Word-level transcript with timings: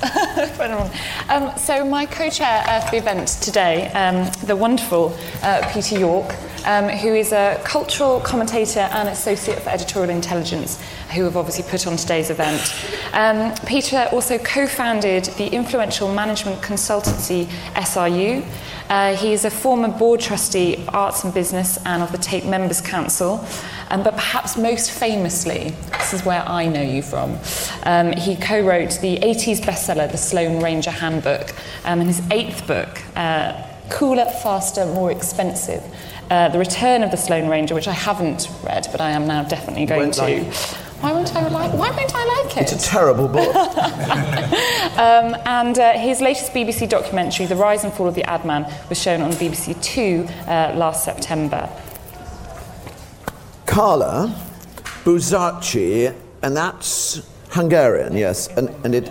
um, 1.28 1.58
so, 1.58 1.84
my 1.84 2.06
co 2.06 2.30
chair 2.30 2.64
uh, 2.66 2.80
for 2.80 2.92
the 2.92 2.96
event 2.96 3.28
today, 3.42 3.88
um, 3.92 4.30
the 4.46 4.56
wonderful 4.56 5.14
uh, 5.42 5.70
Peter 5.70 5.98
York, 5.98 6.34
um, 6.64 6.88
who 6.88 7.14
is 7.14 7.32
a 7.32 7.60
cultural 7.64 8.20
commentator 8.20 8.80
and 8.80 9.08
associate 9.08 9.58
for 9.60 9.70
editorial 9.70 10.10
intelligence, 10.10 10.80
who 11.14 11.24
have 11.24 11.36
obviously 11.36 11.64
put 11.70 11.86
on 11.86 11.96
today's 11.96 12.30
event. 12.30 12.74
Um, 13.12 13.54
Peter 13.66 14.08
also 14.12 14.38
co 14.38 14.66
founded 14.66 15.24
the 15.36 15.48
influential 15.48 16.12
management 16.12 16.60
consultancy 16.60 17.46
SRU. 17.74 18.44
Uh, 18.88 19.14
he 19.14 19.32
is 19.32 19.44
a 19.44 19.50
former 19.50 19.88
board 19.88 20.20
trustee, 20.20 20.76
of 20.76 20.94
arts 20.94 21.24
and 21.24 21.34
business, 21.34 21.78
and 21.84 22.02
of 22.02 22.10
the 22.10 22.18
Tate 22.18 22.46
Members 22.46 22.80
Council. 22.80 23.44
Um, 23.90 24.02
but 24.02 24.14
perhaps 24.14 24.56
most 24.56 24.90
famously, 24.90 25.74
this 25.98 26.14
is 26.14 26.24
where 26.24 26.42
I 26.46 26.66
know 26.66 26.82
you 26.82 27.02
from, 27.02 27.38
um, 27.84 28.12
he 28.12 28.36
co 28.36 28.60
wrote 28.60 28.98
the 29.00 29.18
80s 29.18 29.60
bestseller, 29.60 30.10
The 30.10 30.18
Sloane 30.18 30.62
Ranger 30.62 30.90
Handbook, 30.90 31.54
um, 31.84 32.00
and 32.00 32.08
his 32.08 32.22
eighth 32.30 32.66
book, 32.66 33.02
uh, 33.16 33.62
Cooler, 33.90 34.26
Faster, 34.26 34.86
More 34.86 35.10
Expensive. 35.10 35.82
Uh, 36.30 36.48
the 36.48 36.58
Return 36.58 37.02
of 37.02 37.10
the 37.10 37.16
Sloane 37.16 37.48
Ranger, 37.48 37.74
which 37.74 37.88
I 37.88 37.92
haven't 37.92 38.48
read, 38.62 38.86
but 38.92 39.00
I 39.00 39.10
am 39.10 39.26
now 39.26 39.42
definitely 39.44 39.86
going 39.86 40.10
to. 40.12 40.20
Like 40.20 40.54
why 41.00 41.12
won't 41.12 41.34
I 41.36 41.46
like? 41.46 41.72
Why 41.74 41.90
won't 41.90 42.12
I 42.12 42.42
like 42.42 42.56
it? 42.56 42.72
It's 42.72 42.84
a 42.84 42.88
terrible 42.90 43.28
book. 43.28 43.54
um, 44.98 45.36
and 45.46 45.78
uh, 45.78 45.92
his 45.92 46.20
latest 46.20 46.52
BBC 46.52 46.88
documentary, 46.88 47.46
"The 47.46 47.54
Rise 47.54 47.84
and 47.84 47.92
Fall 47.92 48.08
of 48.08 48.16
the 48.16 48.24
Ad 48.24 48.44
Man," 48.44 48.64
was 48.88 49.00
shown 49.00 49.22
on 49.22 49.30
BBC 49.32 49.80
Two 49.80 50.26
uh, 50.48 50.74
last 50.76 51.04
September. 51.04 51.70
Carla 53.64 54.34
Buzasi, 55.04 56.12
and 56.42 56.56
that's 56.56 57.22
Hungarian, 57.50 58.16
yes, 58.16 58.48
and, 58.56 58.68
and 58.84 58.94
it. 58.94 59.10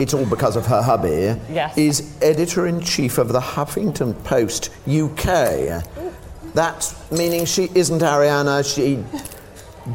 It's 0.00 0.14
all 0.14 0.24
because 0.24 0.56
of 0.56 0.64
her 0.66 0.80
hubby. 0.80 1.36
Yes. 1.52 1.76
Is 1.76 2.16
editor 2.22 2.66
in 2.66 2.80
chief 2.80 3.18
of 3.18 3.28
the 3.28 3.38
Huffington 3.40 4.14
Post 4.24 4.70
UK. 4.88 5.84
That's 6.54 7.10
meaning 7.12 7.44
she 7.44 7.68
isn't 7.74 8.00
Arianna, 8.00 8.64
She 8.74 9.04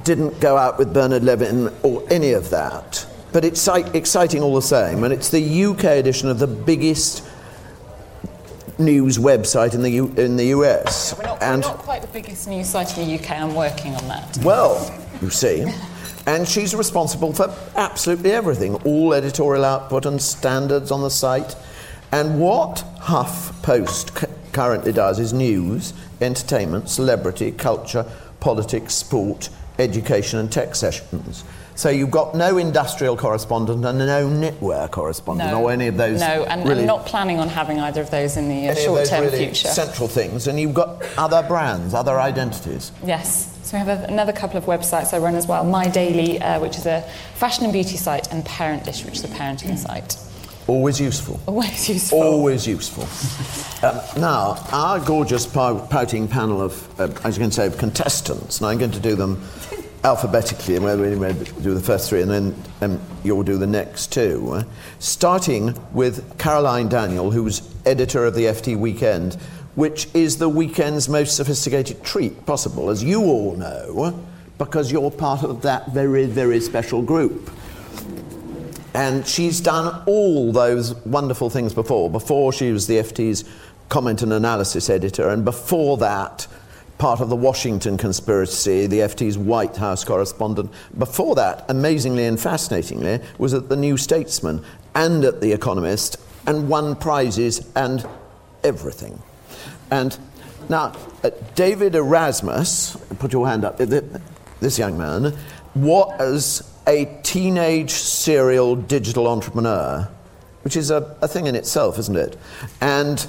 didn't 0.04 0.40
go 0.40 0.58
out 0.58 0.78
with 0.78 0.94
Bernard 0.94 1.24
Levin 1.24 1.74
or 1.82 2.04
any 2.12 2.34
of 2.34 2.52
that. 2.52 3.06
But 3.34 3.44
it's 3.44 3.68
exciting 3.68 4.42
all 4.44 4.54
the 4.56 4.62
same, 4.62 5.04
and 5.04 5.12
it's 5.12 5.30
the 5.30 5.66
UK 5.66 5.84
edition 5.86 6.30
of 6.30 6.38
the 6.40 6.48
biggest 6.48 7.28
news 8.78 9.18
website 9.18 9.74
in 9.74 9.82
the, 9.82 9.90
U- 9.90 10.14
in 10.18 10.38
the 10.38 10.46
US. 10.48 11.14
Yeah, 11.14 11.18
we're, 11.18 11.30
not, 11.30 11.42
and 11.44 11.64
we're 11.64 11.70
not 11.70 11.78
quite 11.80 12.02
the 12.04 12.08
biggest 12.10 12.48
news 12.48 12.70
site 12.70 12.96
in 12.98 13.08
the 13.08 13.16
UK. 13.16 13.32
I'm 13.32 13.56
working 13.56 13.96
on 13.96 14.08
that. 14.08 14.38
Well, 14.44 14.94
you 15.22 15.30
see. 15.32 15.66
And 16.26 16.48
she's 16.48 16.74
responsible 16.74 17.34
for 17.34 17.56
absolutely 17.76 18.32
everything 18.32 18.76
all 18.84 19.14
editorial 19.14 19.64
output 19.64 20.06
and 20.06 20.22
standards 20.22 20.92
on 20.92 21.02
the 21.02 21.10
site. 21.10 21.56
And 22.12 22.40
what 22.40 22.80
Huff 23.00 23.62
Post 23.62 24.18
c- 24.18 24.28
currently 24.52 24.92
does 24.92 25.20
is 25.20 25.34
news, 25.34 25.94
entertainment, 26.22 26.90
celebrity, 26.90 27.52
culture, 27.52 28.06
politics, 28.40 28.94
sport, 28.96 29.50
education, 29.78 30.40
and 30.40 30.52
tech 30.52 30.76
sessions. 30.76 31.44
So 31.76 31.90
you've 31.90 32.12
got 32.12 32.36
no 32.36 32.58
industrial 32.58 33.18
correspondent 33.18 33.84
and 33.84 34.00
no 34.00 34.30
knitwear 34.30 34.90
correspondent 34.90 35.52
no, 35.52 35.62
or 35.62 35.72
any 35.72 35.88
of 35.88 35.98
those. 35.98 36.22
No, 36.22 36.46
and 36.46 36.64
really 36.68 36.82
I'm 36.82 36.88
not 36.88 37.06
planning 37.06 37.38
on 37.38 37.50
having 37.50 37.82
either 37.82 38.02
of 38.02 38.10
those 38.12 38.38
in 38.38 38.48
the 38.48 38.70
uh, 38.70 38.76
short-term 38.76 39.26
really 39.26 39.40
future. 39.40 39.68
Central 39.68 40.08
things, 40.08 40.48
and 40.48 40.58
you've 40.58 40.74
got 40.74 41.04
other 41.18 41.44
brands, 41.48 41.94
other 41.94 42.18
identities. 42.18 42.94
Yes. 43.06 43.55
So 43.66 43.76
we 43.76 43.84
have 43.84 44.00
a, 44.00 44.06
another 44.06 44.32
couple 44.32 44.58
of 44.58 44.66
websites 44.66 45.12
I 45.12 45.18
run 45.18 45.34
as 45.34 45.48
well. 45.48 45.64
My 45.64 45.88
Daily, 45.88 46.40
uh, 46.40 46.60
which 46.60 46.78
is 46.78 46.86
a 46.86 47.02
fashion 47.34 47.64
and 47.64 47.74
beauty 47.74 47.98
site, 47.98 48.32
and 48.32 48.46
Parent 48.46 48.84
Dish, 48.84 49.04
which 49.04 49.16
is 49.16 49.24
a 49.24 49.28
parenting 49.28 49.76
site. 49.76 50.20
Always 50.68 51.02
useful. 51.02 51.40
Always 51.48 51.90
useful. 51.90 52.22
Always 52.22 52.68
useful. 52.68 53.08
um, 53.90 54.00
now, 54.22 54.64
our 54.72 55.00
gorgeous 55.00 55.48
pouting 55.48 56.28
panel 56.28 56.62
of, 56.62 57.00
uh, 57.00 57.10
as 57.24 57.38
you 57.38 57.42
can 57.42 57.50
say, 57.50 57.66
of 57.66 57.80
contestants, 57.80 58.60
and 58.60 58.68
I'm 58.68 58.78
going 58.78 58.92
to 58.92 59.00
do 59.00 59.16
them 59.16 59.44
alphabetically, 60.04 60.76
and 60.76 60.86
we'll 60.86 61.34
do 61.34 61.74
the 61.74 61.82
first 61.82 62.08
three, 62.08 62.22
and 62.22 62.30
then 62.30 62.64
um, 62.82 63.02
you'll 63.24 63.42
do 63.42 63.58
the 63.58 63.66
next 63.66 64.14
two. 64.14 64.48
Uh, 64.54 64.64
starting 65.00 65.76
with 65.92 66.38
Caroline 66.38 66.88
Daniel, 66.88 67.32
who's 67.32 67.68
editor 67.84 68.26
of 68.26 68.36
the 68.36 68.44
FT 68.44 68.78
Weekend, 68.78 69.38
which 69.76 70.08
is 70.14 70.38
the 70.38 70.50
weekend's 70.50 71.08
most 71.08 71.36
sophisticated 71.36 72.04
treat 72.04 72.46
possible, 72.46 72.90
as 72.90 73.04
you 73.04 73.22
all 73.22 73.56
know, 73.56 74.18
because 74.58 74.92
you're 74.92 75.12
part 75.12 75.44
of 75.44 75.62
that 75.62 75.92
very, 75.92 76.26
very 76.26 76.60
special 76.60 77.02
group. 77.02 77.52
And 78.94 79.28
she's 79.28 79.60
done 79.60 80.04
all 80.06 80.54
those 80.54 80.96
wonderful 81.06 81.50
things 81.50 81.74
before. 81.74 82.10
Before, 82.10 82.54
she 82.54 82.72
was 82.72 82.88
the 82.88 82.96
FT's 82.96 83.44
comment 83.90 84.22
and 84.22 84.32
analysis 84.32 84.90
editor, 84.90 85.30
and 85.30 85.44
before 85.44 85.98
that, 85.98 86.48
part 86.98 87.20
of 87.20 87.28
the 87.28 87.36
Washington 87.36 87.98
conspiracy, 87.98 88.88
the 88.88 89.00
FT's 89.00 89.38
White 89.38 89.76
House 89.76 90.06
correspondent. 90.06 90.72
Before 90.98 91.36
that, 91.36 91.66
amazingly 91.68 92.26
and 92.26 92.40
fascinatingly, 92.40 93.20
was 93.38 93.54
at 93.54 93.68
the 93.68 93.76
New 93.76 93.98
Statesman 93.98 94.64
and 94.96 95.26
at 95.26 95.42
The 95.42 95.52
Economist, 95.52 96.16
and 96.48 96.70
won 96.70 96.96
prizes 96.96 97.70
and 97.76 98.08
everything. 98.64 99.22
And 99.92 100.18
now, 100.70 100.94
uh, 101.24 101.30
David 101.56 101.96
Erasmus, 101.96 102.98
put 103.20 103.34
your 103.34 103.48
hand 103.48 103.66
up, 103.66 103.78
this 103.78 104.80
young 104.80 104.98
man, 104.98 105.36
was 105.76 106.72
a 106.88 107.06
teenage 107.24 107.92
serial 107.92 108.76
digital 108.76 109.28
entrepreneur, 109.28 110.08
which 110.64 110.76
is 110.76 110.92
a, 110.92 111.16
a 111.22 111.28
thing 111.28 111.48
in 111.48 111.56
itself, 111.56 112.00
isn't 112.00 112.16
it? 112.16 112.38
And 112.82 113.26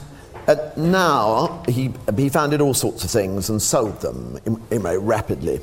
uh, 0.46 0.56
now 0.76 1.62
he, 1.68 1.92
he 2.16 2.28
founded 2.28 2.60
all 2.60 2.74
sorts 2.74 3.04
of 3.04 3.10
things 3.10 3.50
and 3.50 3.60
sold 3.60 4.00
them 4.00 4.38
in, 4.46 4.62
in, 4.70 4.82
rapidly. 4.82 5.60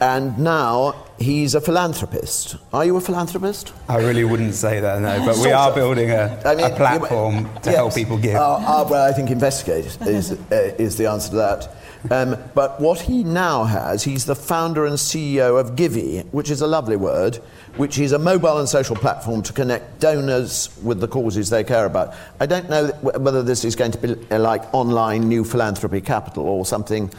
And 0.00 0.38
now 0.38 0.94
he's 1.18 1.54
a 1.54 1.60
philanthropist. 1.60 2.56
Are 2.72 2.86
you 2.86 2.96
a 2.96 3.00
philanthropist? 3.02 3.74
I 3.86 3.98
really 3.98 4.24
wouldn't 4.24 4.54
say 4.54 4.80
that, 4.80 5.02
no. 5.02 5.26
But 5.26 5.36
we 5.36 5.52
are 5.52 5.74
building 5.74 6.10
a, 6.10 6.40
I 6.44 6.54
mean, 6.54 6.72
a 6.72 6.74
platform 6.74 7.44
to 7.44 7.60
yes. 7.66 7.76
help 7.76 7.94
people 7.94 8.16
give. 8.16 8.36
Uh, 8.36 8.54
uh, 8.54 8.88
well, 8.90 9.06
I 9.06 9.12
think 9.12 9.30
investigate 9.30 9.84
is, 9.84 10.32
uh, 10.32 10.74
is 10.78 10.96
the 10.96 11.06
answer 11.06 11.30
to 11.30 11.36
that. 11.36 11.76
Um, 12.10 12.42
but 12.54 12.80
what 12.80 12.98
he 12.98 13.22
now 13.24 13.64
has, 13.64 14.02
he's 14.02 14.24
the 14.24 14.34
founder 14.34 14.86
and 14.86 14.96
CEO 14.96 15.60
of 15.60 15.76
Givey, 15.76 16.24
which 16.32 16.50
is 16.50 16.62
a 16.62 16.66
lovely 16.66 16.96
word, 16.96 17.36
which 17.76 17.98
is 17.98 18.12
a 18.12 18.18
mobile 18.18 18.58
and 18.58 18.66
social 18.66 18.96
platform 18.96 19.42
to 19.42 19.52
connect 19.52 20.00
donors 20.00 20.74
with 20.82 21.00
the 21.00 21.08
causes 21.08 21.50
they 21.50 21.62
care 21.62 21.84
about. 21.84 22.14
I 22.40 22.46
don't 22.46 22.70
know 22.70 22.86
whether 23.02 23.42
this 23.42 23.66
is 23.66 23.76
going 23.76 23.92
to 23.92 23.98
be 23.98 24.14
like 24.38 24.72
online 24.72 25.28
new 25.28 25.44
philanthropy 25.44 26.00
capital 26.00 26.44
or 26.44 26.64
something 26.64 27.10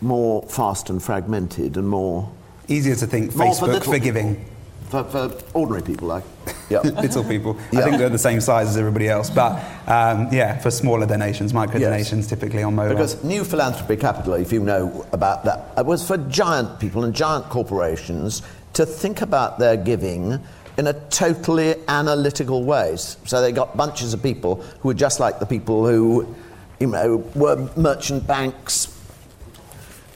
more 0.00 0.42
fast 0.42 0.90
and 0.90 1.02
fragmented 1.02 1.76
and 1.76 1.88
more. 1.88 2.30
Easier 2.68 2.94
to 2.96 3.06
think 3.06 3.32
Facebook 3.32 3.78
for, 3.78 3.92
for 3.92 3.98
giving. 3.98 4.44
For, 4.90 5.04
for 5.04 5.32
ordinary 5.54 5.82
people, 5.82 6.08
like. 6.08 6.24
little 6.70 7.24
people. 7.24 7.56
Yep. 7.72 7.82
I 7.82 7.84
think 7.84 7.98
they're 7.98 8.08
the 8.10 8.18
same 8.18 8.40
size 8.40 8.68
as 8.68 8.76
everybody 8.76 9.08
else, 9.08 9.30
but 9.30 9.52
um, 9.86 10.28
yeah, 10.30 10.58
for 10.58 10.70
smaller 10.70 11.06
donations, 11.06 11.54
micro 11.54 11.80
donations, 11.80 12.26
typically 12.26 12.62
on 12.62 12.74
mobile. 12.74 12.94
Because 12.94 13.22
new 13.24 13.42
philanthropy 13.42 13.96
capital, 13.96 14.34
if 14.34 14.52
you 14.52 14.60
know 14.60 15.06
about 15.12 15.44
that, 15.44 15.72
it 15.78 15.86
was 15.86 16.06
for 16.06 16.18
giant 16.18 16.78
people 16.78 17.04
and 17.04 17.14
giant 17.14 17.46
corporations 17.46 18.42
to 18.74 18.84
think 18.84 19.22
about 19.22 19.58
their 19.58 19.76
giving 19.76 20.38
in 20.76 20.86
a 20.86 20.92
totally 21.08 21.74
analytical 21.88 22.64
way. 22.64 22.96
So 22.96 23.40
they 23.40 23.50
got 23.50 23.76
bunches 23.76 24.14
of 24.14 24.22
people 24.22 24.56
who 24.80 24.88
were 24.88 24.94
just 24.94 25.20
like 25.20 25.40
the 25.40 25.46
people 25.46 25.86
who, 25.86 26.34
you 26.78 26.86
know, 26.86 27.16
were 27.34 27.68
merchant 27.76 28.26
banks, 28.26 28.97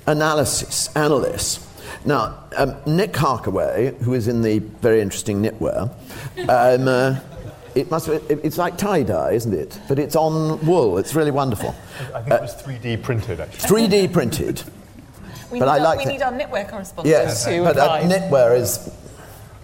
analysis, 0.06 0.94
analysts. 0.96 1.68
Now, 2.04 2.44
um, 2.56 2.76
Nick 2.86 3.12
Harkaway, 3.12 3.96
who 4.02 4.14
is 4.14 4.28
in 4.28 4.42
the 4.42 4.58
very 4.58 5.00
interesting 5.00 5.42
knitwear, 5.42 5.90
um, 6.48 6.88
uh, 6.88 7.20
it 7.74 7.90
must 7.90 8.08
be, 8.08 8.14
it's 8.34 8.58
like 8.58 8.76
tie 8.76 9.02
dye, 9.02 9.32
isn't 9.32 9.54
it? 9.54 9.78
But 9.88 9.98
it's 9.98 10.16
on 10.16 10.64
wool. 10.66 10.98
It's 10.98 11.14
really 11.14 11.30
wonderful. 11.30 11.74
I 12.14 12.20
think 12.20 12.32
uh, 12.32 12.36
it 12.36 12.42
was 12.42 12.62
3D 12.62 13.02
printed, 13.02 13.40
actually. 13.40 13.86
3D 13.86 14.12
printed. 14.12 14.62
We, 15.50 15.58
but 15.58 15.66
need, 15.66 15.70
I 15.70 15.78
our, 15.78 15.84
like 15.84 15.98
we 15.98 16.04
need 16.06 16.22
our 16.22 16.32
knitwear 16.32 16.68
correspondent 16.68 17.08
yes, 17.08 17.44
to 17.44 17.62
but 17.62 17.76
uh, 17.76 18.00
knitwear 18.00 18.58
is 18.58 18.90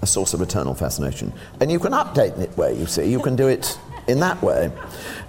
a 0.02 0.06
source 0.06 0.34
of 0.34 0.42
eternal 0.42 0.74
fascination. 0.74 1.32
And 1.60 1.72
you 1.72 1.78
can 1.78 1.92
update 1.92 2.32
knitwear, 2.38 2.78
you 2.78 2.86
see. 2.86 3.10
You 3.10 3.20
can 3.20 3.36
do 3.36 3.48
it 3.48 3.78
in 4.06 4.20
that 4.20 4.40
way. 4.42 4.70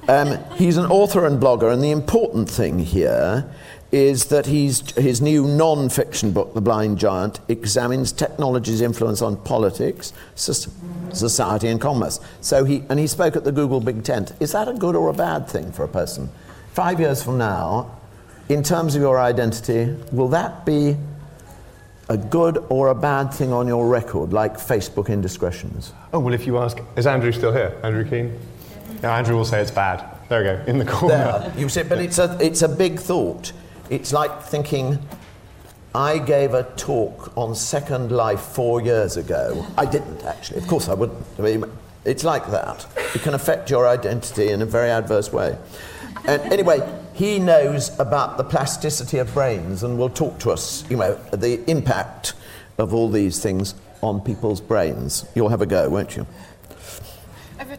Um, 0.08 0.38
he's 0.56 0.78
an 0.78 0.86
author 0.86 1.26
and 1.26 1.42
blogger, 1.42 1.72
and 1.72 1.84
the 1.84 1.92
important 1.92 2.50
thing 2.50 2.80
here 2.80 3.50
is 3.92 4.26
that 4.26 4.46
he's, 4.46 4.92
his 4.92 5.22
new 5.22 5.48
non 5.48 5.90
fiction 5.90 6.32
book, 6.32 6.54
The 6.54 6.62
Blind 6.62 7.00
Giant, 7.00 7.40
examines 7.48 8.12
technology's 8.12 8.82
influence 8.82 9.22
on 9.22 9.38
politics, 9.38 10.14
society, 10.36 11.68
and 11.68 11.82
commerce. 11.82 12.20
So 12.42 12.66
he, 12.66 12.84
and 12.90 13.00
he 13.00 13.08
spoke 13.08 13.36
at 13.36 13.44
the 13.44 13.52
Google 13.52 13.80
Big 13.80 14.04
Tent. 14.04 14.34
Is 14.40 14.52
that 14.52 14.68
a 14.68 14.74
good 14.74 14.96
or 14.96 15.10
a 15.10 15.14
bad 15.14 15.48
thing 15.48 15.72
for 15.72 15.84
a 15.84 15.88
person? 15.88 16.30
Five 16.74 17.00
years 17.00 17.24
from 17.24 17.38
now, 17.38 17.98
in 18.48 18.64
terms 18.64 18.96
of 18.96 19.02
your 19.02 19.20
identity, 19.20 19.96
will 20.12 20.30
that 20.30 20.66
be 20.66 20.96
a 22.10 22.18
good 22.18 22.58
or 22.70 22.88
a 22.88 22.96
bad 22.96 23.32
thing 23.34 23.54
on 23.54 23.68
your 23.68 23.88
record, 23.88 24.34
like 24.34 24.56
Facebook 24.56 25.10
indiscretions? 25.10 25.94
Oh, 26.14 26.20
well, 26.20 26.34
if 26.34 26.46
you 26.46 26.58
ask, 26.58 26.78
is 26.96 27.08
Andrew 27.08 27.32
still 27.32 27.54
here? 27.54 27.80
Andrew 27.84 28.08
Keen? 28.08 28.38
Yeah, 29.02 29.16
Andrew 29.18 29.36
will 29.36 29.46
say 29.46 29.62
it's 29.62 29.72
bad. 29.72 30.04
There 30.28 30.40
we 30.40 30.46
go, 30.46 30.64
in 30.72 30.78
the 30.78 30.86
corner. 30.86 31.16
There, 31.16 31.54
you 31.58 31.70
see, 31.70 31.84
but 31.84 32.00
it's 32.00 32.20
a, 32.20 32.38
it's 32.40 32.62
a 32.62 32.68
big 32.68 33.00
thought. 33.00 33.52
It's 33.90 34.14
like 34.14 34.44
thinking, 34.44 35.00
I 35.96 36.20
gave 36.20 36.54
a 36.54 36.64
talk 36.76 37.36
on 37.36 37.56
Second 37.56 38.12
Life 38.12 38.42
four 38.42 38.82
years 38.82 39.18
ago. 39.18 39.66
I 39.78 39.86
didn't, 39.86 40.24
actually. 40.24 40.60
Of 40.60 40.68
course, 40.68 40.88
I 40.88 40.94
wouldn't. 40.94 41.26
I 41.40 41.42
mean, 41.42 41.66
it's 42.06 42.24
like 42.24 42.50
that. 42.52 42.86
It 43.16 43.24
can 43.24 43.34
affect 43.34 43.72
your 43.72 43.88
identity 43.88 44.50
in 44.50 44.62
a 44.62 44.66
very 44.66 44.92
adverse 44.92 45.34
way. 45.34 45.58
And 46.26 46.42
anyway, 46.54 46.88
he 47.14 47.40
knows 47.40 47.98
about 48.00 48.38
the 48.38 48.44
plasticity 48.44 49.18
of 49.18 49.34
brains 49.34 49.82
and 49.82 49.98
will 49.98 50.10
talk 50.10 50.38
to 50.40 50.52
us, 50.52 50.84
you 50.90 50.98
know, 50.98 51.16
the 51.34 51.68
impact 51.70 52.34
of 52.78 52.94
all 52.94 53.10
these 53.10 53.42
things 53.42 53.74
on 54.02 54.22
people's 54.22 54.62
brains. 54.62 55.26
You'll 55.34 55.50
have 55.50 55.62
a 55.62 55.66
go, 55.66 55.90
won't 55.90 56.16
you? 56.16 56.28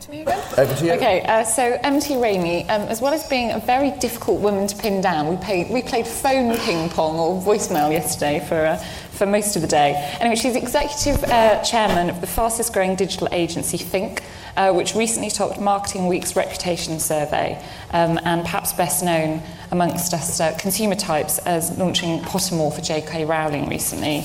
To 0.00 0.10
me 0.10 0.22
again. 0.22 0.42
Over 0.56 0.74
to 0.74 0.84
you. 0.86 0.92
Okay, 0.92 1.20
uh, 1.24 1.44
so 1.44 1.78
MT 1.82 2.22
Rainey, 2.22 2.66
um, 2.70 2.82
as 2.82 3.02
well 3.02 3.12
as 3.12 3.28
being 3.28 3.50
a 3.50 3.58
very 3.58 3.90
difficult 3.98 4.40
woman 4.40 4.66
to 4.66 4.74
pin 4.74 5.02
down, 5.02 5.28
we, 5.28 5.36
paid, 5.36 5.68
we 5.68 5.82
played 5.82 6.06
phone 6.06 6.56
ping 6.56 6.88
pong 6.88 7.18
or 7.18 7.38
voicemail 7.42 7.92
yesterday 7.92 8.42
for, 8.48 8.54
uh, 8.54 8.76
for 9.10 9.26
most 9.26 9.56
of 9.56 9.62
the 9.62 9.68
day. 9.68 9.92
Anyway, 10.18 10.36
she's 10.36 10.56
executive 10.56 11.22
uh, 11.24 11.62
chairman 11.62 12.08
of 12.08 12.22
the 12.22 12.26
fastest 12.26 12.72
growing 12.72 12.96
digital 12.96 13.28
agency 13.30 13.76
Think, 13.76 14.22
uh, 14.56 14.72
which 14.72 14.94
recently 14.94 15.30
topped 15.30 15.60
Marketing 15.60 16.06
Week's 16.06 16.34
reputation 16.34 16.98
survey, 16.98 17.62
um, 17.90 18.18
and 18.24 18.40
perhaps 18.40 18.72
best 18.72 19.04
known 19.04 19.42
amongst 19.70 20.14
us 20.14 20.40
uh, 20.40 20.56
consumer 20.58 20.94
types 20.94 21.38
as 21.40 21.76
launching 21.76 22.20
Pottermore 22.20 22.74
for 22.74 22.80
J.K. 22.80 23.26
Rowling 23.26 23.68
recently. 23.68 24.24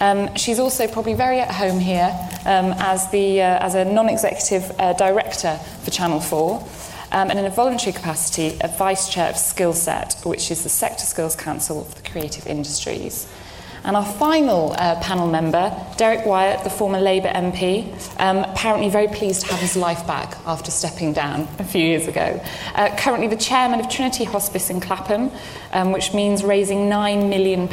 Um, 0.00 0.34
she's 0.34 0.58
also 0.58 0.88
probably 0.88 1.14
very 1.14 1.40
at 1.40 1.50
home 1.54 1.78
here 1.78 2.10
um, 2.46 2.74
as, 2.78 3.10
the, 3.10 3.42
uh, 3.42 3.58
as 3.64 3.74
a 3.74 3.84
non-executive 3.84 4.72
uh, 4.80 4.94
director 4.94 5.56
for 5.82 5.90
Channel 5.90 6.20
4 6.20 6.66
um, 7.12 7.30
and 7.30 7.38
in 7.38 7.44
a 7.44 7.50
voluntary 7.50 7.92
capacity, 7.92 8.56
a 8.60 8.68
vice 8.68 9.12
chair 9.12 9.28
of 9.28 9.36
Skillset, 9.36 10.24
which 10.24 10.50
is 10.50 10.62
the 10.62 10.68
Sector 10.68 11.04
Skills 11.04 11.36
Council 11.36 11.80
of 11.82 11.94
the 12.02 12.08
Creative 12.08 12.46
Industries. 12.46 13.26
And 13.82 13.96
our 13.96 14.04
final 14.04 14.72
uh, 14.72 15.00
panel 15.00 15.26
member, 15.26 15.74
Derek 15.96 16.26
Wyatt, 16.26 16.64
the 16.64 16.70
former 16.70 17.00
Labour 17.00 17.28
MP, 17.28 17.88
um, 18.20 18.38
apparently 18.38 18.90
very 18.90 19.08
pleased 19.08 19.42
to 19.42 19.48
have 19.48 19.60
his 19.60 19.74
life 19.74 20.06
back 20.06 20.36
after 20.46 20.70
stepping 20.70 21.14
down 21.14 21.48
a 21.58 21.64
few 21.64 21.82
years 21.82 22.06
ago. 22.06 22.42
Uh, 22.74 22.94
currently 22.96 23.26
the 23.26 23.36
chairman 23.36 23.80
of 23.80 23.88
Trinity 23.88 24.24
Hospice 24.24 24.68
in 24.68 24.80
Clapham, 24.80 25.30
um, 25.72 25.92
which 25.92 26.12
means 26.12 26.44
raising 26.44 26.90
£9 26.90 27.30
million 27.30 27.68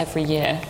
every 0.00 0.24
year. 0.24 0.60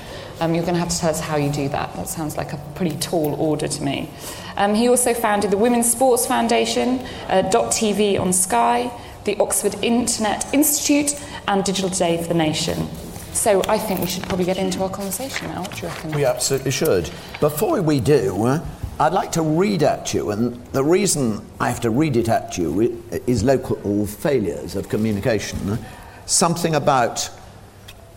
Um, 0.41 0.55
you're 0.55 0.65
going 0.65 0.75
to 0.75 0.81
have 0.81 0.91
to 0.91 0.99
tell 0.99 1.11
us 1.11 1.21
how 1.21 1.37
you 1.37 1.50
do 1.50 1.69
that. 1.71 1.94
That 1.97 2.09
sounds 2.09 2.37
like 2.37 2.53
a 2.53 2.59
pretty 2.75 2.97
tall 2.97 3.35
order 3.35 3.69
to 3.69 3.83
me. 3.83 4.11
Um, 4.56 4.75
he 4.75 4.88
also 4.88 5.15
founded 5.15 5.50
the 5.50 5.56
Women's 5.56 5.91
Sports 5.91 6.27
Foundation, 6.27 7.00
uh, 7.29 7.43
.tv 7.50 8.21
on 8.21 8.33
Sky, 8.33 8.91
the 9.25 9.37
Oxford 9.38 9.77
Internet 9.83 10.53
Institute, 10.53 11.19
and 11.49 11.65
Digital 11.65 11.91
Day 11.91 12.23
for 12.23 12.29
the 12.29 12.35
Nation. 12.35 12.88
So 13.33 13.62
I 13.69 13.79
think 13.79 14.00
we 14.00 14.06
should 14.06 14.23
probably 14.25 14.47
get 14.47 14.56
into 14.56 14.83
our 14.83 14.91
conversation 14.91 15.49
now. 15.49 15.61
What 15.61 15.75
do 15.75 15.83
you 15.83 15.88
reckon? 15.88 16.12
We 16.12 16.25
absolutely 16.25 16.71
should. 16.71 17.11
Before 17.41 17.81
we 17.83 18.00
do, 18.00 18.61
I'd 18.99 19.12
like 19.12 19.33
to 19.33 19.43
read 19.43 19.83
at 19.83 20.15
you, 20.15 20.31
and 20.31 20.65
the 20.73 20.83
reason 20.83 21.44
I 21.61 21.69
have 21.69 21.81
to 21.81 21.91
read 21.91 22.17
it 22.17 22.31
at 22.31 22.56
you 22.56 23.03
is 23.27 23.44
local 23.44 24.06
failures 24.06 24.75
of 24.75 24.88
communication. 24.88 25.79
Something 26.25 26.75
about 26.75 27.29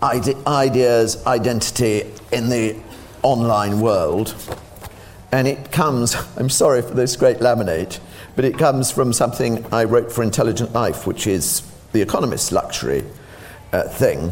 ide- 0.02 0.48
ideas, 0.48 1.26
identity 1.26 2.12
in 2.32 2.50
the 2.50 2.76
online 3.24 3.82
world. 3.82 4.36
And 5.32 5.48
it 5.48 5.72
comes, 5.72 6.16
I'm 6.38 6.50
sorry 6.50 6.82
for 6.82 6.94
this 6.94 7.16
great 7.16 7.38
laminate, 7.38 8.00
but 8.36 8.46
it 8.46 8.58
comes 8.58 8.92
from 8.92 9.14
something 9.14 9.66
I 9.72 9.84
wrote 9.84 10.12
for 10.12 10.24
Intelligent 10.24 10.74
Life, 10.74 11.06
which 11.06 11.28
is 11.28 11.62
the 11.92 12.02
Economist's 12.02 12.52
luxury 12.52 13.04
uh, 13.74 13.84
thing. 13.84 14.32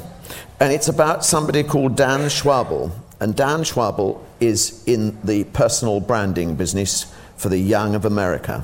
And 0.60 0.74
it's 0.74 0.88
about 0.88 1.24
somebody 1.24 1.64
called 1.64 1.96
Dan 1.96 2.22
Schawbel. 2.22 2.92
And 3.20 3.36
Dan 3.36 3.62
Schawbel 3.62 4.22
is 4.40 4.84
in 4.88 5.18
the 5.24 5.44
personal 5.46 6.00
branding 6.00 6.56
business 6.56 7.13
for 7.36 7.50
the 7.50 7.58
young 7.58 7.96
of 7.96 8.06
America. 8.06 8.63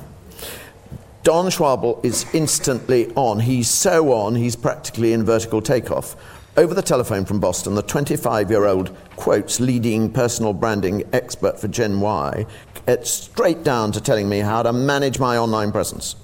Don 1.24 1.46
Schawbel 1.46 2.04
is 2.04 2.26
instantly 2.34 3.12
on. 3.16 3.40
He's 3.40 3.70
so 3.70 4.12
on, 4.12 4.36
he's 4.36 4.56
practically 4.56 5.14
in 5.14 5.24
vertical 5.24 5.62
takeoff. 5.62 6.16
Over 6.56 6.76
the 6.76 6.84
telephone 6.84 7.26
from 7.26 7.40
Boston, 7.40 7.74
the 7.74 7.82
25 7.82 8.52
year 8.52 8.66
old 8.66 8.96
quotes 9.16 9.60
leading 9.60 10.12
personal 10.12 10.54
branding 10.54 11.04
expert 11.12 11.60
for 11.60 11.68
Gen 11.68 12.00
Y, 12.00 12.46
gets 12.86 13.10
straight 13.10 13.64
down 13.64 13.92
to 13.92 14.00
telling 14.00 14.30
me 14.30 14.38
how 14.38 14.62
to 14.62 14.72
manage 14.72 15.18
my 15.18 15.36
online 15.36 15.72
presence. 15.72 16.16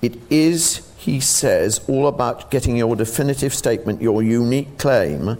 It 0.00 0.16
is, 0.30 0.90
he 0.96 1.20
says, 1.20 1.86
all 1.86 2.06
about 2.08 2.50
getting 2.50 2.78
your 2.78 2.96
definitive 2.96 3.52
statement, 3.52 4.00
your 4.00 4.22
unique 4.22 4.78
claim, 4.78 5.36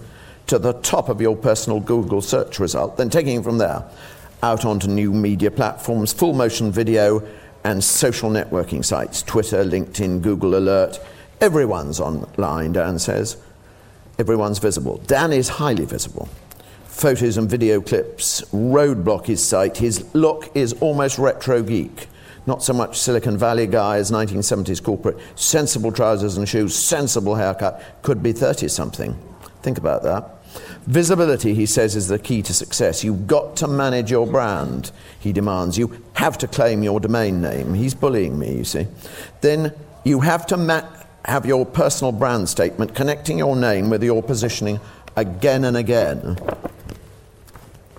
to 0.47 0.59
the 0.59 0.75
top 0.75 1.09
of 1.09 1.23
your 1.23 1.35
personal 1.35 1.81
Google 1.81 2.21
search 2.21 2.59
result, 2.59 2.99
then 2.99 3.09
taking 3.09 3.43
from 3.43 3.57
there 3.57 3.83
out 4.43 4.67
onto 4.67 4.89
new 4.89 5.11
media 5.11 5.51
platforms, 5.51 6.13
full 6.13 6.35
motion 6.35 6.71
video, 6.71 7.27
and 7.65 7.83
social 7.83 8.29
networking 8.29 8.85
sites 8.85 9.23
Twitter, 9.23 9.65
LinkedIn, 9.65 10.21
Google 10.21 10.55
Alert. 10.57 10.99
Everyone's 11.41 11.99
online, 11.99 12.73
Dan 12.73 12.99
says 12.99 13.39
everyone's 14.19 14.59
visible. 14.59 14.99
Dan 15.07 15.33
is 15.33 15.49
highly 15.49 15.85
visible. 15.85 16.29
Photos 16.85 17.37
and 17.37 17.49
video 17.49 17.81
clips 17.81 18.43
roadblock 18.53 19.27
his 19.27 19.47
site. 19.47 19.79
His 19.79 20.15
look 20.15 20.55
is 20.55 20.75
almost 20.75 21.19
retro 21.19 21.63
geek. 21.63 22.09
Not 22.47 22.63
so 22.63 22.73
much 22.73 22.99
Silicon 22.99 23.39
Valley 23.39 23.67
guy 23.67 23.99
as 23.99 24.11
1970s 24.11 24.83
corporate. 24.83 25.17
Sensible 25.37 25.93
trousers 25.93 26.37
and 26.37 26.49
shoes, 26.49 26.75
sensible 26.75 27.35
haircut. 27.35 27.83
Could 28.03 28.23
be 28.23 28.33
30 28.33 28.69
something. 28.69 29.17
Think 29.63 29.79
about 29.79 30.03
that. 30.03 30.43
Visibility, 30.87 31.55
he 31.55 31.67
says, 31.67 31.95
is 31.95 32.09
the 32.09 32.19
key 32.19 32.43
to 32.43 32.53
success. 32.53 33.05
You've 33.05 33.27
got 33.27 33.57
to 33.57 33.69
manage 33.69 34.11
your 34.11 34.27
brand, 34.27 34.91
he 35.19 35.33
demands. 35.33 35.79
You 35.79 36.03
have 36.15 36.37
to 36.39 36.49
claim 36.49 36.83
your 36.83 37.01
domain 37.01 37.41
name. 37.41 37.75
He's 37.75 37.95
bullying 37.95 38.39
me, 38.39 38.57
you 38.57 38.65
see. 38.65 38.87
Then 39.41 39.73
you 40.05 40.21
have 40.21 40.47
to 40.49 40.57
ma- 40.57 40.89
have 41.25 41.47
your 41.47 41.65
personal 41.65 42.13
brand 42.13 42.49
statement 42.49 42.95
connecting 42.95 43.39
your 43.39 43.57
name 43.57 43.91
with 43.91 44.03
your 44.03 44.23
positioning 44.23 44.81
again 45.17 45.65
and 45.65 45.77
again. 45.77 46.39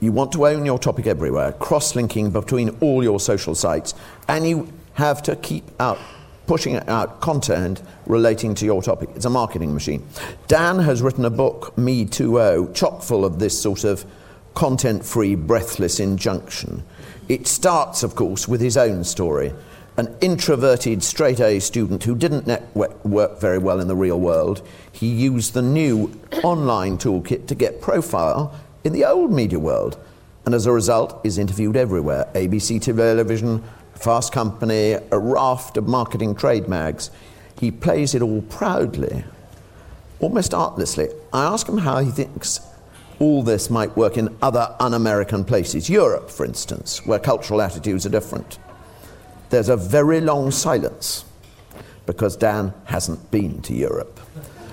You 0.02 0.12
want 0.12 0.34
to 0.34 0.48
own 0.48 0.66
your 0.66 0.80
topic 0.80 1.08
everywhere, 1.08 1.54
cross 1.54 1.96
linking 1.96 2.32
between 2.32 2.70
all 2.82 3.04
your 3.04 3.20
social 3.20 3.56
sites, 3.56 3.94
and 4.28 4.48
you 4.48 4.72
have 4.96 5.24
to 5.24 5.36
keep 5.38 5.64
out 5.80 5.98
pushing 6.46 6.76
out 6.90 7.22
content 7.22 7.82
relating 8.06 8.54
to 8.56 8.66
your 8.66 8.82
topic. 8.82 9.10
It's 9.16 9.26
a 9.26 9.30
marketing 9.30 9.74
machine. 9.74 10.06
Dan 10.48 10.80
has 10.80 11.02
written 11.02 11.24
a 11.24 11.30
book, 11.30 11.78
Me 11.78 12.06
2.0, 12.06 12.76
chock 12.76 13.02
full 13.02 13.24
of 13.24 13.40
this 13.40 13.60
sort 13.60 13.86
of 13.86 14.06
content 14.54 15.06
free, 15.06 15.36
breathless 15.36 16.00
injunction. 16.00 16.84
It 17.30 17.48
starts, 17.48 18.04
of 18.04 18.16
course, 18.16 18.48
with 18.48 18.60
his 18.60 18.76
own 18.76 19.04
story. 19.04 19.54
An 19.96 20.16
introverted 20.22 21.04
straight 21.04 21.40
A 21.40 21.60
student 21.60 22.04
who 22.04 22.16
didn't 22.16 22.48
work 22.76 23.40
very 23.40 23.60
well 23.60 23.80
in 23.80 23.88
the 23.88 23.96
real 23.96 24.20
world, 24.20 24.68
he 24.92 25.08
used 25.08 25.54
the 25.54 25.62
new 25.62 26.20
online 26.44 26.98
toolkit 26.98 27.46
to 27.46 27.54
get 27.54 27.80
profile 27.80 28.60
in 28.84 28.94
the 28.94 29.06
old 29.06 29.32
media 29.32 29.60
world. 29.60 30.00
And 30.48 30.56
as 30.56 30.66
a 30.66 30.72
result, 30.72 31.24
is 31.24 31.38
interviewed 31.38 31.78
everywhere 31.78 32.28
ABC 32.34 32.82
television, 32.82 33.64
Fast 33.94 34.34
Company, 34.34 34.94
a 35.12 35.20
raft 35.20 35.78
of 35.78 35.88
marketing 35.88 36.34
trade 36.34 36.68
mags. 36.68 37.12
He 37.60 37.70
plays 37.70 38.16
it 38.16 38.24
all 38.24 38.42
proudly, 38.42 39.24
almost 40.20 40.56
artlessly. 40.56 41.10
I 41.32 41.44
ask 41.44 41.70
him 41.70 41.78
how 41.78 42.00
he 42.00 42.10
thinks 42.10 42.62
all 43.20 43.44
this 43.44 43.70
might 43.70 43.96
work 43.96 44.18
in 44.18 44.36
other 44.42 44.76
un 44.80 44.96
American 44.96 45.46
places, 45.46 45.88
Europe, 45.88 46.32
for 46.32 46.46
instance, 46.48 47.06
where 47.06 47.20
cultural 47.20 47.62
attitudes 47.62 48.08
are 48.08 48.10
different. 48.10 48.58
There's 49.54 49.70
a 49.70 49.78
very 49.78 50.20
long 50.20 50.50
silence 50.50 51.26
because 52.08 52.36
Dan 52.36 52.74
hasn't 52.86 53.30
been 53.30 53.62
to 53.62 53.74
Europe. 53.76 54.20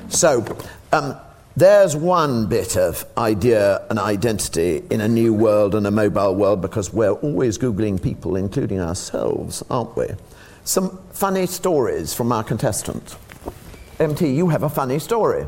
So, 0.08 0.56
um, 0.90 1.18
there's 1.54 1.94
one 1.94 2.46
bit 2.46 2.78
of 2.78 3.04
idea 3.18 3.84
and 3.90 3.98
identity 3.98 4.82
in 4.88 5.02
a 5.02 5.06
new 5.06 5.34
world 5.34 5.74
and 5.74 5.86
a 5.86 5.90
mobile 5.90 6.34
world 6.34 6.62
because 6.62 6.94
we're 6.94 7.12
always 7.12 7.58
Googling 7.58 8.02
people, 8.02 8.36
including 8.36 8.80
ourselves, 8.80 9.62
aren't 9.68 9.94
we? 9.98 10.06
Some 10.64 10.98
funny 11.12 11.44
stories 11.44 12.14
from 12.14 12.32
our 12.32 12.42
contestant. 12.42 13.16
MT, 13.98 14.32
you 14.32 14.48
have 14.48 14.62
a 14.62 14.70
funny 14.70 14.98
story. 14.98 15.46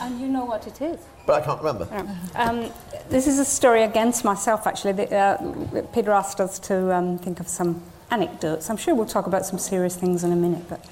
And 0.00 0.18
you 0.18 0.28
know 0.28 0.46
what 0.46 0.66
it 0.66 0.80
is. 0.80 0.98
But 1.26 1.42
I 1.42 1.44
can't 1.44 1.62
remember. 1.62 2.06
Um, 2.34 2.72
this 3.10 3.26
is 3.26 3.38
a 3.38 3.44
story 3.44 3.82
against 3.82 4.24
myself, 4.24 4.66
actually. 4.66 4.92
The, 4.92 5.14
uh, 5.14 5.82
Peter 5.92 6.12
asked 6.12 6.40
us 6.40 6.58
to 6.60 6.94
um, 6.94 7.18
think 7.18 7.38
of 7.38 7.48
some 7.48 7.82
anecdotes. 8.12 8.70
I'm 8.70 8.76
sure 8.76 8.94
we'll 8.94 9.06
talk 9.06 9.26
about 9.26 9.44
some 9.46 9.58
serious 9.58 9.96
things 9.96 10.22
in 10.22 10.30
a 10.32 10.36
minute, 10.36 10.68
but 10.68 10.84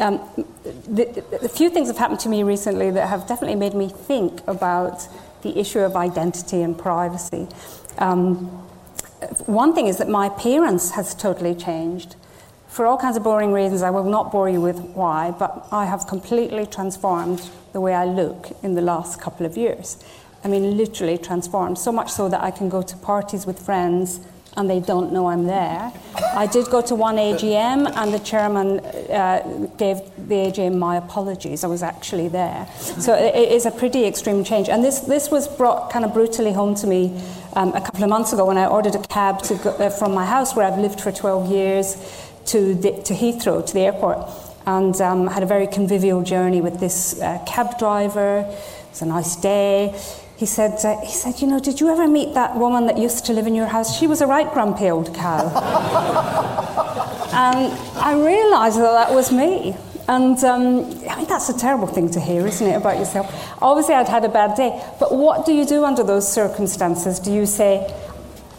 um, 0.00 0.20
the, 0.86 1.24
a 1.42 1.48
few 1.48 1.70
things 1.70 1.88
have 1.88 1.96
happened 1.96 2.20
to 2.20 2.28
me 2.28 2.42
recently 2.42 2.90
that 2.90 3.08
have 3.08 3.26
definitely 3.26 3.56
made 3.56 3.74
me 3.74 3.88
think 3.88 4.46
about 4.46 5.08
the 5.42 5.58
issue 5.58 5.80
of 5.80 5.96
identity 5.96 6.62
and 6.62 6.78
privacy. 6.78 7.48
Um, 7.98 8.36
one 9.46 9.74
thing 9.74 9.88
is 9.88 9.98
that 9.98 10.08
my 10.08 10.26
appearance 10.26 10.92
has 10.92 11.14
totally 11.14 11.54
changed. 11.54 12.14
For 12.68 12.86
all 12.86 12.98
kinds 12.98 13.16
of 13.16 13.24
boring 13.24 13.52
reasons, 13.52 13.82
I 13.82 13.90
will 13.90 14.04
not 14.04 14.30
bore 14.30 14.48
you 14.48 14.60
with 14.60 14.78
why, 14.78 15.32
but 15.36 15.66
I 15.72 15.86
have 15.86 16.06
completely 16.06 16.66
transformed 16.66 17.50
the 17.72 17.80
way 17.80 17.94
I 17.94 18.04
look 18.04 18.50
in 18.62 18.74
the 18.74 18.82
last 18.82 19.20
couple 19.20 19.46
of 19.46 19.56
years. 19.56 20.04
I 20.44 20.48
mean, 20.48 20.76
literally 20.76 21.18
transformed, 21.18 21.78
so 21.78 21.90
much 21.90 22.10
so 22.12 22.28
that 22.28 22.40
I 22.40 22.52
can 22.52 22.68
go 22.68 22.82
to 22.82 22.96
parties 22.98 23.46
with 23.46 23.58
friends 23.58 24.20
and 24.58 24.68
they 24.68 24.80
don't 24.80 25.12
know 25.12 25.28
I'm 25.28 25.46
there. 25.46 25.92
I 26.34 26.46
did 26.46 26.66
go 26.66 26.82
to 26.82 26.96
one 26.96 27.14
AGM, 27.16 27.92
and 27.96 28.12
the 28.12 28.18
chairman 28.18 28.80
uh, 28.80 29.68
gave 29.78 29.98
the 30.28 30.34
AGM 30.34 30.76
my 30.76 30.96
apologies. 30.96 31.62
I 31.62 31.68
was 31.68 31.84
actually 31.84 32.26
there. 32.26 32.66
So 32.76 33.14
it, 33.14 33.36
it 33.36 33.52
is 33.52 33.66
a 33.66 33.70
pretty 33.70 34.04
extreme 34.04 34.42
change. 34.42 34.68
And 34.68 34.84
this, 34.84 34.98
this 34.98 35.30
was 35.30 35.46
brought 35.46 35.92
kind 35.92 36.04
of 36.04 36.12
brutally 36.12 36.52
home 36.52 36.74
to 36.74 36.88
me 36.88 37.22
um, 37.54 37.72
a 37.72 37.80
couple 37.80 38.02
of 38.02 38.10
months 38.10 38.32
ago 38.32 38.44
when 38.46 38.58
I 38.58 38.66
ordered 38.66 38.96
a 38.96 39.06
cab 39.06 39.42
to 39.42 39.54
go, 39.54 39.70
uh, 39.70 39.90
from 39.90 40.12
my 40.12 40.26
house, 40.26 40.56
where 40.56 40.66
I've 40.66 40.78
lived 40.78 41.00
for 41.00 41.12
12 41.12 41.52
years, 41.52 41.96
to, 42.46 42.74
the, 42.74 43.00
to 43.04 43.14
Heathrow, 43.14 43.64
to 43.64 43.72
the 43.72 43.80
airport. 43.80 44.28
And 44.66 45.00
um, 45.00 45.28
had 45.28 45.44
a 45.44 45.46
very 45.46 45.68
convivial 45.68 46.22
journey 46.22 46.60
with 46.60 46.80
this 46.80 47.20
uh, 47.22 47.38
cab 47.46 47.78
driver. 47.78 48.40
It 48.40 48.90
was 48.90 49.02
a 49.02 49.06
nice 49.06 49.36
day 49.36 49.94
he 50.38 50.46
said, 50.46 50.78
uh, 50.84 51.00
he 51.00 51.10
said, 51.10 51.40
you 51.40 51.48
know, 51.48 51.58
did 51.58 51.80
you 51.80 51.88
ever 51.88 52.06
meet 52.06 52.34
that 52.34 52.54
woman 52.54 52.86
that 52.86 52.96
used 52.96 53.26
to 53.26 53.32
live 53.32 53.48
in 53.48 53.56
your 53.56 53.66
house? 53.66 53.98
She 53.98 54.06
was 54.06 54.20
a 54.20 54.26
right 54.26 54.48
grumpy 54.52 54.88
old 54.88 55.12
cow. 55.12 55.48
and 57.32 57.72
I 57.98 58.12
realised 58.14 58.78
that 58.78 58.92
that 58.92 59.10
was 59.12 59.32
me. 59.32 59.74
And 60.06 60.38
um, 60.44 60.84
I 61.10 61.16
mean, 61.16 61.26
that's 61.26 61.48
a 61.48 61.58
terrible 61.58 61.88
thing 61.88 62.08
to 62.12 62.20
hear, 62.20 62.46
isn't 62.46 62.64
it, 62.64 62.74
about 62.74 62.98
yourself? 62.98 63.26
Obviously, 63.60 63.96
I'd 63.96 64.08
had 64.08 64.24
a 64.24 64.28
bad 64.28 64.56
day. 64.56 64.80
But 65.00 65.12
what 65.12 65.44
do 65.44 65.52
you 65.52 65.66
do 65.66 65.84
under 65.84 66.04
those 66.04 66.32
circumstances? 66.32 67.18
Do 67.18 67.32
you 67.32 67.44
say, 67.44 67.92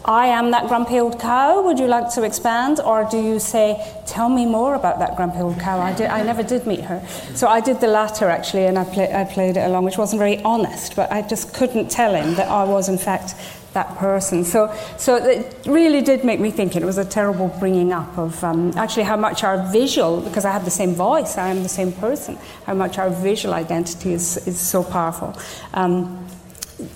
I 0.04 0.26
am 0.26 0.50
that 0.52 0.68
grumpy 0.68 0.98
old 0.98 1.20
cow. 1.20 1.62
Would 1.62 1.78
you 1.78 1.86
like 1.86 2.10
to 2.14 2.22
expand? 2.22 2.80
Or 2.80 3.06
do 3.10 3.22
you 3.22 3.38
say, 3.38 3.86
tell 4.06 4.28
me 4.28 4.46
more 4.46 4.74
about 4.74 4.98
that 4.98 5.16
grumpy 5.16 5.40
old 5.40 5.58
cow? 5.60 5.78
I, 5.78 5.92
did, 5.92 6.06
I 6.06 6.22
never 6.22 6.42
did 6.42 6.66
meet 6.66 6.80
her. 6.82 7.06
So 7.34 7.48
I 7.48 7.60
did 7.60 7.80
the 7.80 7.86
latter, 7.86 8.28
actually, 8.28 8.66
and 8.66 8.78
I, 8.78 8.84
play, 8.84 9.12
I 9.12 9.24
played 9.24 9.56
it 9.56 9.60
along, 9.60 9.84
which 9.84 9.98
wasn't 9.98 10.18
very 10.18 10.38
honest, 10.42 10.96
but 10.96 11.12
I 11.12 11.22
just 11.22 11.54
couldn't 11.54 11.90
tell 11.90 12.14
him 12.14 12.34
that 12.36 12.48
I 12.48 12.64
was, 12.64 12.88
in 12.88 12.98
fact, 12.98 13.34
that 13.72 13.96
person. 13.98 14.44
So, 14.44 14.74
so 14.96 15.16
it 15.16 15.56
really 15.66 16.00
did 16.00 16.24
make 16.24 16.40
me 16.40 16.50
think 16.50 16.74
it 16.74 16.84
was 16.84 16.98
a 16.98 17.04
terrible 17.04 17.48
bringing 17.60 17.92
up 17.92 18.18
of 18.18 18.42
um, 18.42 18.72
actually 18.76 19.04
how 19.04 19.16
much 19.16 19.44
our 19.44 19.70
visual, 19.70 20.20
because 20.22 20.44
I 20.44 20.50
have 20.50 20.64
the 20.64 20.70
same 20.72 20.94
voice, 20.94 21.38
I 21.38 21.48
am 21.48 21.62
the 21.62 21.68
same 21.68 21.92
person, 21.92 22.36
how 22.64 22.74
much 22.74 22.98
our 22.98 23.10
visual 23.10 23.54
identity 23.54 24.12
is, 24.12 24.44
is 24.48 24.58
so 24.58 24.82
powerful. 24.82 25.36
Um, 25.72 26.26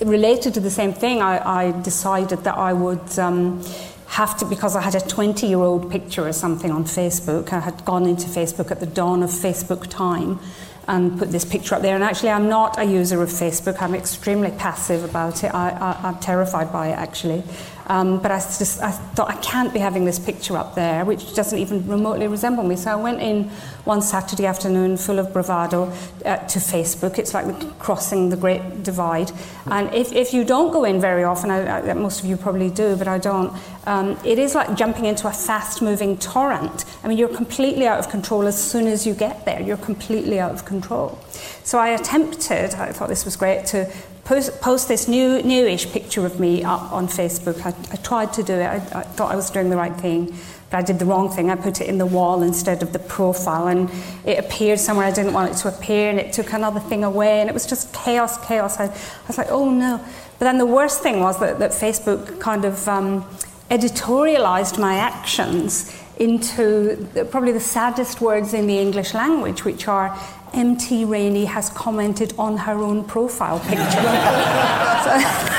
related 0.00 0.54
to 0.54 0.60
the 0.60 0.70
same 0.70 0.92
thing, 0.92 1.22
I, 1.22 1.68
I 1.68 1.82
decided 1.82 2.44
that 2.44 2.56
I 2.56 2.72
would 2.72 3.18
um, 3.18 3.62
have 4.06 4.36
to, 4.38 4.44
because 4.44 4.76
I 4.76 4.82
had 4.82 4.94
a 4.94 5.00
20 5.00 5.46
year 5.46 5.58
old 5.58 5.90
picture 5.90 6.26
or 6.26 6.32
something 6.32 6.70
on 6.70 6.84
Facebook. 6.84 7.52
I 7.52 7.60
had 7.60 7.84
gone 7.84 8.06
into 8.06 8.26
Facebook 8.26 8.70
at 8.70 8.80
the 8.80 8.86
dawn 8.86 9.22
of 9.22 9.30
Facebook 9.30 9.88
time 9.88 10.38
and 10.86 11.18
put 11.18 11.30
this 11.30 11.44
picture 11.44 11.74
up 11.74 11.82
there. 11.82 11.94
And 11.94 12.04
actually, 12.04 12.30
I'm 12.30 12.48
not 12.48 12.78
a 12.78 12.84
user 12.84 13.22
of 13.22 13.30
Facebook. 13.30 13.80
I'm 13.80 13.94
extremely 13.94 14.50
passive 14.50 15.02
about 15.04 15.42
it. 15.42 15.54
I, 15.54 16.08
am 16.08 16.18
terrified 16.18 16.72
by 16.72 16.88
it, 16.88 16.98
actually. 16.98 17.42
Um, 17.86 18.20
but 18.20 18.30
I 18.30 18.38
just 18.38 18.80
I 18.82 18.90
thought 18.90 19.28
I 19.30 19.36
can't 19.36 19.72
be 19.72 19.78
having 19.78 20.04
this 20.04 20.18
picture 20.18 20.56
up 20.56 20.74
there, 20.74 21.04
which 21.04 21.34
doesn't 21.34 21.58
even 21.58 21.86
remotely 21.86 22.26
resemble 22.26 22.64
me. 22.64 22.76
So 22.76 22.90
I 22.90 22.96
went 22.96 23.20
in 23.20 23.50
one 23.84 24.00
Saturday 24.00 24.46
afternoon, 24.46 24.96
full 24.96 25.18
of 25.18 25.32
bravado, 25.32 25.92
uh, 26.24 26.36
to 26.36 26.58
Facebook. 26.58 27.18
It's 27.18 27.34
like 27.34 27.78
crossing 27.78 28.30
the 28.30 28.36
Great 28.36 28.82
Divide. 28.82 29.30
And 29.66 29.92
if, 29.92 30.12
if 30.12 30.32
you 30.32 30.44
don't 30.44 30.72
go 30.72 30.84
in 30.84 31.00
very 31.00 31.24
often, 31.24 31.50
I, 31.50 31.90
I, 31.90 31.94
most 31.94 32.20
of 32.20 32.26
you 32.26 32.36
probably 32.36 32.70
do, 32.70 32.96
but 32.96 33.08
I 33.08 33.18
don't. 33.18 33.52
Um, 33.86 34.18
it 34.24 34.38
is 34.38 34.54
like 34.54 34.74
jumping 34.74 35.04
into 35.04 35.28
a 35.28 35.32
fast-moving 35.32 36.16
torrent. 36.18 36.86
I 37.02 37.08
mean, 37.08 37.18
you're 37.18 37.28
completely 37.28 37.86
out 37.86 37.98
of 37.98 38.08
control 38.08 38.46
as 38.46 38.60
soon 38.60 38.86
as 38.86 39.06
you 39.06 39.12
get 39.12 39.44
there. 39.44 39.60
You're 39.60 39.76
completely 39.76 40.40
out 40.40 40.52
of 40.52 40.64
control. 40.64 41.18
So 41.64 41.78
I 41.78 41.88
attempted. 41.88 42.74
I 42.74 42.92
thought 42.92 43.08
this 43.08 43.26
was 43.26 43.36
great 43.36 43.66
to 43.66 43.92
post, 44.24 44.60
post 44.60 44.88
this 44.88 45.08
new, 45.08 45.42
newish 45.42 45.90
picture 45.90 46.24
of 46.26 46.40
me 46.40 46.64
up 46.64 46.92
on 46.92 47.06
Facebook. 47.06 47.64
I, 47.64 47.74
I 47.92 47.96
tried 47.96 48.32
to 48.34 48.42
do 48.42 48.54
it. 48.54 48.66
I, 48.66 48.76
I 48.76 49.02
thought 49.02 49.32
I 49.32 49.36
was 49.36 49.50
doing 49.50 49.70
the 49.70 49.76
right 49.76 49.94
thing, 49.94 50.34
but 50.70 50.78
I 50.78 50.82
did 50.82 50.98
the 50.98 51.04
wrong 51.04 51.30
thing. 51.30 51.50
I 51.50 51.56
put 51.56 51.80
it 51.80 51.88
in 51.88 51.98
the 51.98 52.06
wall 52.06 52.42
instead 52.42 52.82
of 52.82 52.92
the 52.92 52.98
profile, 52.98 53.68
and 53.68 53.90
it 54.24 54.38
appeared 54.38 54.80
somewhere 54.80 55.06
I 55.06 55.12
didn't 55.12 55.32
want 55.32 55.52
it 55.52 55.56
to 55.58 55.68
appear, 55.68 56.10
and 56.10 56.18
it 56.18 56.32
took 56.32 56.52
another 56.52 56.80
thing 56.80 57.04
away, 57.04 57.40
and 57.40 57.48
it 57.48 57.52
was 57.52 57.66
just 57.66 57.92
chaos, 57.92 58.44
chaos. 58.46 58.78
I, 58.78 58.86
I 58.86 59.26
was 59.26 59.38
like, 59.38 59.50
oh 59.50 59.70
no. 59.70 60.00
But 60.38 60.46
then 60.46 60.58
the 60.58 60.66
worst 60.66 61.02
thing 61.02 61.20
was 61.20 61.38
that, 61.40 61.58
that 61.58 61.70
Facebook 61.70 62.40
kind 62.40 62.64
of 62.64 62.88
um, 62.88 63.24
editorialized 63.70 64.78
my 64.78 64.96
actions 64.96 65.94
into 66.18 67.08
probably 67.30 67.52
the 67.52 67.60
saddest 67.60 68.20
words 68.20 68.54
in 68.54 68.66
the 68.66 68.78
English 68.78 69.14
language, 69.14 69.64
which 69.64 69.88
are 69.88 70.16
MT 70.54 71.04
Rainey 71.04 71.44
has 71.44 71.70
commented 71.70 72.34
on 72.38 72.56
her 72.56 72.78
own 72.78 73.04
profile 73.04 73.60
picture. 73.60 73.80
so, 75.04 75.54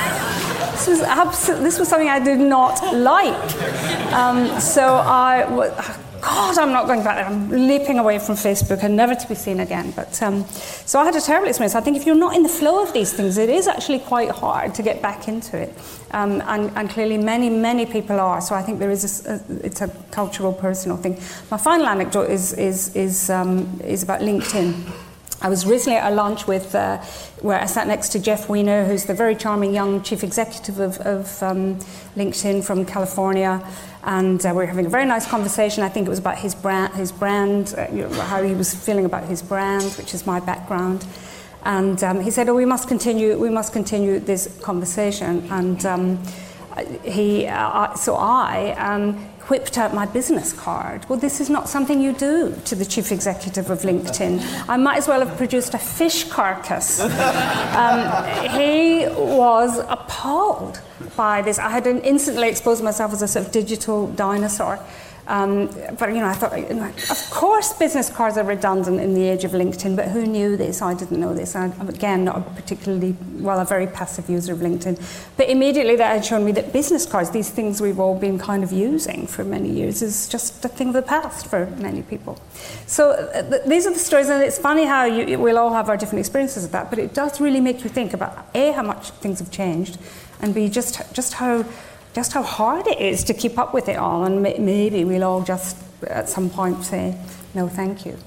this 0.72 0.88
was 0.88 1.02
absolutely 1.02 1.64
this 1.66 1.80
was 1.80 1.88
something 1.88 2.10
I 2.10 2.20
did 2.20 2.40
not 2.40 2.82
like. 2.94 3.34
Um, 4.14 4.60
so 4.60 4.96
I 4.96 5.46
God, 6.26 6.58
I'm 6.58 6.72
not 6.72 6.88
going 6.88 7.04
back 7.04 7.18
there. 7.18 7.26
I'm 7.26 7.50
leaping 7.50 8.00
away 8.00 8.18
from 8.18 8.34
Facebook 8.34 8.82
and 8.82 8.96
never 8.96 9.14
to 9.14 9.28
be 9.28 9.36
seen 9.36 9.60
again. 9.60 9.92
But 9.92 10.20
um, 10.24 10.44
so 10.86 11.00
I 11.00 11.06
had 11.06 11.16
a 11.16 11.22
terrible 11.22 11.48
experience. 11.48 11.76
I 11.76 11.82
think 11.82 11.98
if 11.98 12.06
you're 12.08 12.16
not 12.16 12.36
in 12.36 12.42
the 12.42 12.50
flow 12.50 12.82
of 12.82 12.92
these 12.94 13.14
things, 13.14 13.38
it 13.38 13.48
is 13.48 13.68
actually 13.68 14.00
quite 14.00 14.32
hard 14.32 14.74
to 14.74 14.82
get 14.82 15.04
back 15.04 15.28
into 15.28 15.56
it. 15.56 15.72
Um, 16.12 16.42
and, 16.48 16.72
and, 16.76 16.90
clearly, 16.90 17.20
many, 17.20 17.52
many 17.52 17.86
people 17.86 18.20
are. 18.20 18.42
So 18.42 18.56
I 18.56 18.64
think 18.64 18.80
there 18.80 18.90
is 18.90 19.26
a, 19.28 19.40
it's 19.64 19.82
a 19.82 19.88
cultural, 20.10 20.52
personal 20.52 20.98
thing. 20.98 21.20
My 21.52 21.58
final 21.58 21.86
anecdote 21.86 22.32
is 22.32 22.54
is 22.54 22.96
is 22.96 23.30
um, 23.30 23.80
is 23.84 24.02
about 24.02 24.22
LinkedIn. 24.22 24.74
I 25.42 25.50
was 25.50 25.68
recently 25.68 26.00
at 26.00 26.12
a 26.12 26.16
lunch 26.16 26.48
with, 26.48 26.74
uh, 26.74 26.98
where 27.42 27.62
I 27.62 27.66
sat 27.66 27.88
next 27.88 28.10
to 28.14 28.20
Jeff 28.20 28.50
Weiner, 28.50 28.86
who's 28.86 29.06
the 29.06 29.14
very 29.14 29.36
charming 29.36 29.74
young 29.76 30.02
chief 30.02 30.24
executive 30.24 30.80
of, 30.80 30.98
of 31.02 31.44
um, 31.44 31.76
LinkedIn 32.16 32.64
from 32.64 32.86
California, 32.86 33.62
and 34.06 34.46
uh, 34.46 34.50
we 34.50 34.58
were 34.58 34.66
having 34.68 34.86
a 34.86 34.90
very 34.90 35.06
nice 35.06 35.28
conversation. 35.28 35.84
I 35.84 35.90
think 35.90 36.06
it 36.06 36.10
was 36.10 36.20
about 36.20 36.38
his 36.38 36.54
brand, 36.54 36.94
his 36.94 37.12
brand, 37.12 37.74
uh, 37.76 37.88
you 37.92 38.04
know, 38.04 38.10
how 38.22 38.42
he 38.44 38.54
was 38.54 38.74
feeling 38.74 39.06
about 39.06 39.26
his 39.26 39.42
brand, 39.42 39.92
which 39.94 40.14
is 40.14 40.28
my 40.28 40.40
background. 40.40 41.06
And 41.64 42.02
um, 42.04 42.22
he 42.22 42.30
said, 42.30 42.48
"Oh, 42.48 42.54
we 42.54 42.66
must 42.66 42.88
continue. 42.88 43.38
We 43.38 43.50
must 43.50 43.74
continue 43.74 44.20
this 44.20 44.60
conversation." 44.62 45.48
And 45.50 45.84
um, 45.86 46.24
he, 47.04 47.48
uh, 47.48 47.96
so 47.96 48.16
I 48.16 48.76
um, 48.78 49.28
whipped 49.50 49.78
out 49.78 49.94
my 49.94 50.06
business 50.06 50.54
card. 50.54 51.08
Well, 51.10 51.20
this 51.20 51.40
is 51.40 51.50
not 51.50 51.70
something 51.70 52.02
you 52.02 52.14
do 52.14 52.56
to 52.66 52.76
the 52.76 52.86
chief 52.86 53.12
executive 53.12 53.70
of 53.70 53.82
LinkedIn. 53.82 54.66
I 54.68 54.78
might 54.78 54.98
as 54.98 55.08
well 55.08 55.26
have 55.26 55.38
produced 55.38 55.74
a 55.74 55.78
fish 55.78 56.26
carcass. 56.26 57.02
Um, 57.76 58.26
he 58.52 59.06
was 59.08 59.80
appalled 59.90 60.80
by 61.18 61.42
this. 61.42 61.60
I 61.60 61.70
had 61.70 61.86
instantly 61.86 62.48
exposed 62.48 62.84
myself 62.84 63.12
as 63.12 63.22
a 63.22 63.28
sort 63.28 63.46
of 63.46 63.52
digital 63.52 64.08
dinosaur. 64.08 64.80
Um, 65.28 65.68
but 65.98 66.10
you 66.10 66.20
know, 66.20 66.28
I 66.28 66.34
thought, 66.34 66.54
of 66.54 67.30
course, 67.32 67.74
business 67.74 68.10
cards 68.10 68.38
are 68.38 68.44
redundant 68.44 69.00
in 69.00 69.14
the 69.16 69.24
age 69.24 69.44
of 69.44 69.52
LinkedIn. 69.52 69.96
But 69.96 70.10
who 70.10 70.26
knew 70.26 70.56
this? 70.56 70.82
I 70.82 70.94
didn't 70.94 71.20
know 71.20 71.34
this. 71.34 71.56
I, 71.56 71.68
again, 71.88 72.26
not 72.26 72.38
a 72.38 72.42
particularly 72.42 73.16
well, 73.38 73.60
a 73.60 73.66
very 73.66 73.88
passive 73.88 74.30
user 74.30 74.54
of 74.54 74.60
LinkedIn. 74.60 75.02
But 75.38 75.50
immediately 75.50 75.96
that 75.96 76.14
had 76.14 76.26
shown 76.26 76.46
me 76.46 76.52
that 76.54 76.72
business 76.74 77.06
cards, 77.06 77.32
these 77.32 77.50
things 77.50 77.82
we've 77.82 78.00
all 78.00 78.18
been 78.18 78.38
kind 78.38 78.64
of 78.64 78.72
using 78.72 79.26
for 79.26 79.44
many 79.44 79.70
years, 79.70 80.02
is 80.02 80.28
just 80.28 80.64
a 80.64 80.68
thing 80.68 80.90
of 80.90 80.94
the 80.94 81.02
past 81.02 81.48
for 81.48 81.66
many 81.78 82.04
people. 82.04 82.40
So 82.86 83.12
uh, 83.12 83.50
th- 83.50 83.64
these 83.66 83.88
are 83.88 83.94
the 83.94 84.00
stories, 84.00 84.30
and 84.30 84.44
it's 84.44 84.60
funny 84.60 84.86
how 84.86 85.06
you, 85.06 85.40
we'll 85.40 85.58
all 85.58 85.74
have 85.74 85.90
our 85.90 85.98
different 85.98 86.20
experiences 86.20 86.66
of 86.66 86.72
that. 86.72 86.90
But 86.90 87.00
it 87.00 87.14
does 87.14 87.42
really 87.42 87.62
make 87.62 87.84
you 87.84 87.90
think 87.90 88.14
about 88.14 88.48
a 88.54 88.72
how 88.74 88.84
much 88.84 89.10
things 89.10 89.40
have 89.40 89.50
changed, 89.50 89.98
and 90.42 90.54
b 90.54 90.70
just 90.70 91.14
just 91.14 91.34
how 91.36 91.66
just 92.16 92.32
how 92.32 92.42
hard 92.42 92.88
it 92.88 93.00
is 93.02 93.26
to 93.26 93.34
keep 93.34 93.60
up 93.60 93.74
with 93.74 93.90
it 93.90 93.98
all. 93.98 94.24
And 94.24 94.42
maybe 94.42 95.04
we'll 95.04 95.26
all 95.26 95.44
just 95.44 95.78
at 96.08 96.30
some 96.30 96.50
point 96.50 96.84
say, 96.86 97.16
no, 97.54 97.68
thank 97.68 98.06
you. 98.06 98.18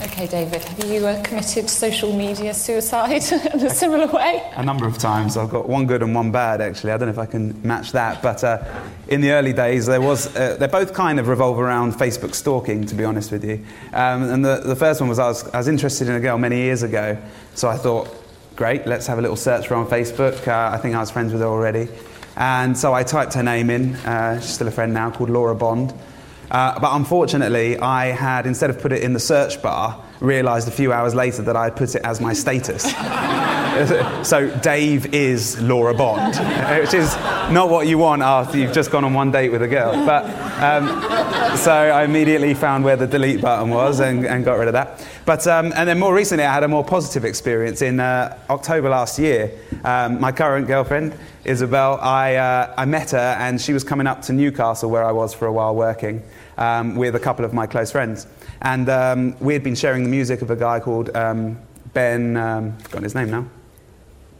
Okay, 0.00 0.26
David, 0.26 0.62
have 0.64 0.90
you 0.90 1.06
uh, 1.06 1.22
committed 1.22 1.68
social 1.68 2.12
media 2.12 2.54
suicide 2.54 3.22
in 3.54 3.66
a 3.66 3.70
similar 3.70 4.06
way? 4.06 4.48
A 4.54 4.62
number 4.64 4.86
of 4.86 4.96
times. 4.96 5.36
I've 5.36 5.50
got 5.50 5.68
one 5.68 5.86
good 5.86 6.02
and 6.02 6.14
one 6.14 6.32
bad, 6.32 6.60
actually. 6.60 6.92
I 6.92 6.96
don't 6.96 7.06
know 7.06 7.12
if 7.12 7.18
I 7.18 7.26
can 7.26 7.60
match 7.66 7.92
that. 7.92 8.22
But 8.22 8.42
uh, 8.42 8.64
in 9.08 9.20
the 9.20 9.32
early 9.32 9.52
days, 9.52 9.86
there 9.86 10.00
was, 10.00 10.34
uh, 10.36 10.56
they 10.58 10.66
both 10.68 10.94
kind 10.94 11.20
of 11.20 11.28
revolve 11.28 11.58
around 11.58 11.94
Facebook 11.94 12.34
stalking, 12.34 12.86
to 12.86 12.94
be 12.94 13.04
honest 13.04 13.30
with 13.30 13.44
you. 13.44 13.64
Um, 13.92 14.24
and 14.24 14.44
the, 14.44 14.62
the 14.64 14.76
first 14.76 15.00
one 15.00 15.08
was 15.08 15.18
I, 15.18 15.28
was 15.28 15.48
I 15.50 15.58
was 15.58 15.68
interested 15.68 16.08
in 16.08 16.14
a 16.14 16.20
girl 16.20 16.38
many 16.38 16.56
years 16.56 16.82
ago. 16.82 17.16
So 17.54 17.68
I 17.68 17.76
thought, 17.76 18.08
great, 18.56 18.86
let's 18.86 19.06
have 19.08 19.18
a 19.18 19.22
little 19.22 19.36
search 19.36 19.66
for 19.66 19.74
her 19.74 19.80
on 19.80 19.86
Facebook. 19.88 20.46
Uh, 20.46 20.74
I 20.74 20.78
think 20.78 20.94
I 20.94 21.00
was 21.00 21.10
friends 21.10 21.32
with 21.32 21.42
her 21.42 21.48
already. 21.48 21.88
And 22.36 22.76
so 22.76 22.94
I 22.94 23.02
typed 23.02 23.34
her 23.34 23.42
name 23.42 23.70
in. 23.70 23.94
Uh, 23.96 24.40
she's 24.40 24.54
still 24.54 24.68
a 24.68 24.70
friend 24.70 24.94
now, 24.94 25.10
called 25.10 25.30
Laura 25.30 25.54
Bond. 25.54 25.92
Uh, 26.50 26.78
but 26.78 26.94
unfortunately, 26.94 27.78
I 27.78 28.06
had, 28.06 28.46
instead 28.46 28.68
of 28.68 28.78
put 28.78 28.92
it 28.92 29.02
in 29.02 29.14
the 29.14 29.20
search 29.20 29.62
bar, 29.62 30.04
realised 30.20 30.68
a 30.68 30.70
few 30.70 30.92
hours 30.92 31.14
later 31.14 31.42
that 31.42 31.56
I 31.56 31.64
had 31.64 31.76
put 31.76 31.94
it 31.94 32.02
as 32.04 32.20
my 32.20 32.34
status. 32.34 32.82
so 34.22 34.54
Dave 34.60 35.14
is 35.14 35.60
Laura 35.62 35.94
Bond, 35.94 36.36
which 36.80 36.92
is 36.92 37.14
not 37.50 37.70
what 37.70 37.86
you 37.86 37.96
want 37.96 38.20
after 38.20 38.58
you've 38.58 38.74
just 38.74 38.90
gone 38.90 39.02
on 39.04 39.14
one 39.14 39.30
date 39.30 39.50
with 39.50 39.62
a 39.62 39.68
girl. 39.68 39.92
But 40.04 40.26
um, 40.62 41.56
so 41.56 41.72
I 41.72 42.04
immediately 42.04 42.52
found 42.52 42.84
where 42.84 42.96
the 42.96 43.06
delete 43.06 43.40
button 43.40 43.70
was 43.70 44.00
and, 44.00 44.26
and 44.26 44.44
got 44.44 44.58
rid 44.58 44.68
of 44.68 44.74
that. 44.74 45.06
But 45.24 45.46
um, 45.46 45.72
and 45.74 45.88
then 45.88 45.98
more 45.98 46.14
recently, 46.14 46.44
I 46.44 46.52
had 46.52 46.64
a 46.64 46.68
more 46.68 46.84
positive 46.84 47.24
experience 47.24 47.80
in 47.80 47.98
uh, 47.98 48.38
October 48.50 48.90
last 48.90 49.18
year. 49.18 49.52
Um, 49.84 50.20
my 50.20 50.32
current 50.32 50.66
girlfriend, 50.66 51.18
Isabel, 51.44 51.98
I, 52.00 52.36
uh, 52.36 52.74
I 52.78 52.84
met 52.84 53.10
her 53.10 53.36
and 53.38 53.60
she 53.60 53.72
was 53.72 53.82
coming 53.82 54.06
up 54.06 54.22
to 54.22 54.32
Newcastle 54.32 54.90
where 54.90 55.04
I 55.04 55.10
was 55.10 55.34
for 55.34 55.46
a 55.46 55.52
while 55.52 55.74
working 55.74 56.22
um, 56.56 56.94
with 56.94 57.16
a 57.16 57.20
couple 57.20 57.44
of 57.44 57.52
my 57.52 57.66
close 57.66 57.90
friends. 57.90 58.26
And 58.60 58.88
um, 58.88 59.36
we 59.40 59.52
had 59.52 59.64
been 59.64 59.74
sharing 59.74 60.04
the 60.04 60.08
music 60.08 60.42
of 60.42 60.50
a 60.50 60.56
guy 60.56 60.78
called 60.78 61.14
um, 61.16 61.58
Ben, 61.94 62.36
um, 62.36 62.78
forgotten 62.78 63.02
his 63.02 63.14
name 63.14 63.30
now. 63.30 63.46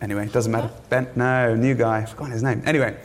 Anyway, 0.01 0.29
doesn't 0.29 0.53
matter. 0.53 0.71
Ben, 0.91 1.09
no, 1.17 1.57
new 1.57 1.75
guy, 1.75 2.05
forgotten 2.05 2.33
his 2.33 2.43
name. 2.43 2.63
Anyway, 2.67 2.97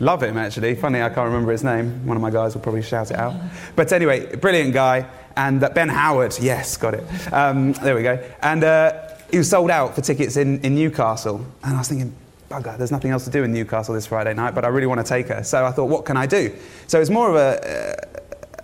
love 0.00 0.22
him 0.22 0.36
actually. 0.36 0.74
Funny, 0.74 1.00
I 1.00 1.08
can't 1.08 1.26
remember 1.26 1.52
his 1.52 1.64
name. 1.64 2.06
One 2.06 2.16
of 2.16 2.22
my 2.22 2.30
guys 2.30 2.54
will 2.54 2.62
probably 2.62 2.82
shout 2.82 3.10
it 3.10 3.16
out. 3.16 3.34
But 3.74 3.90
anyway, 3.92 4.36
brilliant 4.36 4.74
guy. 4.74 5.08
And 5.36 5.62
uh, 5.64 5.70
Ben 5.70 5.88
Howard, 5.88 6.36
yes, 6.40 6.76
got 6.76 6.94
it. 6.94 7.04
Um, 7.32 7.72
there 7.72 7.94
we 7.94 8.02
go. 8.02 8.22
And 8.42 8.64
uh, 8.64 9.08
he 9.30 9.38
was 9.38 9.48
sold 9.48 9.70
out 9.70 9.94
for 9.94 10.02
tickets 10.02 10.36
in, 10.36 10.60
in 10.60 10.74
Newcastle. 10.74 11.44
And 11.62 11.74
I 11.74 11.78
was 11.78 11.88
thinking, 11.88 12.14
bugger, 12.48 12.76
there's 12.78 12.92
nothing 12.92 13.10
else 13.10 13.24
to 13.24 13.30
do 13.30 13.44
in 13.44 13.52
Newcastle 13.52 13.94
this 13.94 14.06
Friday 14.06 14.34
night, 14.34 14.54
but 14.54 14.64
I 14.64 14.68
really 14.68 14.86
want 14.86 15.00
to 15.00 15.06
take 15.06 15.28
her. 15.28 15.42
So 15.42 15.64
I 15.64 15.70
thought, 15.72 15.86
what 15.86 16.04
can 16.04 16.16
I 16.16 16.26
do? 16.26 16.54
So 16.86 17.00
it's 17.00 17.10
more 17.10 17.30
of 17.30 17.36
a, 17.36 17.96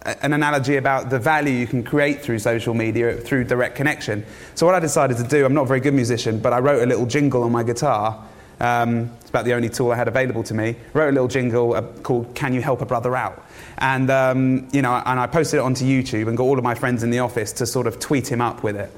uh, 0.05 0.15
an 0.23 0.33
analogy 0.33 0.77
about 0.77 1.11
the 1.11 1.19
value 1.19 1.53
you 1.53 1.67
can 1.67 1.83
create 1.83 2.23
through 2.23 2.39
social 2.39 2.75
media, 2.75 3.17
through 3.17 3.45
direct 3.45 3.77
connection. 3.77 4.25
So 4.55 4.67
what 4.67 4.75
I 4.75 4.81
decided 4.81 5.17
to 5.19 5.25
do, 5.25 5.45
I'm 5.45 5.55
not 5.55 5.63
a 5.63 5.69
very 5.69 5.81
good 5.81 5.95
musician, 5.95 6.41
but 6.41 6.53
I 6.53 6.59
wrote 6.59 6.83
a 6.83 6.87
little 6.87 7.07
jingle 7.07 7.45
on 7.45 7.53
my 7.53 7.63
guitar. 7.63 8.25
Um, 8.61 9.11
it's 9.21 9.31
about 9.31 9.45
the 9.45 9.55
only 9.55 9.69
tool 9.69 9.91
I 9.91 9.97
had 9.97 10.09
available 10.09 10.45
to 10.45 10.55
me. 10.55 10.77
Wrote 10.93 11.09
a 11.09 11.13
little 11.13 11.29
jingle 11.29 11.75
uh, 11.75 11.83
called 11.83 12.33
"Can 12.35 12.55
You 12.55 12.63
Help 12.63 12.81
a 12.81 12.87
Brother 12.87 13.17
Out?" 13.17 13.45
and 13.79 14.09
um, 14.11 14.69
you 14.73 14.83
know, 14.83 15.03
and 15.05 15.19
I 15.19 15.27
posted 15.27 15.59
it 15.59 15.63
onto 15.63 15.85
YouTube 15.85 16.29
and 16.29 16.37
got 16.37 16.45
all 16.45 16.59
of 16.59 16.63
my 16.63 16.77
friends 16.77 17.03
in 17.03 17.11
the 17.11 17.19
office 17.19 17.53
to 17.55 17.67
sort 17.67 17.89
of 17.89 17.99
tweet 17.99 18.31
him 18.31 18.41
up 18.41 18.63
with 18.63 18.77
it 18.77 18.93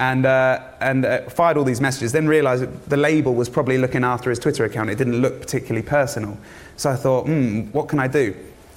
and, 0.00 0.24
uh, 0.24 0.60
and 0.80 1.04
uh, 1.04 1.20
fired 1.28 1.58
all 1.58 1.64
these 1.64 1.80
messages. 1.80 2.12
Then 2.12 2.26
realised 2.26 2.62
that 2.62 2.88
the 2.88 2.96
label 2.96 3.34
was 3.34 3.48
probably 3.48 3.76
looking 3.78 4.02
after 4.02 4.30
his 4.30 4.38
Twitter 4.38 4.64
account. 4.64 4.88
It 4.90 4.96
didn't 4.96 5.20
look 5.20 5.40
particularly 5.40 5.86
personal. 5.86 6.38
So 6.76 6.90
I 6.90 6.96
thought, 6.96 7.26
hmm, 7.26 7.64
what 7.72 7.88
can 7.88 8.00
I 8.00 8.08
do? 8.08 8.34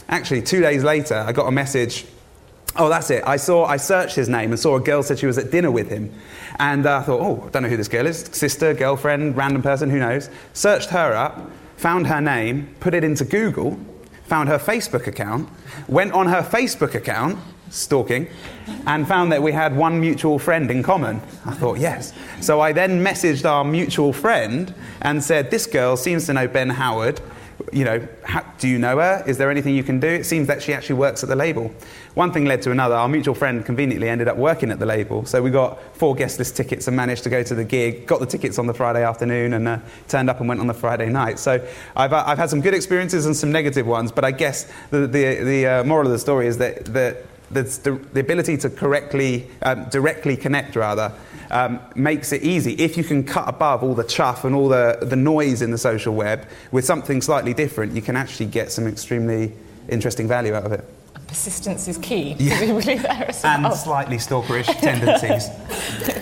Actually, 0.10 0.42
two 0.42 0.60
days 0.60 0.84
later, 0.84 1.16
I 1.16 1.32
got 1.32 1.48
a 1.48 1.52
message. 1.52 2.06
Oh, 2.76 2.90
that's 2.90 3.10
it. 3.10 3.24
I 3.26 3.38
saw, 3.38 3.64
I 3.64 3.78
searched 3.78 4.18
his 4.18 4.28
name 4.28 4.52
and 4.52 4.60
saw 4.60 4.76
a 4.76 4.82
girl 4.82 5.02
said 5.02 5.18
she 5.18 5.26
was 5.26 5.38
at 5.38 5.50
dinner 5.50 5.72
with 5.72 5.90
him. 5.90 6.14
And 6.60 6.86
uh, 6.86 6.98
I 6.98 7.02
thought, 7.04 7.22
oh, 7.22 7.46
I 7.48 7.50
don't 7.52 7.64
know 7.64 7.70
who 7.70 7.78
this 7.78 7.88
girl 7.88 8.06
is. 8.06 8.20
Sister, 8.34 8.74
girlfriend, 8.74 9.38
random 9.38 9.62
person, 9.62 9.90
who 9.90 10.00
knows. 10.00 10.30
Searched 10.52 10.90
her 10.90 11.14
up, 11.14 11.50
found 11.78 12.08
her 12.08 12.20
name, 12.20 12.76
put 12.82 12.94
it 12.94 13.06
into 13.06 13.24
Google, 13.24 13.80
found 14.26 14.50
her 14.50 14.60
Facebook 14.60 15.08
account, 15.08 15.48
went 15.88 16.12
on 16.12 16.28
her 16.28 16.42
Facebook 16.42 16.96
account, 16.96 17.40
stalking, 17.70 18.28
and 18.86 19.08
found 19.08 19.32
that 19.32 19.41
we 19.41 19.52
had 19.52 19.76
one 19.76 19.99
mutual 19.99 20.39
friend 20.39 20.69
in 20.69 20.84
common. 20.84 21.21
I 21.45 21.54
thought, 21.54 21.80
yes. 21.80 22.13
So 22.41 22.60
I 22.60 22.71
then 22.71 23.04
messaged 23.04 23.45
our 23.49 23.63
mutual 23.63 24.13
friend 24.13 24.73
and 25.02 25.23
said, 25.23 25.52
This 25.52 25.65
girl 25.65 25.97
seems 25.97 26.26
to 26.28 26.34
know 26.34 26.47
Ben 26.47 26.69
Howard. 26.69 27.21
You 27.71 27.86
know, 27.86 28.08
how, 28.23 28.41
do 28.58 28.67
you 28.67 28.78
know 28.80 28.97
her? 28.97 29.23
Is 29.26 29.38
there 29.38 29.49
anything 29.49 29.76
you 29.76 29.84
can 29.84 29.99
do? 29.99 30.08
It 30.08 30.26
seems 30.26 30.47
that 30.47 30.62
she 30.62 30.73
actually 30.73 30.95
works 30.95 31.23
at 31.23 31.30
the 31.30 31.36
label. 31.36 31.71
One 32.13 32.32
thing 32.32 32.45
led 32.45 32.62
to 32.63 32.71
another. 32.71 32.95
Our 32.95 33.08
mutual 33.08 33.36
friend 33.36 33.65
conveniently 33.65 34.10
ended 34.10 34.28
up 34.28 34.38
working 34.38 34.69
at 34.69 34.80
the 34.80 34.86
label. 34.86 35.26
So 35.26 35.41
we 35.41 35.49
got 35.49 35.82
four 35.95 36.13
guest 36.15 36.39
list 36.39 36.58
tickets 36.58 36.88
and 36.88 36.97
managed 36.97 37.23
to 37.23 37.30
go 37.30 37.41
to 37.41 37.56
the 37.56 37.63
gig, 37.63 38.06
got 38.06 38.19
the 38.19 38.26
tickets 38.26 38.60
on 38.60 38.67
the 38.67 38.73
Friday 38.73 39.04
afternoon, 39.04 39.54
and 39.54 39.67
uh, 39.67 39.80
turned 40.08 40.30
up 40.30 40.39
and 40.39 40.49
went 40.49 40.60
on 40.60 40.67
the 40.67 40.73
Friday 40.73 41.10
night. 41.10 41.39
So 41.39 41.65
I've, 41.95 42.13
uh, 42.13 42.23
I've 42.26 42.38
had 42.38 42.49
some 42.49 42.62
good 42.62 42.73
experiences 42.73 43.26
and 43.26 43.36
some 43.36 43.52
negative 43.52 43.88
ones, 43.88 44.12
but 44.12 44.26
I 44.26 44.32
guess 44.32 44.71
the, 44.89 45.08
the, 45.08 45.43
the 45.43 45.67
uh, 45.67 45.84
moral 45.84 46.08
of 46.08 46.12
the 46.12 46.19
story 46.19 46.47
is 46.47 46.58
that, 46.58 46.86
that 46.86 47.26
the, 47.54 48.00
the 48.13 48.20
ability 48.20 48.58
to 48.58 48.70
correctly, 48.70 49.48
um, 49.62 49.86
directly 49.89 50.36
connect 50.36 50.76
rather, 50.76 51.13
um, 51.52 51.80
makes 51.96 52.32
it 52.32 52.44
easy. 52.44 52.74
If 52.74 52.98
you 52.98 53.04
can 53.04 53.24
cut 53.24 53.48
above 53.48 53.84
all 53.84 53.94
the 53.94 54.04
chuff 54.04 54.44
and 54.44 54.56
all 54.56 54.68
the, 54.68 54.98
the 55.02 55.16
noise 55.16 55.62
in 55.62 55.72
the 55.72 55.78
social 55.78 56.13
web 56.13 56.48
with 56.72 56.86
something 56.86 57.22
slightly 57.22 57.54
different, 57.54 57.94
you 57.94 58.02
can 58.02 58.16
actually 58.16 58.48
get 58.48 58.72
some 58.72 58.88
extremely 58.88 59.54
interesting 59.89 60.28
value 60.28 60.54
out 60.54 60.66
of 60.66 60.72
it. 60.72 60.84
Persistence 61.28 61.88
is 61.88 61.98
key, 61.98 62.36
yeah. 62.38 62.60
there 62.80 63.30
as 63.30 63.44
well. 63.44 63.66
And 63.66 63.76
slightly 63.76 64.18
stalkerish 64.18 64.66
tendencies. 64.80 65.50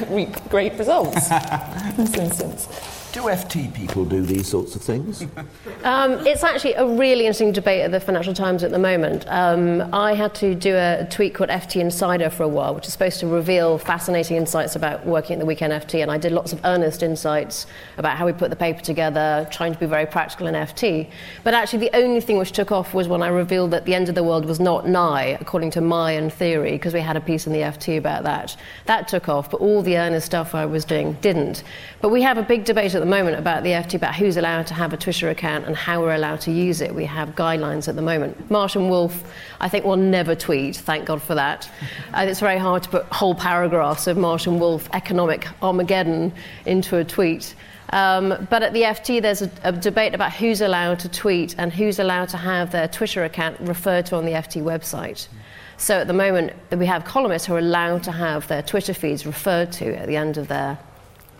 Reap 0.09 0.49
great 0.49 0.73
results 0.73 1.31
in 1.31 1.97
this 1.97 2.13
instance. 2.15 3.00
Do 3.11 3.23
FT 3.23 3.73
people 3.73 4.05
do 4.05 4.21
these 4.21 4.47
sorts 4.47 4.73
of 4.73 4.81
things? 4.81 5.23
um, 5.83 6.25
it's 6.25 6.45
actually 6.45 6.75
a 6.75 6.85
really 6.85 7.25
interesting 7.25 7.51
debate 7.51 7.81
at 7.81 7.91
the 7.91 7.99
Financial 7.99 8.33
Times 8.33 8.63
at 8.63 8.71
the 8.71 8.79
moment. 8.79 9.25
Um, 9.27 9.93
I 9.93 10.13
had 10.13 10.33
to 10.35 10.55
do 10.55 10.77
a 10.77 11.05
tweet 11.11 11.35
called 11.35 11.49
FT 11.49 11.81
Insider 11.81 12.29
for 12.29 12.43
a 12.43 12.47
while, 12.47 12.73
which 12.73 12.87
is 12.87 12.93
supposed 12.93 13.19
to 13.19 13.27
reveal 13.27 13.77
fascinating 13.77 14.37
insights 14.37 14.77
about 14.77 15.05
working 15.05 15.33
at 15.33 15.39
the 15.39 15.45
Weekend 15.45 15.73
FT, 15.73 16.01
and 16.01 16.09
I 16.09 16.17
did 16.17 16.31
lots 16.31 16.53
of 16.53 16.61
earnest 16.63 17.03
insights 17.03 17.67
about 17.97 18.15
how 18.15 18.25
we 18.25 18.31
put 18.31 18.49
the 18.49 18.55
paper 18.55 18.79
together, 18.79 19.45
trying 19.51 19.73
to 19.73 19.79
be 19.79 19.87
very 19.87 20.05
practical 20.05 20.47
in 20.47 20.53
FT. 20.53 21.09
But 21.43 21.53
actually, 21.53 21.79
the 21.79 21.97
only 21.97 22.21
thing 22.21 22.37
which 22.37 22.53
took 22.53 22.71
off 22.71 22.93
was 22.93 23.09
when 23.09 23.21
I 23.21 23.27
revealed 23.27 23.71
that 23.71 23.83
the 23.83 23.93
end 23.93 24.07
of 24.07 24.15
the 24.15 24.23
world 24.23 24.45
was 24.45 24.61
not 24.61 24.87
nigh, 24.87 25.37
according 25.41 25.71
to 25.71 25.81
Mayan 25.81 26.29
theory, 26.29 26.71
because 26.71 26.93
we 26.93 27.01
had 27.01 27.17
a 27.17 27.21
piece 27.21 27.45
in 27.45 27.51
the 27.51 27.59
FT 27.59 27.97
about 27.97 28.23
that. 28.23 28.55
That 28.85 29.09
took 29.09 29.27
off, 29.27 29.51
but 29.51 29.59
all 29.59 29.81
the 29.81 29.97
earnest 29.97 30.27
stuff 30.27 30.55
I 30.55 30.65
was 30.65 30.85
doing 30.85 31.17
didn't. 31.19 31.65
But 31.99 32.09
we 32.09 32.21
have 32.21 32.37
a 32.37 32.43
big 32.43 32.63
debate 32.63 32.95
at 33.01 33.05
the 33.05 33.09
moment 33.09 33.39
about 33.39 33.63
the 33.63 33.71
FT, 33.71 33.95
about 33.95 34.13
who's 34.13 34.37
allowed 34.37 34.67
to 34.67 34.75
have 34.75 34.93
a 34.93 34.97
Twitter 34.97 35.31
account 35.31 35.65
and 35.65 35.75
how 35.75 36.01
we're 36.01 36.13
allowed 36.13 36.39
to 36.41 36.51
use 36.51 36.81
it. 36.81 36.93
We 36.93 37.05
have 37.05 37.29
guidelines 37.29 37.87
at 37.87 37.95
the 37.95 38.01
moment. 38.03 38.51
Martin 38.51 38.89
Wolf, 38.89 39.23
I 39.59 39.69
think, 39.69 39.85
will 39.85 39.95
never 39.95 40.35
tweet, 40.35 40.75
thank 40.75 41.05
God 41.05 41.21
for 41.21 41.33
that. 41.35 41.69
Uh, 42.13 42.25
it's 42.27 42.41
very 42.41 42.57
hard 42.57 42.83
to 42.83 42.89
put 42.89 43.05
whole 43.05 43.33
paragraphs 43.33 44.05
of 44.05 44.17
Martin 44.17 44.59
Wolf 44.59 44.89
economic 44.91 45.47
Armageddon 45.63 46.33
into 46.65 46.97
a 46.97 47.05
tweet. 47.05 47.55
Um, 47.91 48.47
but 48.49 48.63
at 48.63 48.73
the 48.73 48.81
FT, 48.81 49.21
there's 49.21 49.41
a, 49.41 49.49
a, 49.63 49.71
debate 49.71 50.13
about 50.13 50.33
who's 50.33 50.59
allowed 50.59 50.99
to 50.99 51.09
tweet 51.09 51.55
and 51.57 51.71
who's 51.71 51.99
allowed 51.99 52.27
to 52.29 52.37
have 52.37 52.71
their 52.71 52.89
Twitter 52.89 53.23
account 53.23 53.61
referred 53.61 54.05
to 54.07 54.17
on 54.17 54.25
the 54.25 54.33
FT 54.33 54.61
website. 54.61 55.29
So 55.77 55.99
at 55.99 56.07
the 56.07 56.13
moment, 56.13 56.51
we 56.77 56.85
have 56.85 57.05
columnists 57.05 57.47
who 57.47 57.55
are 57.55 57.59
allowed 57.59 58.03
to 58.03 58.11
have 58.11 58.47
their 58.49 58.61
Twitter 58.61 58.93
feeds 58.93 59.25
referred 59.25 59.71
to 59.73 59.97
at 59.97 60.07
the 60.07 60.17
end 60.17 60.37
of 60.37 60.49
their 60.49 60.77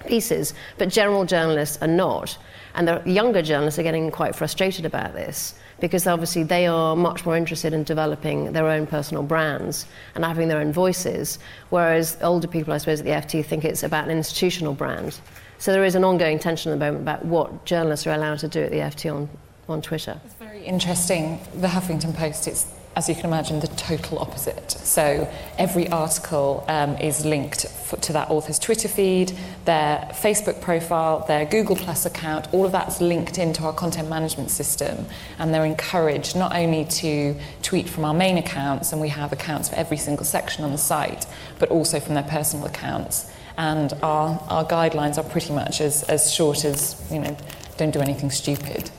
pieces, 0.05 0.53
but 0.77 0.89
general 0.89 1.25
journalists 1.25 1.77
are 1.81 1.87
not. 1.87 2.37
And 2.75 2.87
the 2.87 3.01
younger 3.05 3.41
journalists 3.41 3.79
are 3.79 3.83
getting 3.83 4.11
quite 4.11 4.35
frustrated 4.35 4.85
about 4.85 5.13
this 5.13 5.55
because 5.81 6.07
obviously 6.07 6.43
they 6.43 6.67
are 6.67 6.95
much 6.95 7.25
more 7.25 7.35
interested 7.35 7.73
in 7.73 7.83
developing 7.83 8.53
their 8.53 8.67
own 8.67 8.85
personal 8.85 9.23
brands 9.23 9.87
and 10.15 10.23
having 10.23 10.47
their 10.47 10.59
own 10.59 10.71
voices, 10.71 11.39
whereas 11.69 12.17
older 12.21 12.47
people, 12.47 12.71
I 12.71 12.77
suppose, 12.77 12.99
at 12.99 13.05
the 13.05 13.11
FT 13.11 13.43
think 13.43 13.65
it's 13.65 13.83
about 13.83 14.05
an 14.05 14.11
institutional 14.11 14.73
brand. 14.73 15.19
So 15.57 15.71
there 15.71 15.83
is 15.83 15.95
an 15.95 16.03
ongoing 16.03 16.39
tension 16.39 16.71
at 16.71 16.79
the 16.79 16.85
moment 16.85 17.03
about 17.03 17.25
what 17.25 17.65
journalists 17.65 18.07
are 18.07 18.13
allowed 18.13 18.39
to 18.39 18.47
do 18.47 18.61
at 18.61 18.71
the 18.71 18.77
FT 18.77 19.13
on, 19.13 19.29
on 19.67 19.81
Twitter. 19.81 20.19
It's 20.23 20.35
very 20.35 20.63
interesting. 20.63 21.39
The 21.55 21.67
Huffington 21.67 22.15
Post, 22.15 22.47
it's 22.47 22.65
as 22.95 23.07
you 23.07 23.15
can 23.15 23.25
imagine, 23.25 23.59
the 23.61 23.67
total 23.67 24.19
opposite. 24.19 24.69
So 24.71 25.29
every 25.57 25.87
article 25.89 26.65
um, 26.67 26.97
is 26.97 27.25
linked 27.25 27.65
to 28.01 28.13
that 28.13 28.29
author's 28.29 28.59
Twitter 28.59 28.87
feed, 28.89 29.31
their 29.65 30.09
Facebook 30.11 30.61
profile, 30.61 31.25
their 31.25 31.45
Google 31.45 31.75
Plus 31.75 32.05
account. 32.05 32.53
All 32.53 32.65
of 32.65 32.73
that's 32.73 32.99
linked 32.99 33.37
into 33.37 33.63
our 33.63 33.73
content 33.73 34.09
management 34.09 34.51
system, 34.51 35.05
and 35.39 35.53
they're 35.53 35.65
encouraged 35.65 36.35
not 36.35 36.53
only 36.53 36.85
to 36.85 37.35
tweet 37.61 37.87
from 37.87 38.03
our 38.03 38.13
main 38.13 38.37
accounts, 38.37 38.91
and 38.91 39.01
we 39.01 39.09
have 39.09 39.31
accounts 39.31 39.69
for 39.69 39.75
every 39.75 39.97
single 39.97 40.25
section 40.25 40.65
on 40.65 40.71
the 40.71 40.77
site, 40.77 41.25
but 41.59 41.69
also 41.69 41.99
from 41.99 42.15
their 42.15 42.23
personal 42.23 42.65
accounts. 42.65 43.31
And 43.57 43.93
our, 44.01 44.37
our 44.49 44.65
guidelines 44.65 45.17
are 45.17 45.29
pretty 45.29 45.53
much 45.53 45.81
as, 45.81 46.03
as 46.03 46.33
short 46.33 46.65
as, 46.65 47.01
you 47.11 47.19
know, 47.19 47.37
don't 47.77 47.91
do 47.91 47.99
anything 47.99 48.31
stupid. 48.31 48.89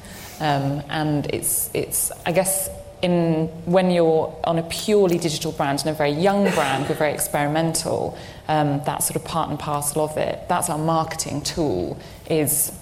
Um, 0.41 0.83
and 0.89 1.27
it's, 1.33 1.71
it's, 1.75 2.11
I 2.27 2.33
guess, 2.33 2.69
in 3.03 3.49
when 3.67 3.91
you're 3.91 4.35
on 4.45 4.59
a 4.59 4.63
purely 4.63 5.19
digital 5.19 5.53
brand 5.53 5.81
and 5.81 5.91
a 5.91 5.93
very 5.93 6.13
young 6.13 6.51
brand, 6.53 6.89
we're 6.89 6.95
very 6.95 7.13
experimental. 7.13 8.17
Um, 8.49 8.81
that's 8.87 9.07
sort 9.07 9.17
of 9.17 9.25
part 9.25 9.51
and 9.51 9.59
parcel 9.59 10.05
of 10.05 10.17
it. 10.17 10.49
That's 10.49 10.71
our 10.71 10.79
marketing 10.79 11.43
tool. 11.43 11.99
Is 12.31 12.73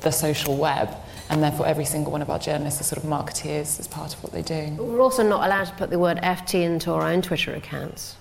the 0.00 0.12
social 0.12 0.56
web, 0.56 0.94
and 1.28 1.42
therefore 1.42 1.66
every 1.66 1.84
single 1.84 2.12
one 2.12 2.22
of 2.22 2.30
our 2.30 2.38
journalists 2.38 2.80
are 2.80 2.84
sort 2.84 3.02
of 3.02 3.08
marketeers 3.08 3.80
as 3.80 3.88
part 3.88 4.14
of 4.14 4.22
what 4.22 4.32
they 4.32 4.42
do. 4.42 4.72
But 4.76 4.84
we're 4.84 5.00
also 5.00 5.26
not 5.26 5.44
allowed 5.44 5.64
to 5.64 5.72
put 5.72 5.90
the 5.90 5.98
word 5.98 6.18
FT 6.18 6.62
into 6.62 6.92
our 6.92 7.02
own 7.02 7.22
Twitter 7.22 7.54
accounts. 7.54 8.16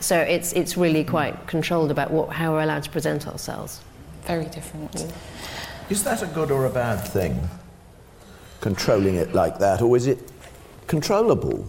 So 0.00 0.18
it's, 0.18 0.52
it's 0.52 0.76
really 0.76 1.04
quite 1.04 1.46
controlled 1.46 1.90
about 1.90 2.10
what, 2.10 2.30
how 2.30 2.52
we're 2.52 2.62
allowed 2.62 2.82
to 2.82 2.90
present 2.90 3.28
ourselves. 3.28 3.80
Very 4.24 4.46
different. 4.46 5.06
Is 5.88 6.02
that 6.04 6.22
a 6.22 6.26
good 6.26 6.50
or 6.50 6.66
a 6.66 6.70
bad 6.70 6.96
thing? 6.96 7.48
Controlling 8.60 9.16
it 9.16 9.34
like 9.34 9.58
that, 9.58 9.82
or 9.82 9.96
is 9.96 10.06
it 10.06 10.18
controllable 10.86 11.66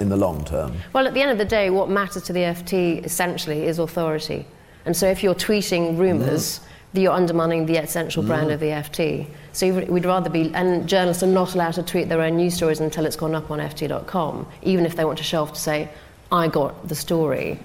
in 0.00 0.08
the 0.08 0.16
long 0.16 0.44
term? 0.44 0.76
Well, 0.92 1.06
at 1.06 1.14
the 1.14 1.22
end 1.22 1.30
of 1.30 1.38
the 1.38 1.44
day, 1.44 1.70
what 1.70 1.88
matters 1.88 2.22
to 2.24 2.32
the 2.32 2.40
FT 2.40 3.04
essentially 3.04 3.64
is 3.66 3.78
authority. 3.78 4.46
And 4.84 4.96
so 4.96 5.06
if 5.06 5.22
you're 5.22 5.34
tweeting 5.34 5.98
rumours, 5.98 6.60
mm. 6.94 7.02
you're 7.02 7.12
undermining 7.12 7.66
the 7.66 7.76
essential 7.76 8.22
mm. 8.22 8.26
brand 8.26 8.50
of 8.50 8.60
the 8.60 8.66
FT. 8.66 9.26
So 9.52 9.72
we'd 9.72 10.04
rather 10.04 10.30
be, 10.30 10.52
and 10.54 10.88
journalists 10.88 11.22
are 11.22 11.28
not 11.28 11.54
allowed 11.54 11.74
to 11.74 11.82
tweet 11.82 12.08
their 12.08 12.20
own 12.20 12.36
news 12.36 12.54
stories 12.54 12.80
until 12.80 13.06
it's 13.06 13.16
gone 13.16 13.34
up 13.34 13.50
on 13.50 13.58
FT.com, 13.58 14.46
even 14.62 14.86
if 14.86 14.96
they 14.96 15.04
want 15.04 15.18
to 15.18 15.24
show 15.24 15.42
off 15.42 15.52
to 15.52 15.60
say, 15.60 15.88
I 16.30 16.48
got 16.48 16.88
the 16.88 16.94
story. 16.94 17.58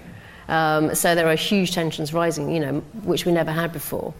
Um, 0.47 0.93
so 0.95 1.15
there 1.15 1.27
are 1.27 1.35
huge 1.35 1.73
tensions 1.73 2.13
rising, 2.13 2.51
you 2.51 2.59
know, 2.59 2.79
which 3.03 3.25
we 3.25 3.31
never 3.31 3.51
had 3.51 3.73
before. 3.73 4.13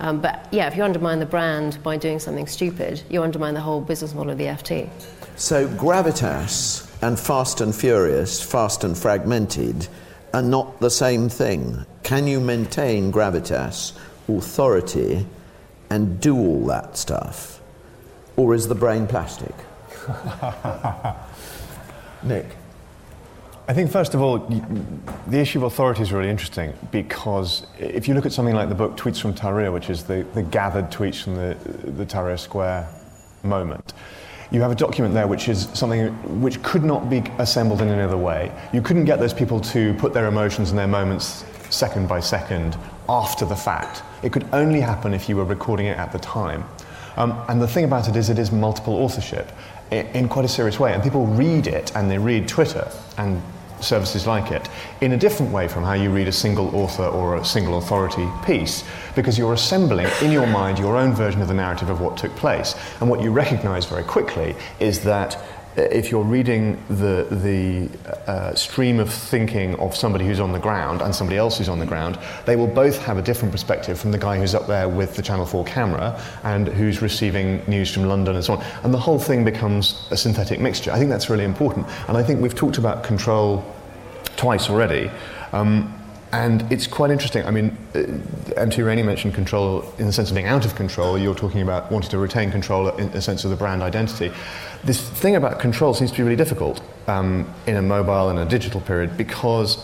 Um, 0.00 0.20
but 0.20 0.46
yeah, 0.52 0.68
if 0.68 0.76
you 0.76 0.84
undermine 0.84 1.18
the 1.18 1.26
brand 1.26 1.82
by 1.82 1.96
doing 1.96 2.18
something 2.18 2.46
stupid, 2.46 3.02
you 3.08 3.22
undermine 3.22 3.54
the 3.54 3.60
whole 3.60 3.80
business 3.80 4.14
model 4.14 4.32
of 4.32 4.38
the 4.38 4.44
FT. 4.44 4.88
So 5.36 5.68
gravitas 5.68 6.86
and 7.02 7.18
fast 7.18 7.60
and 7.60 7.74
furious, 7.74 8.42
fast 8.42 8.84
and 8.84 8.96
fragmented, 8.96 9.88
are 10.34 10.42
not 10.42 10.80
the 10.80 10.90
same 10.90 11.28
thing. 11.28 11.84
Can 12.02 12.26
you 12.26 12.40
maintain 12.40 13.12
gravitas, 13.12 13.96
authority, 14.28 15.26
and 15.90 16.20
do 16.20 16.36
all 16.36 16.66
that 16.66 16.96
stuff? 16.96 17.60
Or 18.36 18.54
is 18.54 18.68
the 18.68 18.74
brain 18.74 19.06
plastic? 19.06 19.54
Nick. 22.22 22.46
I 23.68 23.74
think, 23.74 23.90
first 23.90 24.14
of 24.14 24.22
all, 24.22 24.38
the 25.26 25.38
issue 25.38 25.58
of 25.58 25.64
authority 25.64 26.00
is 26.00 26.10
really 26.10 26.30
interesting 26.30 26.72
because 26.90 27.66
if 27.78 28.08
you 28.08 28.14
look 28.14 28.24
at 28.24 28.32
something 28.32 28.54
like 28.54 28.70
the 28.70 28.74
book 28.74 28.96
Tweets 28.96 29.20
from 29.20 29.34
Tahrir, 29.34 29.70
which 29.70 29.90
is 29.90 30.04
the, 30.04 30.24
the 30.32 30.42
gathered 30.42 30.90
tweets 30.90 31.22
from 31.22 31.34
the, 31.34 31.54
the 31.90 32.06
Tahrir 32.06 32.38
Square 32.38 32.88
moment, 33.42 33.92
you 34.50 34.62
have 34.62 34.70
a 34.70 34.74
document 34.74 35.12
there 35.12 35.26
which 35.26 35.50
is 35.50 35.68
something 35.74 36.08
which 36.40 36.62
could 36.62 36.82
not 36.82 37.10
be 37.10 37.22
assembled 37.36 37.82
in 37.82 37.88
any 37.88 38.00
other 38.00 38.16
way. 38.16 38.50
You 38.72 38.80
couldn't 38.80 39.04
get 39.04 39.18
those 39.18 39.34
people 39.34 39.60
to 39.60 39.92
put 39.94 40.14
their 40.14 40.28
emotions 40.28 40.70
and 40.70 40.78
their 40.78 40.88
moments 40.88 41.44
second 41.68 42.08
by 42.08 42.20
second 42.20 42.74
after 43.06 43.44
the 43.44 43.56
fact. 43.56 44.02
It 44.22 44.32
could 44.32 44.48
only 44.54 44.80
happen 44.80 45.12
if 45.12 45.28
you 45.28 45.36
were 45.36 45.44
recording 45.44 45.84
it 45.84 45.98
at 45.98 46.10
the 46.10 46.18
time. 46.18 46.64
Um, 47.18 47.38
and 47.48 47.60
the 47.60 47.68
thing 47.68 47.84
about 47.84 48.08
it 48.08 48.16
is, 48.16 48.30
it 48.30 48.38
is 48.38 48.50
multiple 48.50 48.94
authorship 48.94 49.52
in, 49.90 50.26
quite 50.30 50.46
a 50.46 50.48
serious 50.48 50.80
way. 50.80 50.94
And 50.94 51.02
people 51.02 51.26
read 51.26 51.66
it 51.66 51.94
and 51.94 52.10
they 52.10 52.16
read 52.16 52.48
Twitter 52.48 52.90
and 53.18 53.42
services 53.80 54.26
like 54.26 54.50
it 54.52 54.68
in 55.00 55.12
a 55.12 55.16
different 55.16 55.52
way 55.52 55.68
from 55.68 55.84
how 55.84 55.94
you 55.94 56.10
read 56.10 56.28
a 56.28 56.32
single 56.32 56.74
author 56.74 57.04
or 57.04 57.36
a 57.36 57.44
single 57.44 57.78
authority 57.78 58.28
piece 58.44 58.84
because 59.14 59.38
you're 59.38 59.54
assembling 59.54 60.06
in 60.22 60.32
your 60.32 60.46
mind 60.46 60.78
your 60.78 60.96
own 60.96 61.12
version 61.12 61.40
of 61.42 61.48
the 61.48 61.54
narrative 61.54 61.88
of 61.88 62.00
what 62.00 62.16
took 62.16 62.34
place. 62.36 62.74
And 63.00 63.08
what 63.08 63.22
you 63.22 63.30
recognize 63.30 63.86
very 63.86 64.04
quickly 64.04 64.54
is 64.80 65.00
that 65.04 65.42
if 65.78 66.10
you're 66.10 66.24
reading 66.24 66.82
the, 66.88 67.26
the 67.30 68.30
uh, 68.30 68.54
stream 68.54 69.00
of 69.00 69.12
thinking 69.12 69.74
of 69.76 69.96
somebody 69.96 70.26
who's 70.26 70.40
on 70.40 70.52
the 70.52 70.58
ground 70.58 71.02
and 71.02 71.14
somebody 71.14 71.36
else 71.36 71.58
who's 71.58 71.68
on 71.68 71.78
the 71.78 71.86
ground, 71.86 72.18
they 72.46 72.56
will 72.56 72.66
both 72.66 72.98
have 72.98 73.18
a 73.18 73.22
different 73.22 73.52
perspective 73.52 73.98
from 73.98 74.10
the 74.10 74.18
guy 74.18 74.38
who's 74.38 74.54
up 74.54 74.66
there 74.66 74.88
with 74.88 75.16
the 75.16 75.22
Channel 75.22 75.46
4 75.46 75.64
camera 75.64 76.20
and 76.44 76.68
who's 76.68 77.02
receiving 77.02 77.62
news 77.66 77.92
from 77.92 78.04
London 78.04 78.36
and 78.36 78.44
so 78.44 78.54
on. 78.54 78.64
And 78.82 78.92
the 78.92 78.98
whole 78.98 79.18
thing 79.18 79.44
becomes 79.44 80.06
a 80.10 80.16
synthetic 80.16 80.60
mixture. 80.60 80.90
I 80.90 80.98
think 80.98 81.10
that's 81.10 81.30
really 81.30 81.44
important. 81.44 81.86
And 82.08 82.16
I 82.16 82.22
think 82.22 82.40
we've 82.40 82.54
talked 82.54 82.78
about 82.78 83.04
control 83.04 83.64
twice 84.36 84.70
already. 84.70 85.10
Um, 85.52 85.97
and 86.32 86.70
it's 86.70 86.86
quite 86.86 87.10
interesting. 87.10 87.44
I 87.46 87.50
mean, 87.50 87.76
uh, 87.94 88.60
MT 88.60 88.82
Rainey 88.82 89.02
mentioned 89.02 89.34
control 89.34 89.82
in 89.98 90.06
the 90.06 90.12
sense 90.12 90.30
of 90.30 90.34
being 90.34 90.46
out 90.46 90.66
of 90.66 90.74
control. 90.74 91.18
You're 91.18 91.34
talking 91.34 91.62
about 91.62 91.90
wanting 91.90 92.10
to 92.10 92.18
retain 92.18 92.50
control 92.50 92.88
in 92.96 93.10
the 93.10 93.22
sense 93.22 93.44
of 93.44 93.50
the 93.50 93.56
brand 93.56 93.82
identity. 93.82 94.32
This 94.84 95.00
thing 95.00 95.36
about 95.36 95.58
control 95.58 95.94
seems 95.94 96.10
to 96.10 96.16
be 96.18 96.22
really 96.22 96.36
difficult 96.36 96.82
um, 97.06 97.52
in 97.66 97.76
a 97.76 97.82
mobile 97.82 98.28
and 98.28 98.38
a 98.38 98.44
digital 98.44 98.80
period 98.80 99.16
because 99.16 99.78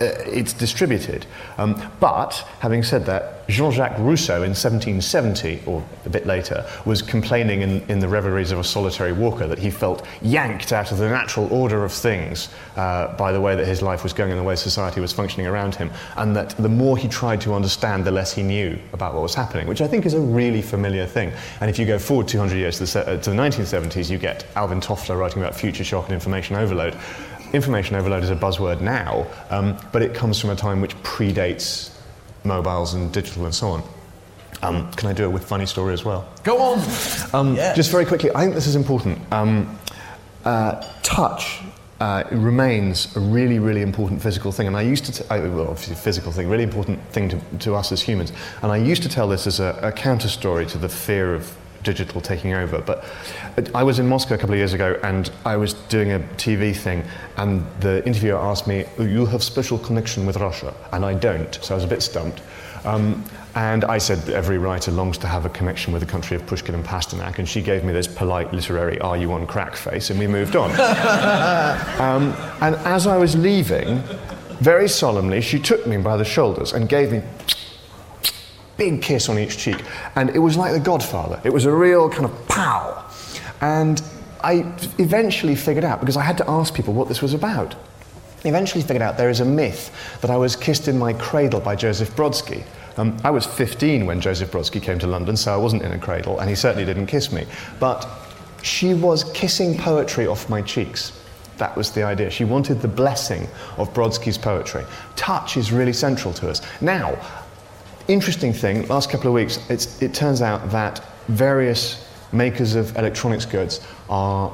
it's 0.00 0.52
distributed. 0.52 1.26
Um, 1.56 1.80
but 2.00 2.34
having 2.60 2.82
said 2.82 3.06
that, 3.06 3.46
Jean-Jacques 3.48 3.98
Rousseau 3.98 4.42
in 4.42 4.50
1770, 4.50 5.62
or 5.64 5.82
a 6.04 6.10
bit 6.10 6.26
later, 6.26 6.68
was 6.84 7.00
complaining 7.00 7.62
in, 7.62 7.80
in, 7.88 7.98
the 7.98 8.08
Reveries 8.08 8.52
of 8.52 8.58
a 8.58 8.64
Solitary 8.64 9.12
Walker 9.12 9.46
that 9.46 9.58
he 9.58 9.70
felt 9.70 10.06
yanked 10.20 10.70
out 10.70 10.92
of 10.92 10.98
the 10.98 11.08
natural 11.08 11.50
order 11.50 11.82
of 11.82 11.90
things 11.90 12.50
uh, 12.76 13.16
by 13.16 13.32
the 13.32 13.40
way 13.40 13.56
that 13.56 13.66
his 13.66 13.80
life 13.80 14.02
was 14.02 14.12
going 14.12 14.30
and 14.30 14.38
the 14.38 14.44
way 14.44 14.54
society 14.54 15.00
was 15.00 15.14
functioning 15.14 15.46
around 15.46 15.74
him, 15.74 15.90
and 16.16 16.36
that 16.36 16.50
the 16.58 16.68
more 16.68 16.98
he 16.98 17.08
tried 17.08 17.40
to 17.40 17.54
understand, 17.54 18.04
the 18.04 18.10
less 18.10 18.34
he 18.34 18.42
knew 18.42 18.78
about 18.92 19.14
what 19.14 19.22
was 19.22 19.34
happening, 19.34 19.66
which 19.66 19.80
I 19.80 19.88
think 19.88 20.04
is 20.04 20.12
a 20.12 20.20
really 20.20 20.60
familiar 20.60 21.06
thing. 21.06 21.32
And 21.62 21.70
if 21.70 21.78
you 21.78 21.86
go 21.86 21.98
forward 21.98 22.28
200 22.28 22.54
years 22.54 22.76
to 22.78 22.84
the, 22.84 23.00
uh, 23.00 23.16
to 23.22 23.30
the 23.30 23.36
1970s, 23.36 24.10
you 24.10 24.18
get 24.18 24.44
Alvin 24.56 24.80
Toffler 24.80 25.18
writing 25.18 25.42
about 25.42 25.56
future 25.56 25.84
shock 25.84 26.04
and 26.04 26.12
information 26.12 26.56
overload 26.56 26.94
information 27.52 27.96
overload 27.96 28.22
is 28.22 28.30
a 28.30 28.36
buzzword 28.36 28.80
now, 28.80 29.26
um, 29.50 29.76
but 29.92 30.02
it 30.02 30.14
comes 30.14 30.40
from 30.40 30.50
a 30.50 30.56
time 30.56 30.80
which 30.80 30.96
predates 31.02 31.94
mobiles 32.44 32.94
and 32.94 33.12
digital 33.12 33.44
and 33.44 33.54
so 33.54 33.68
on. 33.68 33.82
Um, 34.62 34.90
can 34.92 35.08
I 35.08 35.12
do 35.12 35.24
it 35.24 35.28
with 35.28 35.44
funny 35.44 35.66
story 35.66 35.92
as 35.92 36.04
well? 36.04 36.28
Go 36.42 36.60
on. 36.60 36.78
Um, 37.32 37.54
yes. 37.54 37.76
Just 37.76 37.90
very 37.90 38.04
quickly, 38.04 38.30
I 38.34 38.40
think 38.42 38.54
this 38.54 38.66
is 38.66 38.74
important. 38.74 39.20
Um, 39.32 39.78
uh, 40.44 40.84
touch 41.02 41.60
uh, 42.00 42.24
remains 42.30 43.14
a 43.16 43.20
really, 43.20 43.58
really 43.58 43.82
important 43.82 44.22
physical 44.22 44.52
thing. 44.52 44.66
And 44.66 44.76
I 44.76 44.82
used 44.82 45.04
to, 45.06 45.12
t- 45.12 45.24
I, 45.30 45.40
well, 45.40 45.68
obviously, 45.68 45.94
physical 45.96 46.32
thing, 46.32 46.48
really 46.48 46.64
important 46.64 47.00
thing 47.10 47.28
to, 47.28 47.40
to 47.60 47.74
us 47.74 47.92
as 47.92 48.02
humans. 48.02 48.32
And 48.62 48.72
I 48.72 48.76
used 48.76 49.02
to 49.02 49.08
tell 49.08 49.28
this 49.28 49.46
as 49.46 49.60
a, 49.60 49.78
a 49.82 49.92
counter 49.92 50.28
story 50.28 50.66
to 50.66 50.78
the 50.78 50.88
fear 50.88 51.34
of 51.34 51.56
digital 51.82 52.20
taking 52.20 52.54
over. 52.54 52.80
But 52.80 53.04
I 53.74 53.82
was 53.82 53.98
in 53.98 54.08
Moscow 54.08 54.34
a 54.34 54.38
couple 54.38 54.54
of 54.54 54.58
years 54.58 54.72
ago 54.72 54.98
and 55.02 55.30
I 55.44 55.56
was 55.56 55.74
doing 55.74 56.12
a 56.12 56.20
TV 56.36 56.74
thing, 56.74 57.04
and 57.36 57.64
the 57.80 58.04
interviewer 58.06 58.38
asked 58.38 58.66
me, 58.66 58.84
You 58.98 59.26
have 59.26 59.42
special 59.42 59.78
connection 59.78 60.26
with 60.26 60.36
Russia? 60.36 60.74
And 60.92 61.04
I 61.04 61.14
don't, 61.14 61.54
so 61.62 61.74
I 61.74 61.76
was 61.76 61.84
a 61.84 61.88
bit 61.88 62.02
stumped. 62.02 62.42
Um, 62.84 63.24
and 63.54 63.84
I 63.84 63.98
said, 63.98 64.28
Every 64.30 64.58
writer 64.58 64.92
longs 64.92 65.18
to 65.18 65.26
have 65.26 65.44
a 65.44 65.50
connection 65.50 65.92
with 65.92 66.00
the 66.02 66.08
country 66.08 66.36
of 66.36 66.46
Pushkin 66.46 66.74
and 66.74 66.84
Pasternak. 66.84 67.38
And 67.38 67.48
she 67.48 67.60
gave 67.60 67.84
me 67.84 67.92
this 67.92 68.06
polite 68.06 68.52
literary, 68.52 69.00
Are 69.00 69.16
you 69.16 69.32
on 69.32 69.46
crack 69.46 69.74
face? 69.74 70.10
And 70.10 70.18
we 70.18 70.26
moved 70.26 70.56
on. 70.56 70.70
um, 72.00 72.34
and 72.60 72.76
as 72.86 73.06
I 73.06 73.16
was 73.16 73.36
leaving, 73.36 74.02
very 74.60 74.88
solemnly, 74.88 75.40
she 75.40 75.58
took 75.58 75.86
me 75.86 75.96
by 75.98 76.16
the 76.16 76.24
shoulders 76.24 76.72
and 76.72 76.88
gave 76.88 77.12
me 77.12 77.22
big 78.78 79.02
kiss 79.02 79.28
on 79.28 79.38
each 79.38 79.58
cheek. 79.58 79.82
And 80.14 80.30
it 80.30 80.38
was 80.38 80.56
like 80.56 80.72
The 80.72 80.80
Godfather. 80.80 81.40
It 81.44 81.52
was 81.52 81.66
a 81.66 81.72
real 81.72 82.08
kind 82.08 82.24
of 82.24 82.48
pow. 82.48 83.04
And 83.60 84.00
I 84.42 84.72
eventually 84.98 85.56
figured 85.56 85.84
out, 85.84 86.00
because 86.00 86.16
I 86.16 86.22
had 86.22 86.38
to 86.38 86.48
ask 86.48 86.72
people 86.72 86.94
what 86.94 87.08
this 87.08 87.20
was 87.20 87.34
about, 87.34 87.74
eventually 88.44 88.82
figured 88.82 89.02
out 89.02 89.16
there 89.16 89.30
is 89.30 89.40
a 89.40 89.44
myth 89.44 89.90
that 90.20 90.30
I 90.30 90.36
was 90.36 90.56
kissed 90.56 90.88
in 90.88 90.98
my 90.98 91.12
cradle 91.12 91.60
by 91.60 91.76
Joseph 91.76 92.14
Brodsky, 92.16 92.62
Um, 92.96 93.16
I 93.22 93.30
was 93.30 93.46
15 93.46 94.06
when 94.06 94.20
Joseph 94.20 94.50
Brodsky 94.50 94.82
came 94.82 94.98
to 94.98 95.06
London, 95.06 95.36
so 95.36 95.54
I 95.54 95.56
wasn't 95.56 95.82
in 95.82 95.92
a 95.92 95.98
cradle, 95.98 96.40
and 96.40 96.48
he 96.50 96.56
certainly 96.56 96.84
didn't 96.84 97.06
kiss 97.06 97.30
me. 97.30 97.46
But 97.78 98.08
she 98.62 98.92
was 98.94 99.22
kissing 99.32 99.78
poetry 99.78 100.26
off 100.26 100.48
my 100.48 100.62
cheeks. 100.62 101.12
That 101.58 101.76
was 101.76 101.92
the 101.92 102.02
idea. 102.02 102.28
She 102.30 102.44
wanted 102.44 102.80
the 102.80 102.88
blessing 102.88 103.46
of 103.76 103.92
Brodsky's 103.94 104.38
poetry. 104.38 104.84
Touch 105.14 105.56
is 105.56 105.70
really 105.72 105.92
central 105.92 106.34
to 106.34 106.48
us. 106.50 106.60
Now, 106.80 107.16
interesting 108.08 108.52
thing, 108.52 108.88
last 108.88 109.10
couple 109.10 109.28
of 109.28 109.34
weeks, 109.34 109.58
it 109.70 110.14
turns 110.14 110.42
out 110.42 110.70
that 110.70 111.04
various 111.28 112.06
makers 112.32 112.74
of 112.74 112.96
electronics 112.96 113.44
goods 113.44 113.86
are 114.08 114.52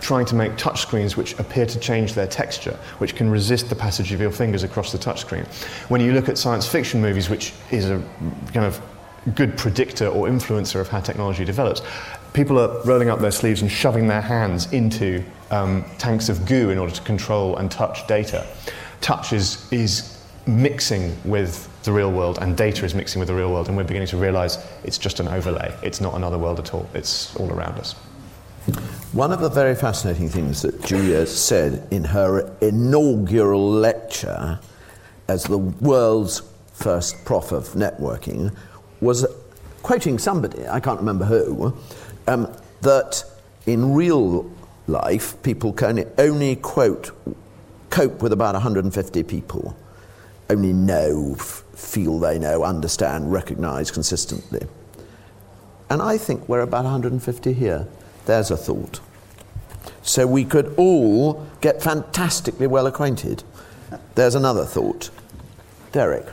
trying 0.00 0.26
to 0.26 0.34
make 0.34 0.52
touchscreens 0.52 1.16
which 1.16 1.38
appear 1.38 1.64
to 1.64 1.78
change 1.78 2.12
their 2.12 2.26
texture, 2.26 2.78
which 2.98 3.14
can 3.14 3.30
resist 3.30 3.68
the 3.70 3.74
passage 3.74 4.12
of 4.12 4.20
your 4.20 4.30
fingers 4.30 4.62
across 4.62 4.92
the 4.92 4.98
touchscreen. 4.98 5.46
When 5.88 6.00
you 6.00 6.12
look 6.12 6.28
at 6.28 6.36
science 6.36 6.66
fiction 6.66 7.00
movies, 7.00 7.30
which 7.30 7.54
is 7.70 7.88
a 7.88 8.02
kind 8.52 8.66
of 8.66 8.80
good 9.34 9.56
predictor 9.56 10.08
or 10.08 10.26
influencer 10.28 10.80
of 10.80 10.88
how 10.88 11.00
technology 11.00 11.44
develops, 11.44 11.80
people 12.34 12.58
are 12.58 12.82
rolling 12.84 13.08
up 13.08 13.20
their 13.20 13.30
sleeves 13.30 13.62
and 13.62 13.70
shoving 13.70 14.06
their 14.06 14.20
hands 14.20 14.70
into 14.72 15.24
um, 15.50 15.84
tanks 15.96 16.28
of 16.28 16.44
goo 16.44 16.68
in 16.70 16.76
order 16.76 16.92
to 16.92 17.00
control 17.02 17.56
and 17.56 17.70
touch 17.70 18.06
data. 18.06 18.46
Touch 19.00 19.32
is, 19.32 19.66
is 19.72 20.22
mixing 20.46 21.16
with 21.24 21.70
the 21.84 21.92
real 21.92 22.10
world, 22.10 22.38
and 22.40 22.56
data 22.56 22.84
is 22.84 22.94
mixing 22.94 23.20
with 23.20 23.28
the 23.28 23.34
real 23.34 23.52
world, 23.52 23.68
and 23.68 23.76
we're 23.76 23.84
beginning 23.84 24.08
to 24.08 24.16
realize 24.16 24.58
it's 24.82 24.98
just 24.98 25.20
an 25.20 25.28
overlay. 25.28 25.74
It's 25.82 26.00
not 26.00 26.14
another 26.14 26.38
world 26.38 26.58
at 26.58 26.74
all, 26.74 26.88
it's 26.94 27.34
all 27.36 27.50
around 27.50 27.78
us. 27.78 27.94
One 29.12 29.30
of 29.30 29.40
the 29.40 29.50
very 29.50 29.74
fascinating 29.74 30.28
things 30.28 30.62
that 30.62 30.82
Julia 30.82 31.26
said 31.26 31.86
in 31.90 32.04
her 32.04 32.50
inaugural 32.60 33.70
lecture 33.70 34.58
as 35.28 35.44
the 35.44 35.58
world's 35.58 36.42
first 36.72 37.24
prof 37.24 37.52
of 37.52 37.68
networking 37.70 38.54
was 39.00 39.26
quoting 39.82 40.18
somebody, 40.18 40.66
I 40.66 40.80
can't 40.80 40.98
remember 40.98 41.26
who, 41.26 41.76
um, 42.26 42.50
that 42.80 43.24
in 43.66 43.94
real 43.94 44.50
life 44.86 45.40
people 45.42 45.72
can 45.72 46.10
only 46.18 46.56
quote, 46.56 47.10
cope 47.90 48.22
with 48.22 48.32
about 48.32 48.54
150 48.54 49.22
people, 49.24 49.76
only 50.50 50.72
know, 50.72 51.36
feel 51.76 52.18
they 52.18 52.38
know, 52.38 52.64
understand, 52.64 53.32
recognize 53.32 53.90
consistently. 53.90 54.66
And 55.90 56.00
I 56.00 56.18
think 56.18 56.48
we're 56.48 56.60
about 56.60 56.84
150 56.84 57.52
here. 57.52 57.86
There's 58.26 58.50
a 58.50 58.56
thought. 58.56 59.00
So 60.02 60.26
we 60.26 60.44
could 60.44 60.74
all 60.76 61.46
get 61.60 61.82
fantastically 61.82 62.66
well 62.66 62.86
acquainted. 62.86 63.42
There's 64.14 64.34
another 64.34 64.64
thought. 64.64 65.10
Derek. 65.92 66.26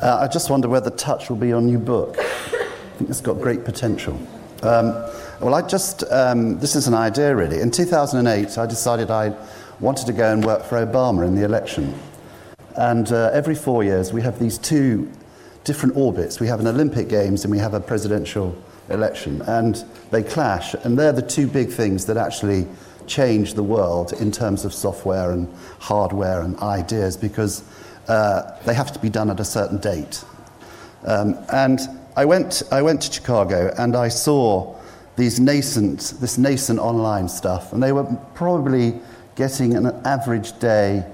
Uh, 0.00 0.18
I 0.20 0.28
just 0.28 0.48
wonder 0.48 0.68
whether 0.68 0.90
touch 0.90 1.28
will 1.28 1.36
be 1.36 1.52
on 1.52 1.68
your 1.68 1.78
new 1.78 1.84
book. 1.84 2.16
I 2.18 2.98
think 2.98 3.10
it's 3.10 3.20
got 3.20 3.40
great 3.40 3.64
potential. 3.64 4.14
Um, 4.62 4.92
well, 5.40 5.54
I 5.54 5.62
just, 5.62 6.04
um, 6.10 6.58
this 6.58 6.76
is 6.76 6.86
an 6.86 6.94
idea 6.94 7.34
really. 7.34 7.60
In 7.60 7.70
2008, 7.70 8.58
I 8.58 8.66
decided 8.66 9.10
I 9.10 9.34
wanted 9.80 10.06
to 10.06 10.12
go 10.12 10.32
and 10.32 10.44
work 10.44 10.64
for 10.64 10.84
Obama 10.84 11.26
in 11.26 11.34
the 11.34 11.44
election. 11.44 11.94
And 12.78 13.10
uh, 13.10 13.30
every 13.32 13.56
four 13.56 13.82
years, 13.82 14.12
we 14.12 14.22
have 14.22 14.38
these 14.38 14.56
two 14.56 15.10
different 15.64 15.96
orbits. 15.96 16.38
We 16.38 16.46
have 16.46 16.60
an 16.60 16.68
Olympic 16.68 17.08
Games 17.08 17.44
and 17.44 17.50
we 17.50 17.58
have 17.58 17.74
a 17.74 17.80
presidential 17.80 18.56
election, 18.88 19.42
and 19.42 19.84
they 20.12 20.22
clash. 20.22 20.74
And 20.74 20.96
they're 20.96 21.12
the 21.12 21.20
two 21.20 21.48
big 21.48 21.70
things 21.70 22.06
that 22.06 22.16
actually 22.16 22.68
change 23.08 23.54
the 23.54 23.64
world 23.64 24.12
in 24.12 24.30
terms 24.30 24.64
of 24.64 24.72
software 24.72 25.32
and 25.32 25.52
hardware 25.80 26.42
and 26.42 26.56
ideas 26.58 27.16
because 27.16 27.64
uh, 28.06 28.56
they 28.64 28.74
have 28.74 28.92
to 28.92 29.00
be 29.00 29.10
done 29.10 29.28
at 29.28 29.40
a 29.40 29.44
certain 29.44 29.78
date. 29.78 30.24
Um, 31.04 31.36
and 31.52 31.80
I 32.16 32.26
went, 32.26 32.62
I 32.70 32.82
went 32.82 33.02
to 33.02 33.12
Chicago 33.12 33.74
and 33.76 33.96
I 33.96 34.06
saw 34.06 34.76
these 35.16 35.40
nascent, 35.40 36.14
this 36.20 36.38
nascent 36.38 36.78
online 36.78 37.28
stuff, 37.28 37.72
and 37.72 37.82
they 37.82 37.90
were 37.90 38.04
probably 38.34 39.00
getting 39.34 39.74
an 39.74 39.86
average 40.04 40.56
day, 40.60 41.04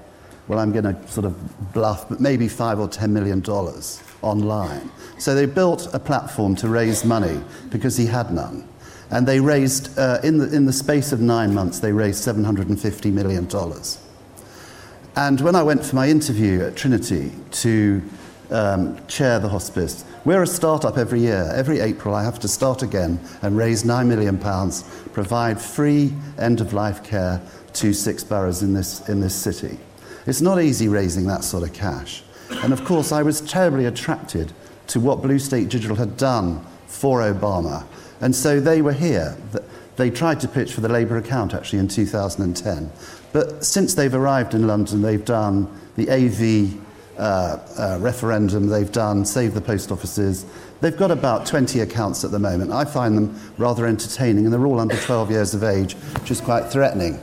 well, 0.49 0.59
I'm 0.59 0.73
going 0.73 0.85
to 0.85 1.09
sort 1.09 1.27
of 1.27 1.73
bluff, 1.73 2.09
but 2.09 2.21
maybe 2.21 2.49
five 2.49 2.79
or 2.79 2.89
ten 2.89 3.13
million 3.13 3.41
dollars 3.41 4.03
online. 4.23 4.91
So 5.19 5.35
they 5.35 5.47
built 5.47 5.89
a 5.93 5.99
platform 5.99 6.57
to 6.57 6.69
raise 6.69 7.05
money 7.05 7.41
because 7.71 7.97
he 7.97 8.07
had 8.07 8.33
none. 8.33 8.69
And 9.11 9.27
they 9.29 9.39
raised, 9.39 9.97
uh, 9.99 10.19
in, 10.25 10.39
the, 10.39 10.55
in 10.55 10.65
the 10.65 10.73
space 10.73 11.13
of 11.13 11.21
nine 11.21 11.55
months, 11.55 11.79
they 11.79 11.93
raised 11.93 12.27
$750 12.27 13.13
million. 13.13 13.49
And 15.17 15.41
when 15.41 15.55
I 15.55 15.63
went 15.63 15.85
for 15.85 15.95
my 15.95 16.09
interview 16.09 16.65
at 16.65 16.75
Trinity 16.75 17.31
to 17.53 18.03
um, 18.51 19.07
chair 19.07 19.39
the 19.39 19.49
hospice, 19.49 20.05
we're 20.25 20.43
a 20.43 20.47
startup 20.47 20.97
every 20.97 21.21
year. 21.21 21.51
Every 21.55 21.81
April, 21.81 22.15
I 22.15 22.25
have 22.25 22.41
to 22.41 22.49
start 22.49 22.83
again 22.83 23.21
and 23.43 23.57
raise 23.57 23.85
£9 23.85 24.07
million, 24.07 24.39
provide 25.13 25.61
free 25.61 26.13
end 26.39 26.61
of 26.61 26.73
life 26.73 27.05
care 27.05 27.41
to 27.75 27.93
six 27.93 28.25
boroughs 28.25 28.63
in 28.63 28.73
this, 28.73 29.07
in 29.09 29.21
this 29.21 29.35
city. 29.35 29.79
It's 30.27 30.41
not 30.41 30.61
easy 30.61 30.89
raising 30.89 31.27
that 31.27 31.45
sort 31.45 31.63
of 31.63 31.73
cash. 31.73 32.23
And 32.63 32.73
of 32.73 32.85
course, 32.85 33.13
I 33.13 33.23
was 33.23 33.41
terribly 33.41 33.87
attracted 33.87 34.53
to 34.89 35.01
what 35.01 35.23
Blue 35.23 35.39
State 35.39 35.69
Digital 35.69 35.97
had 35.97 36.17
done 36.17 36.65
for 36.87 37.21
Obama. 37.21 37.85
And 38.21 38.35
so 38.35 38.61
they 38.61 38.83
were 38.83 38.93
here. 38.93 39.37
They 39.97 40.11
tried 40.11 40.41
to 40.41 40.49
pitch 40.49 40.73
for 40.73 40.81
the 40.81 40.89
Labour 40.89 41.17
account 41.17 41.55
actually 41.55 41.79
in 41.79 41.89
2010. 41.89 42.91
But 43.33 43.65
since 43.65 43.95
they've 43.95 44.15
arrived 44.15 44.55
in 44.55 44.67
London, 44.67 45.03
they've 45.03 45.25
done 45.25 45.69
the 45.97 46.11
AV 46.11 46.81
uh, 47.19 47.59
uh, 47.79 47.99
referendum, 48.01 48.69
they've 48.69 48.91
done 48.91 49.25
Save 49.25 49.55
the 49.55 49.61
Post 49.61 49.93
Offices. 49.93 50.47
They've 50.81 50.97
got 50.97 51.11
about 51.11 51.47
20 51.47 51.81
accounts 51.81 52.25
at 52.25 52.31
the 52.31 52.39
moment. 52.39 52.73
I 52.73 52.85
find 52.85 53.17
them 53.17 53.41
rather 53.57 53.87
entertaining, 53.87 54.45
and 54.45 54.53
they're 54.53 54.67
all 54.67 54.81
under 54.81 54.97
12 54.97 55.31
years 55.31 55.55
of 55.55 55.63
age, 55.63 55.95
which 55.95 56.31
is 56.31 56.41
quite 56.41 56.71
threatening. 56.71 57.21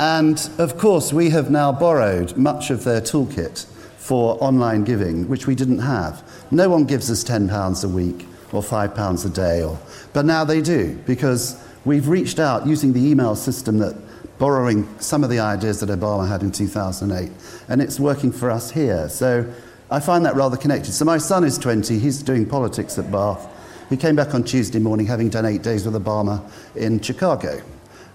And 0.00 0.50
of 0.56 0.78
course, 0.78 1.12
we 1.12 1.28
have 1.28 1.50
now 1.50 1.70
borrowed 1.70 2.34
much 2.34 2.70
of 2.70 2.84
their 2.84 3.02
toolkit 3.02 3.66
for 3.98 4.42
online 4.42 4.82
giving, 4.82 5.28
which 5.28 5.46
we 5.46 5.54
didn't 5.54 5.80
have. 5.80 6.22
No 6.50 6.70
one 6.70 6.86
gives 6.86 7.10
us 7.10 7.22
£10 7.22 7.84
a 7.84 7.88
week 7.88 8.26
or 8.50 8.62
£5 8.62 9.26
a 9.26 9.28
day, 9.28 9.62
or, 9.62 9.78
but 10.14 10.24
now 10.24 10.42
they 10.42 10.62
do, 10.62 10.98
because 11.06 11.62
we've 11.84 12.08
reached 12.08 12.38
out 12.38 12.66
using 12.66 12.94
the 12.94 13.10
email 13.10 13.36
system 13.36 13.76
that 13.80 13.94
borrowing 14.38 14.88
some 15.00 15.22
of 15.22 15.28
the 15.28 15.38
ideas 15.38 15.80
that 15.80 15.90
Obama 15.90 16.26
had 16.26 16.42
in 16.42 16.50
2008, 16.50 17.30
and 17.68 17.82
it's 17.82 18.00
working 18.00 18.32
for 18.32 18.50
us 18.50 18.70
here. 18.70 19.06
So 19.10 19.44
I 19.90 20.00
find 20.00 20.24
that 20.24 20.34
rather 20.34 20.56
connected. 20.56 20.92
So 20.92 21.04
my 21.04 21.18
son 21.18 21.44
is 21.44 21.58
20, 21.58 21.98
he's 21.98 22.22
doing 22.22 22.46
politics 22.46 22.98
at 22.98 23.12
Bath. 23.12 23.46
He 23.90 23.98
came 23.98 24.16
back 24.16 24.32
on 24.32 24.44
Tuesday 24.44 24.78
morning 24.78 25.04
having 25.04 25.28
done 25.28 25.44
eight 25.44 25.62
days 25.62 25.84
with 25.84 26.02
Obama 26.02 26.50
in 26.74 27.00
Chicago. 27.00 27.60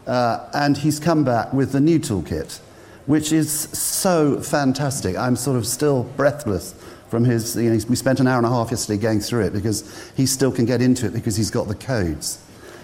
Uh, 0.08 0.48
and 0.54 0.78
he's 0.78 1.00
come 1.00 1.24
back 1.24 1.52
with 1.54 1.72
the 1.72 1.80
new 1.80 2.00
toolkit 2.00 2.60
which 3.06 3.32
is 3.32 3.52
so 3.52 4.40
fantastic. 4.42 5.16
I'm 5.16 5.36
sort 5.36 5.58
of 5.58 5.68
still 5.68 6.04
breathless 6.18 6.74
from 7.10 7.24
his. 7.24 7.56
You 7.56 7.72
know, 7.72 7.80
we 7.88 7.96
spent 7.96 8.20
an 8.20 8.28
hour 8.28 8.38
and 8.38 8.46
a 8.46 8.50
half 8.50 8.72
yesterday 8.72 9.02
going 9.02 9.20
through 9.20 9.46
it 9.46 9.54
because 9.54 10.12
he 10.16 10.26
still 10.26 10.52
can 10.52 10.66
get 10.66 10.82
into 10.82 11.08
it 11.08 11.14
because 11.14 11.36
he's 11.36 11.52
got 11.52 11.68
the 11.68 11.76
codes. 11.76 12.42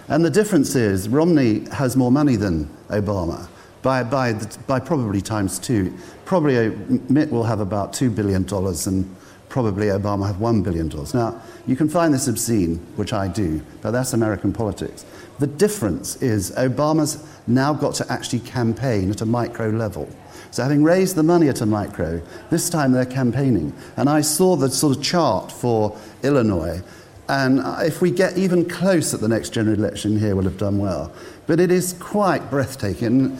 And 0.08 0.24
the 0.24 0.30
difference 0.30 0.74
is 0.74 1.08
Romney 1.08 1.68
has 1.70 1.96
more 1.96 2.12
money 2.12 2.36
than 2.36 2.66
Obama 2.88 3.48
by, 3.82 4.02
by, 4.04 4.32
the, 4.32 4.58
by 4.66 4.78
probably 4.78 5.20
times 5.20 5.58
two. 5.58 5.96
Probably 6.24 6.70
Mitt 7.08 7.30
will 7.30 7.44
have 7.44 7.60
about 7.60 7.92
$2 7.92 8.14
billion 8.14 8.42
and 8.86 9.16
probably 9.48 9.86
Obama 9.86 10.26
have 10.26 10.36
$1 10.36 10.62
billion. 10.62 10.88
Now, 11.14 11.40
you 11.66 11.76
can 11.76 11.88
find 11.88 12.12
this 12.12 12.26
obscene, 12.26 12.76
which 12.96 13.12
I 13.12 13.28
do, 13.28 13.62
but 13.80 13.90
that's 13.90 14.12
American 14.12 14.52
politics. 14.52 15.04
The 15.42 15.48
difference 15.48 16.22
is 16.22 16.52
Obama's 16.52 17.20
now 17.48 17.74
got 17.74 17.96
to 17.96 18.06
actually 18.08 18.38
campaign 18.38 19.10
at 19.10 19.22
a 19.22 19.26
micro 19.26 19.70
level. 19.70 20.08
So, 20.52 20.62
having 20.62 20.84
raised 20.84 21.16
the 21.16 21.24
money 21.24 21.48
at 21.48 21.60
a 21.60 21.66
micro, 21.66 22.22
this 22.50 22.70
time 22.70 22.92
they're 22.92 23.04
campaigning. 23.04 23.72
And 23.96 24.08
I 24.08 24.20
saw 24.20 24.54
the 24.54 24.70
sort 24.70 24.96
of 24.96 25.02
chart 25.02 25.50
for 25.50 25.98
Illinois. 26.22 26.80
And 27.28 27.60
if 27.84 28.00
we 28.00 28.12
get 28.12 28.38
even 28.38 28.68
close 28.68 29.12
at 29.14 29.20
the 29.20 29.26
next 29.26 29.48
general 29.50 29.76
election 29.76 30.16
here, 30.16 30.36
we'll 30.36 30.44
have 30.44 30.58
done 30.58 30.78
well. 30.78 31.12
But 31.48 31.58
it 31.58 31.72
is 31.72 31.94
quite 31.94 32.48
breathtaking. 32.48 33.36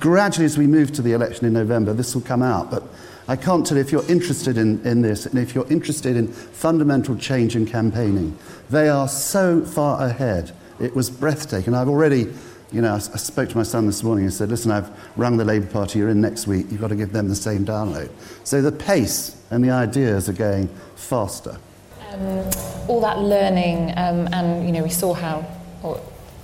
Gradually, 0.00 0.46
as 0.46 0.56
we 0.56 0.66
move 0.66 0.90
to 0.92 1.02
the 1.02 1.12
election 1.12 1.44
in 1.44 1.52
November, 1.52 1.92
this 1.92 2.14
will 2.14 2.22
come 2.22 2.42
out. 2.42 2.70
But 2.70 2.82
I 3.28 3.36
can't 3.36 3.66
tell 3.66 3.76
you 3.76 3.82
if 3.82 3.92
you're 3.92 4.10
interested 4.10 4.56
in, 4.56 4.82
in 4.86 5.02
this 5.02 5.26
and 5.26 5.38
if 5.38 5.54
you're 5.54 5.70
interested 5.70 6.16
in 6.16 6.28
fundamental 6.28 7.14
change 7.14 7.56
in 7.56 7.66
campaigning. 7.66 8.38
They 8.70 8.88
are 8.88 9.06
so 9.06 9.62
far 9.66 10.02
ahead. 10.02 10.52
It 10.82 10.94
was 10.94 11.08
breathtaking. 11.08 11.74
I've 11.74 11.88
already 11.88 12.32
you 12.72 12.80
know, 12.80 12.94
I, 12.94 12.98
spoke 12.98 13.50
to 13.50 13.56
my 13.56 13.62
son 13.62 13.86
this 13.86 14.02
morning 14.02 14.24
and 14.24 14.32
said, 14.32 14.48
listen, 14.48 14.70
I've 14.70 14.90
rung 15.16 15.36
the 15.36 15.44
Labour 15.44 15.66
Party, 15.66 15.98
you're 15.98 16.08
in 16.08 16.20
next 16.20 16.46
week, 16.46 16.66
you've 16.70 16.80
got 16.80 16.88
to 16.88 16.96
give 16.96 17.12
them 17.12 17.28
the 17.28 17.34
same 17.34 17.66
download. 17.66 18.10
So 18.44 18.62
the 18.62 18.72
pace 18.72 19.36
and 19.50 19.62
the 19.62 19.70
ideas 19.70 20.28
are 20.28 20.32
going 20.32 20.68
faster. 20.96 21.58
Um, 22.12 22.50
all 22.88 23.00
that 23.02 23.18
learning, 23.18 23.90
um, 23.96 24.26
and 24.32 24.66
you 24.66 24.72
know, 24.72 24.82
we 24.82 24.88
saw 24.88 25.12
how, 25.12 25.46
or 25.82 26.00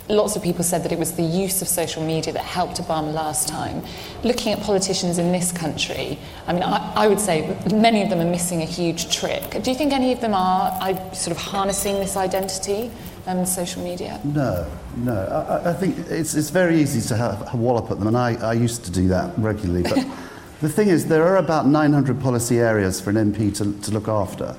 lots 0.08 0.36
of 0.36 0.42
people 0.42 0.64
said 0.64 0.82
that 0.82 0.92
it 0.92 0.98
was 0.98 1.12
the 1.12 1.22
use 1.22 1.62
of 1.62 1.68
social 1.68 2.04
media 2.04 2.32
that 2.32 2.44
helped 2.44 2.80
Obama 2.80 3.12
last 3.12 3.48
time. 3.48 3.82
Looking 4.22 4.52
at 4.52 4.60
politicians 4.60 5.18
in 5.18 5.32
this 5.32 5.52
country, 5.52 6.18
I 6.46 6.52
mean, 6.52 6.62
I, 6.62 6.92
I 6.94 7.08
would 7.08 7.20
say 7.20 7.56
many 7.72 8.02
of 8.02 8.10
them 8.10 8.20
are 8.20 8.30
missing 8.30 8.62
a 8.62 8.66
huge 8.66 9.14
trick. 9.14 9.62
Do 9.62 9.70
you 9.70 9.76
think 9.76 9.92
any 9.92 10.12
of 10.12 10.20
them 10.20 10.34
are, 10.34 10.70
are 10.80 11.14
sort 11.14 11.36
of 11.36 11.42
harnessing 11.42 11.94
this 11.94 12.16
identity? 12.16 12.90
Um, 13.28 13.44
social 13.44 13.84
media? 13.84 14.18
No, 14.24 14.66
no. 14.96 15.12
I, 15.12 15.68
I 15.68 15.72
think 15.74 15.98
it's, 16.08 16.34
it's 16.34 16.48
very 16.48 16.80
easy 16.80 17.06
to 17.08 17.16
have, 17.16 17.46
have 17.48 17.60
wallop 17.60 17.90
at 17.90 17.98
them, 17.98 18.08
and 18.08 18.16
I, 18.16 18.36
I 18.36 18.54
used 18.54 18.86
to 18.86 18.90
do 18.90 19.06
that 19.08 19.38
regularly. 19.38 19.82
But 19.82 20.06
the 20.62 20.68
thing 20.70 20.88
is, 20.88 21.08
there 21.08 21.24
are 21.24 21.36
about 21.36 21.66
900 21.66 22.22
policy 22.22 22.58
areas 22.58 23.02
for 23.02 23.10
an 23.10 23.16
MP 23.16 23.54
to, 23.58 23.78
to 23.82 23.90
look 23.90 24.08
after. 24.08 24.56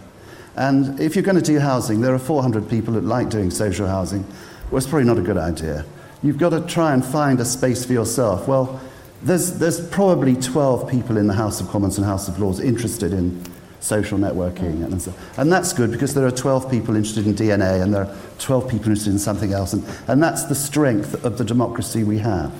And 0.55 0.99
if 0.99 1.15
you're 1.15 1.23
going 1.23 1.37
to 1.37 1.41
do 1.41 1.57
housing, 1.57 2.01
there 2.01 2.13
are 2.13 2.19
400 2.19 2.69
people 2.69 2.93
that 2.93 3.03
like 3.03 3.31
doing 3.31 3.49
social 3.49 3.87
housing. 3.87 4.23
Well, 4.69 4.77
it's 4.77 4.85
probably 4.85 5.07
not 5.07 5.17
a 5.17 5.23
good 5.23 5.37
idea. 5.37 5.83
You've 6.21 6.37
got 6.37 6.51
to 6.51 6.61
try 6.61 6.93
and 6.93 7.03
find 7.03 7.39
a 7.39 7.45
space 7.45 7.85
for 7.85 7.93
yourself. 7.93 8.47
Well, 8.47 8.79
there's, 9.23 9.57
there's 9.57 9.89
probably 9.89 10.35
12 10.35 10.87
people 10.87 11.17
in 11.17 11.25
the 11.25 11.33
House 11.33 11.59
of 11.59 11.69
Commons 11.69 11.97
and 11.97 12.05
House 12.05 12.27
of 12.27 12.39
Lords 12.39 12.59
interested 12.59 13.13
in 13.13 13.43
social 13.79 14.17
networking. 14.17 14.83
And, 14.83 15.01
so, 15.01 15.13
and 15.37 15.51
that's 15.51 15.73
good 15.73 15.91
because 15.91 16.13
there 16.13 16.25
are 16.25 16.31
12 16.31 16.69
people 16.69 16.95
interested 16.95 17.25
in 17.25 17.33
DNA 17.33 17.81
and 17.81 17.93
there 17.93 18.05
are 18.05 18.15
12 18.39 18.69
people 18.69 18.87
interested 18.89 19.11
in 19.11 19.19
something 19.19 19.53
else. 19.53 19.73
And, 19.73 19.83
and 20.07 20.21
that's 20.21 20.43
the 20.43 20.55
strength 20.55 21.23
of 21.25 21.37
the 21.37 21.45
democracy 21.45 22.03
we 22.03 22.17
have. 22.19 22.53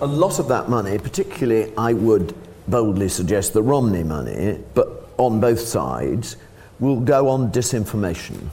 A 0.00 0.06
lot 0.06 0.38
of 0.38 0.48
that 0.48 0.68
money, 0.68 0.98
particularly, 0.98 1.72
I 1.76 1.92
would 1.92 2.34
boldly 2.66 3.08
suggest 3.08 3.52
the 3.52 3.62
Romney 3.62 4.02
money, 4.02 4.58
but 4.74 5.08
on 5.16 5.40
both 5.40 5.60
sides, 5.60 6.36
will 6.80 7.00
go 7.00 7.28
on 7.28 7.52
disinformation, 7.52 8.48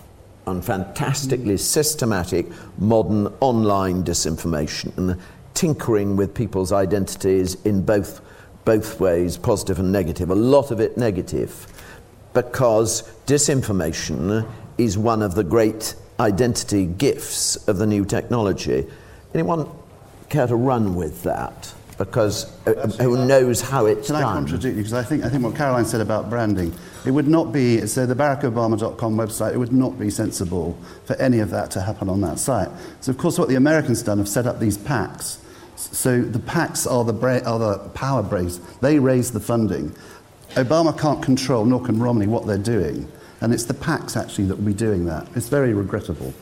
on 0.45 0.61
fantastically 0.61 1.57
systematic, 1.57 2.45
modern 2.77 3.27
online 3.39 4.03
disinformation, 4.03 4.95
and 4.97 5.19
tinkering 5.55 6.15
with 6.15 6.35
people's 6.35 6.71
identities 6.71 7.55
in 7.65 7.81
both 7.81 8.21
both 8.69 8.99
ways, 8.99 9.35
positive 9.35 9.79
and 9.79 9.91
negative, 9.91 10.29
a 10.29 10.35
lot 10.35 10.69
of 10.69 10.79
it 10.79 10.95
negative, 10.95 11.65
because 12.35 13.01
disinformation 13.25 14.47
is 14.77 14.95
one 14.95 15.23
of 15.23 15.33
the 15.33 15.43
great 15.43 15.95
identity 16.19 16.85
gifts 16.85 17.55
of 17.67 17.79
the 17.79 17.87
new 17.87 18.05
technology. 18.05 18.85
Anyone 19.33 19.67
care 20.29 20.45
to 20.45 20.55
run 20.55 20.93
with 20.93 21.23
that? 21.23 21.73
Because 21.97 22.45
uh, 22.67 22.87
who 23.01 23.25
knows 23.25 23.59
how 23.59 23.87
it's 23.87 24.05
Can 24.05 24.19
done? 24.19 24.23
I 24.23 24.33
contradict 24.33 24.75
you? 24.75 24.83
Because 24.83 24.93
I 24.93 25.01
think, 25.01 25.23
I 25.23 25.29
think 25.29 25.43
what 25.43 25.55
Caroline 25.55 25.85
said 25.85 26.01
about 26.01 26.29
branding, 26.29 26.71
it 27.07 27.11
would 27.11 27.27
not 27.27 27.51
be, 27.51 27.87
so 27.87 28.05
the 28.05 28.13
barackobama.com 28.13 29.17
website, 29.17 29.55
it 29.55 29.57
would 29.57 29.73
not 29.73 29.97
be 29.97 30.11
sensible 30.11 30.77
for 31.05 31.15
any 31.15 31.39
of 31.39 31.49
that 31.49 31.71
to 31.71 31.81
happen 31.81 32.07
on 32.07 32.21
that 32.21 32.37
site. 32.37 32.69
So, 33.01 33.09
of 33.09 33.17
course, 33.17 33.39
what 33.39 33.49
the 33.49 33.55
Americans 33.55 34.03
done 34.03 34.19
have 34.19 34.29
set 34.29 34.45
up 34.45 34.59
these 34.59 34.77
PACs. 34.77 35.38
So 35.79 36.21
the 36.21 36.39
PACs 36.39 36.89
are 36.89 37.03
the, 37.03 37.13
bra- 37.13 37.39
are 37.45 37.59
the 37.59 37.89
power 37.89 38.21
brace. 38.21 38.57
They 38.81 38.99
raise 38.99 39.31
the 39.31 39.39
funding. 39.39 39.95
Obama 40.55 40.97
can't 40.97 41.23
control, 41.23 41.63
nor 41.63 41.81
can 41.81 41.99
Romney, 41.99 42.27
what 42.27 42.45
they're 42.45 42.57
doing. 42.57 43.09
And 43.41 43.53
it's 43.53 43.63
the 43.63 43.73
PACs 43.73 44.17
actually 44.17 44.45
that 44.45 44.57
will 44.57 44.65
be 44.65 44.73
doing 44.73 45.05
that. 45.05 45.27
It's 45.35 45.47
very 45.47 45.73
regrettable. 45.73 46.33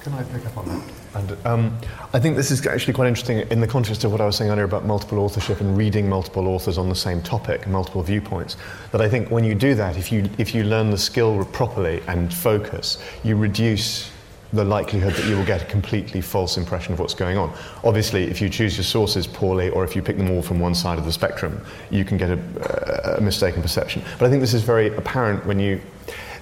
Can 0.00 0.12
I 0.14 0.22
pick 0.24 0.44
up 0.46 0.58
on 0.58 0.68
that? 0.68 0.82
And 1.14 1.46
um, 1.46 1.78
I 2.12 2.18
think 2.18 2.36
this 2.36 2.50
is 2.50 2.66
actually 2.66 2.92
quite 2.92 3.06
interesting 3.06 3.38
in 3.50 3.60
the 3.60 3.68
context 3.68 4.02
of 4.02 4.10
what 4.10 4.20
I 4.20 4.26
was 4.26 4.36
saying 4.36 4.50
earlier 4.50 4.64
about 4.64 4.84
multiple 4.84 5.20
authorship 5.20 5.60
and 5.60 5.76
reading 5.76 6.08
multiple 6.08 6.48
authors 6.48 6.76
on 6.76 6.88
the 6.88 6.94
same 6.96 7.22
topic, 7.22 7.68
multiple 7.68 8.02
viewpoints. 8.02 8.56
That 8.90 9.00
I 9.00 9.08
think 9.08 9.30
when 9.30 9.44
you 9.44 9.54
do 9.54 9.76
that, 9.76 9.96
if 9.96 10.10
you 10.10 10.28
if 10.38 10.54
you 10.54 10.64
learn 10.64 10.90
the 10.90 10.98
skill 10.98 11.44
properly 11.52 12.02
and 12.08 12.34
focus, 12.34 12.98
you 13.22 13.36
reduce 13.36 14.10
the 14.54 14.64
likelihood 14.64 15.14
that 15.14 15.26
you 15.26 15.36
will 15.36 15.44
get 15.44 15.62
a 15.62 15.64
completely 15.66 16.20
false 16.20 16.56
impression 16.56 16.92
of 16.92 17.00
what's 17.00 17.14
going 17.14 17.36
on. 17.36 17.52
Obviously, 17.82 18.24
if 18.24 18.40
you 18.40 18.48
choose 18.48 18.76
your 18.76 18.84
sources 18.84 19.26
poorly 19.26 19.68
or 19.70 19.84
if 19.84 19.96
you 19.96 20.02
pick 20.02 20.16
them 20.16 20.30
all 20.30 20.42
from 20.42 20.60
one 20.60 20.74
side 20.74 20.98
of 20.98 21.04
the 21.04 21.12
spectrum, 21.12 21.60
you 21.90 22.04
can 22.04 22.16
get 22.16 22.30
a, 22.30 23.16
a 23.18 23.20
mistaken 23.20 23.62
perception. 23.62 24.02
But 24.18 24.26
I 24.26 24.30
think 24.30 24.40
this 24.40 24.54
is 24.54 24.62
very 24.62 24.94
apparent 24.96 25.44
when 25.46 25.58
you 25.58 25.80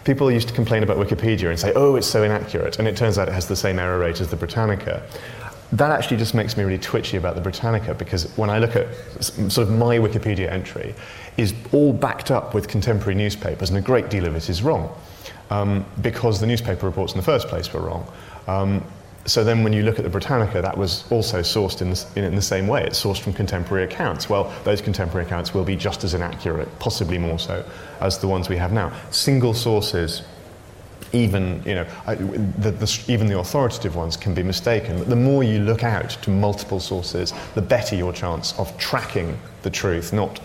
people 0.04 0.30
used 0.30 0.48
to 0.48 0.54
complain 0.54 0.82
about 0.82 0.96
Wikipedia 0.96 1.48
and 1.48 1.58
say, 1.58 1.72
oh, 1.76 1.94
it's 1.94 2.08
so 2.08 2.24
inaccurate, 2.24 2.78
and 2.78 2.88
it 2.88 2.96
turns 2.96 3.18
out 3.18 3.28
it 3.28 3.32
has 3.32 3.46
the 3.46 3.56
same 3.56 3.78
error 3.78 3.98
rate 4.00 4.20
as 4.20 4.28
the 4.28 4.36
Britannica. 4.36 5.02
That 5.72 5.90
actually 5.90 6.16
just 6.16 6.34
makes 6.34 6.56
me 6.56 6.64
really 6.64 6.78
twitchy 6.78 7.16
about 7.16 7.34
the 7.36 7.40
Britannica 7.40 7.94
because 7.94 8.36
when 8.36 8.50
I 8.50 8.58
look 8.58 8.76
at 8.76 8.88
sort 9.22 9.58
of 9.58 9.70
my 9.70 9.98
Wikipedia 9.98 10.50
entry, 10.50 10.94
is 11.36 11.54
all 11.72 11.92
backed 11.92 12.30
up 12.30 12.52
with 12.52 12.68
contemporary 12.68 13.14
newspapers, 13.14 13.70
and 13.70 13.78
a 13.78 13.80
great 13.80 14.10
deal 14.10 14.26
of 14.26 14.34
it 14.34 14.50
is 14.50 14.62
wrong 14.62 14.94
um, 15.52 15.84
because 16.00 16.40
the 16.40 16.46
newspaper 16.46 16.86
reports 16.86 17.12
in 17.12 17.18
the 17.18 17.24
first 17.24 17.46
place 17.46 17.72
were 17.72 17.82
wrong. 17.82 18.10
Um, 18.46 18.82
so 19.24 19.44
then 19.44 19.62
when 19.62 19.72
you 19.72 19.82
look 19.82 19.98
at 19.98 20.02
the 20.02 20.10
Britannica, 20.10 20.62
that 20.62 20.76
was 20.76 21.04
also 21.12 21.40
sourced 21.40 21.82
in 21.82 21.90
the, 21.90 22.06
in, 22.16 22.24
in 22.24 22.34
the, 22.34 22.42
same 22.42 22.66
way. 22.66 22.84
It's 22.84 23.00
sourced 23.00 23.20
from 23.20 23.34
contemporary 23.34 23.84
accounts. 23.84 24.28
Well, 24.28 24.52
those 24.64 24.80
contemporary 24.80 25.26
accounts 25.26 25.54
will 25.54 25.62
be 25.62 25.76
just 25.76 26.02
as 26.04 26.14
inaccurate, 26.14 26.68
possibly 26.78 27.18
more 27.18 27.38
so, 27.38 27.64
as 28.00 28.18
the 28.18 28.26
ones 28.26 28.48
we 28.48 28.56
have 28.56 28.72
now. 28.72 28.92
Single 29.10 29.54
sources, 29.54 30.22
even, 31.12 31.62
you 31.64 31.74
know, 31.74 31.86
the, 32.58 32.72
the, 32.72 33.04
even 33.06 33.28
the 33.28 33.38
authoritative 33.38 33.94
ones 33.94 34.16
can 34.16 34.34
be 34.34 34.42
mistaken. 34.42 34.98
But 34.98 35.08
the 35.10 35.16
more 35.16 35.44
you 35.44 35.60
look 35.60 35.84
out 35.84 36.10
to 36.22 36.30
multiple 36.30 36.80
sources, 36.80 37.32
the 37.54 37.62
better 37.62 37.94
your 37.94 38.12
chance 38.12 38.58
of 38.58 38.76
tracking 38.78 39.38
the 39.62 39.70
truth, 39.70 40.12
not 40.12 40.40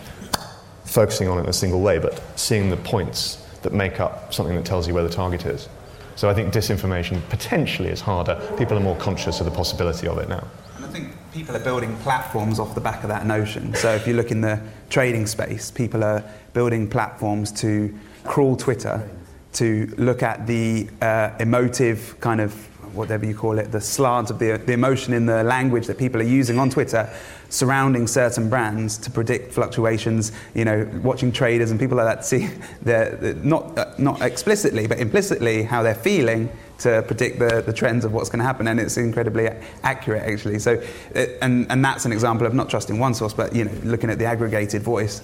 focusing 0.84 1.28
on 1.28 1.38
it 1.38 1.44
in 1.44 1.48
a 1.48 1.52
single 1.52 1.80
way, 1.80 1.98
but 1.98 2.22
seeing 2.38 2.68
the 2.70 2.76
points 2.76 3.47
that 3.62 3.72
make 3.72 4.00
up 4.00 4.32
something 4.32 4.56
that 4.56 4.64
tells 4.64 4.86
you 4.86 4.94
where 4.94 5.02
the 5.02 5.08
target 5.08 5.46
is. 5.46 5.68
So 6.16 6.28
I 6.28 6.34
think 6.34 6.52
disinformation 6.52 7.20
potentially 7.28 7.90
is 7.90 8.00
harder. 8.00 8.40
People 8.58 8.76
are 8.76 8.80
more 8.80 8.96
conscious 8.96 9.38
of 9.40 9.46
the 9.46 9.52
possibility 9.52 10.08
of 10.08 10.18
it 10.18 10.28
now. 10.28 10.46
And 10.76 10.84
I 10.84 10.88
think 10.88 11.12
people 11.32 11.54
are 11.54 11.60
building 11.60 11.96
platforms 11.98 12.58
off 12.58 12.74
the 12.74 12.80
back 12.80 13.04
of 13.04 13.08
that 13.08 13.24
notion. 13.24 13.74
So 13.74 13.94
if 13.94 14.06
you 14.06 14.14
look 14.14 14.30
in 14.30 14.40
the 14.40 14.60
trading 14.90 15.26
space, 15.26 15.70
people 15.70 16.02
are 16.02 16.24
building 16.54 16.90
platforms 16.90 17.52
to 17.60 17.96
crawl 18.24 18.56
Twitter, 18.56 19.08
to 19.54 19.94
look 19.96 20.22
at 20.22 20.46
the 20.46 20.88
uh, 21.00 21.30
emotive 21.38 22.16
kind 22.20 22.40
of 22.40 22.52
whatever 22.94 23.24
you 23.24 23.34
call 23.34 23.58
it, 23.58 23.70
the 23.70 23.80
slant 23.80 24.30
of 24.30 24.38
the, 24.38 24.56
the 24.56 24.72
emotion 24.72 25.14
in 25.14 25.26
the 25.26 25.44
language 25.44 25.86
that 25.86 25.98
people 25.98 26.20
are 26.20 26.24
using 26.24 26.58
on 26.58 26.70
Twitter 26.70 27.08
surrounding 27.50 28.06
certain 28.06 28.48
brands 28.50 28.98
to 28.98 29.10
predict 29.10 29.52
fluctuations, 29.52 30.32
you 30.54 30.64
know, 30.64 30.88
watching 31.02 31.32
traders 31.32 31.70
and 31.70 31.80
people 31.80 31.96
like 31.96 32.06
that 32.06 32.24
see, 32.24 32.48
they're, 32.82 33.34
not, 33.42 33.78
uh, 33.78 33.94
not 33.98 34.20
explicitly, 34.22 34.86
but 34.86 34.98
implicitly 34.98 35.62
how 35.62 35.82
they're 35.82 35.94
feeling 35.94 36.50
to 36.78 37.02
predict 37.02 37.38
the, 37.38 37.62
the 37.62 37.72
trends 37.72 38.04
of 38.04 38.12
what's 38.12 38.28
going 38.28 38.38
to 38.38 38.44
happen, 38.44 38.68
and 38.68 38.78
it's 38.78 38.96
incredibly 38.96 39.48
accurate, 39.82 40.22
actually. 40.22 40.58
So, 40.60 40.74
it, 41.14 41.30
uh, 41.30 41.44
and, 41.44 41.66
and 41.70 41.84
that's 41.84 42.04
an 42.04 42.12
example 42.12 42.46
of 42.46 42.54
not 42.54 42.70
trusting 42.70 42.98
one 42.98 43.14
source, 43.14 43.32
but, 43.32 43.54
you 43.54 43.64
know, 43.64 43.72
looking 43.82 44.10
at 44.10 44.18
the 44.18 44.26
aggregated 44.26 44.82
voice. 44.82 45.22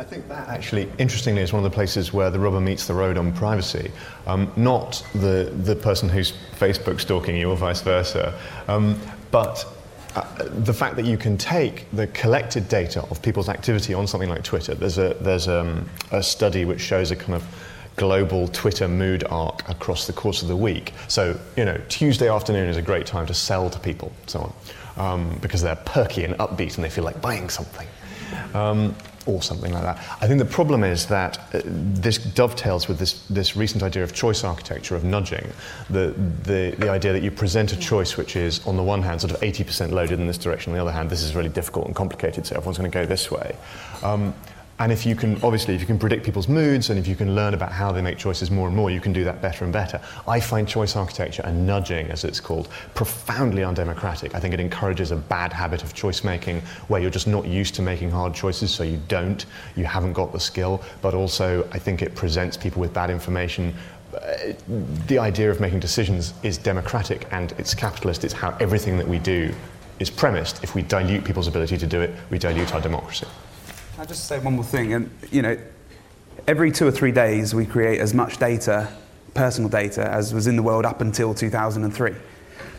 I 0.00 0.04
think 0.04 0.28
that 0.28 0.48
actually, 0.48 0.88
interestingly, 0.98 1.42
is 1.42 1.52
one 1.52 1.64
of 1.64 1.70
the 1.70 1.74
places 1.74 2.12
where 2.12 2.30
the 2.30 2.38
rubber 2.38 2.60
meets 2.60 2.86
the 2.86 2.94
road 2.94 3.16
on 3.16 3.32
privacy. 3.32 3.90
Um, 4.26 4.50
not 4.56 5.04
the, 5.12 5.52
the 5.62 5.74
person 5.74 6.08
who's 6.08 6.32
Facebook 6.56 7.00
stalking 7.00 7.36
you 7.36 7.50
or 7.50 7.56
vice 7.56 7.80
versa, 7.80 8.38
um, 8.68 9.00
but 9.30 9.66
uh, 10.18 10.48
the 10.64 10.74
fact 10.74 10.96
that 10.96 11.04
you 11.04 11.16
can 11.16 11.36
take 11.36 11.86
the 11.92 12.06
collected 12.08 12.68
data 12.68 13.02
of 13.10 13.22
people's 13.22 13.48
activity 13.48 13.94
on 13.94 14.06
something 14.06 14.28
like 14.28 14.42
Twitter. 14.42 14.74
There's 14.74 14.98
a, 14.98 15.14
there's 15.20 15.48
um, 15.48 15.88
a 16.10 16.22
study 16.22 16.64
which 16.64 16.80
shows 16.80 17.10
a 17.10 17.16
kind 17.16 17.34
of 17.34 17.44
global 17.96 18.48
Twitter 18.48 18.88
mood 18.88 19.24
arc 19.28 19.68
across 19.68 20.06
the 20.06 20.12
course 20.12 20.42
of 20.42 20.48
the 20.48 20.56
week. 20.56 20.92
So, 21.08 21.38
you 21.56 21.64
know, 21.64 21.80
Tuesday 21.88 22.28
afternoon 22.28 22.68
is 22.68 22.76
a 22.76 22.82
great 22.82 23.06
time 23.06 23.26
to 23.26 23.34
sell 23.34 23.70
to 23.70 23.78
people, 23.78 24.12
so 24.26 24.52
on, 24.96 25.12
um, 25.12 25.38
because 25.40 25.62
they're 25.62 25.76
perky 25.76 26.24
and 26.24 26.34
upbeat 26.38 26.76
and 26.76 26.84
they 26.84 26.90
feel 26.90 27.04
like 27.04 27.20
buying 27.20 27.48
something. 27.48 27.86
Um, 28.54 28.94
or 29.28 29.42
something 29.42 29.72
like 29.72 29.82
that. 29.82 29.98
I 30.20 30.26
think 30.26 30.38
the 30.38 30.44
problem 30.46 30.82
is 30.82 31.06
that 31.06 31.38
uh, 31.54 31.60
this 31.64 32.18
dovetails 32.18 32.88
with 32.88 32.98
this, 32.98 33.24
this 33.26 33.56
recent 33.56 33.82
idea 33.82 34.02
of 34.02 34.14
choice 34.14 34.42
architecture, 34.42 34.96
of 34.96 35.04
nudging, 35.04 35.46
the, 35.90 36.14
the, 36.42 36.74
the 36.78 36.88
idea 36.88 37.12
that 37.12 37.22
you 37.22 37.30
present 37.30 37.72
a 37.72 37.76
choice 37.76 38.16
which 38.16 38.36
is, 38.36 38.66
on 38.66 38.76
the 38.76 38.82
one 38.82 39.02
hand, 39.02 39.20
sort 39.20 39.32
of 39.32 39.40
80% 39.40 39.90
loaded 39.90 40.18
in 40.18 40.26
this 40.26 40.38
direction, 40.38 40.72
on 40.72 40.76
the 40.76 40.82
other 40.82 40.92
hand, 40.92 41.10
this 41.10 41.22
is 41.22 41.34
really 41.34 41.50
difficult 41.50 41.86
and 41.86 41.94
complicated, 41.94 42.46
so 42.46 42.56
everyone's 42.56 42.78
going 42.78 42.90
to 42.90 42.94
go 42.94 43.04
this 43.04 43.30
way. 43.30 43.54
Um, 44.02 44.34
and 44.80 44.92
if 44.92 45.04
you 45.04 45.16
can, 45.16 45.34
obviously, 45.42 45.74
if 45.74 45.80
you 45.80 45.86
can 45.86 45.98
predict 45.98 46.24
people's 46.24 46.46
moods 46.46 46.90
and 46.90 46.98
if 46.98 47.08
you 47.08 47.16
can 47.16 47.34
learn 47.34 47.54
about 47.54 47.72
how 47.72 47.90
they 47.90 48.00
make 48.00 48.16
choices 48.16 48.50
more 48.50 48.68
and 48.68 48.76
more, 48.76 48.90
you 48.90 49.00
can 49.00 49.12
do 49.12 49.24
that 49.24 49.42
better 49.42 49.64
and 49.64 49.72
better. 49.72 50.00
I 50.26 50.38
find 50.38 50.68
choice 50.68 50.94
architecture 50.94 51.42
and 51.44 51.66
nudging, 51.66 52.08
as 52.10 52.24
it's 52.24 52.38
called, 52.38 52.68
profoundly 52.94 53.64
undemocratic. 53.64 54.36
I 54.36 54.40
think 54.40 54.54
it 54.54 54.60
encourages 54.60 55.10
a 55.10 55.16
bad 55.16 55.52
habit 55.52 55.82
of 55.82 55.94
choice 55.94 56.22
making 56.22 56.60
where 56.86 57.00
you're 57.00 57.10
just 57.10 57.26
not 57.26 57.46
used 57.46 57.74
to 57.76 57.82
making 57.82 58.10
hard 58.10 58.34
choices, 58.34 58.70
so 58.70 58.84
you 58.84 59.00
don't, 59.08 59.44
you 59.74 59.84
haven't 59.84 60.12
got 60.12 60.32
the 60.32 60.40
skill, 60.40 60.80
but 61.02 61.12
also 61.12 61.68
I 61.72 61.78
think 61.78 62.00
it 62.00 62.14
presents 62.14 62.56
people 62.56 62.80
with 62.80 62.94
bad 62.94 63.10
information 63.10 63.74
uh, 64.14 64.54
the 65.06 65.18
idea 65.18 65.50
of 65.50 65.60
making 65.60 65.78
decisions 65.80 66.32
is 66.42 66.56
democratic 66.56 67.26
and 67.30 67.52
it's 67.52 67.74
capitalist. 67.74 68.24
It's 68.24 68.32
how 68.32 68.56
everything 68.58 68.96
that 68.96 69.06
we 69.06 69.18
do 69.18 69.54
is 69.98 70.08
premised. 70.08 70.64
If 70.64 70.74
we 70.74 70.80
dilute 70.82 71.24
people's 71.24 71.46
ability 71.46 71.76
to 71.76 71.86
do 71.86 72.00
it, 72.00 72.14
we 72.30 72.38
dilute 72.38 72.74
our 72.74 72.80
democracy. 72.80 73.26
I'll 73.98 74.06
just 74.06 74.26
say 74.26 74.38
one 74.38 74.54
more 74.54 74.64
thing. 74.64 74.92
And, 74.92 75.10
you 75.32 75.42
know, 75.42 75.58
every 76.46 76.70
two 76.70 76.86
or 76.86 76.92
three 76.92 77.10
days 77.10 77.52
we 77.52 77.66
create 77.66 77.98
as 77.98 78.14
much 78.14 78.38
data, 78.38 78.86
personal 79.34 79.68
data, 79.68 80.08
as 80.08 80.32
was 80.32 80.46
in 80.46 80.54
the 80.54 80.62
world 80.62 80.86
up 80.86 81.00
until 81.00 81.34
2003. 81.34 82.14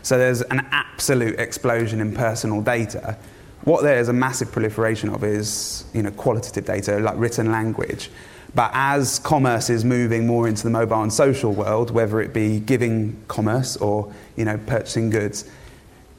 So 0.01 0.17
there's 0.17 0.41
an 0.43 0.65
absolute 0.71 1.37
explosion 1.37 1.99
in 1.99 2.15
personal 2.15 2.61
data. 2.61 3.17
What 3.65 3.83
there 3.83 3.99
is 3.99 4.07
a 4.07 4.13
massive 4.13 4.53
proliferation 4.53 5.09
of 5.09 5.25
is 5.25 5.83
you 5.93 6.03
know, 6.03 6.11
qualitative 6.11 6.63
data, 6.63 6.99
like 6.99 7.15
written 7.17 7.51
language. 7.51 8.09
But 8.55 8.71
as 8.73 9.19
commerce 9.19 9.69
is 9.69 9.83
moving 9.83 10.25
more 10.25 10.47
into 10.47 10.63
the 10.63 10.69
mobile 10.69 11.03
and 11.03 11.11
social 11.11 11.51
world, 11.51 11.91
whether 11.91 12.21
it 12.21 12.33
be 12.33 12.61
giving 12.61 13.21
commerce 13.27 13.75
or 13.75 14.13
you 14.37 14.45
know, 14.45 14.57
purchasing 14.57 15.09
goods, 15.09 15.49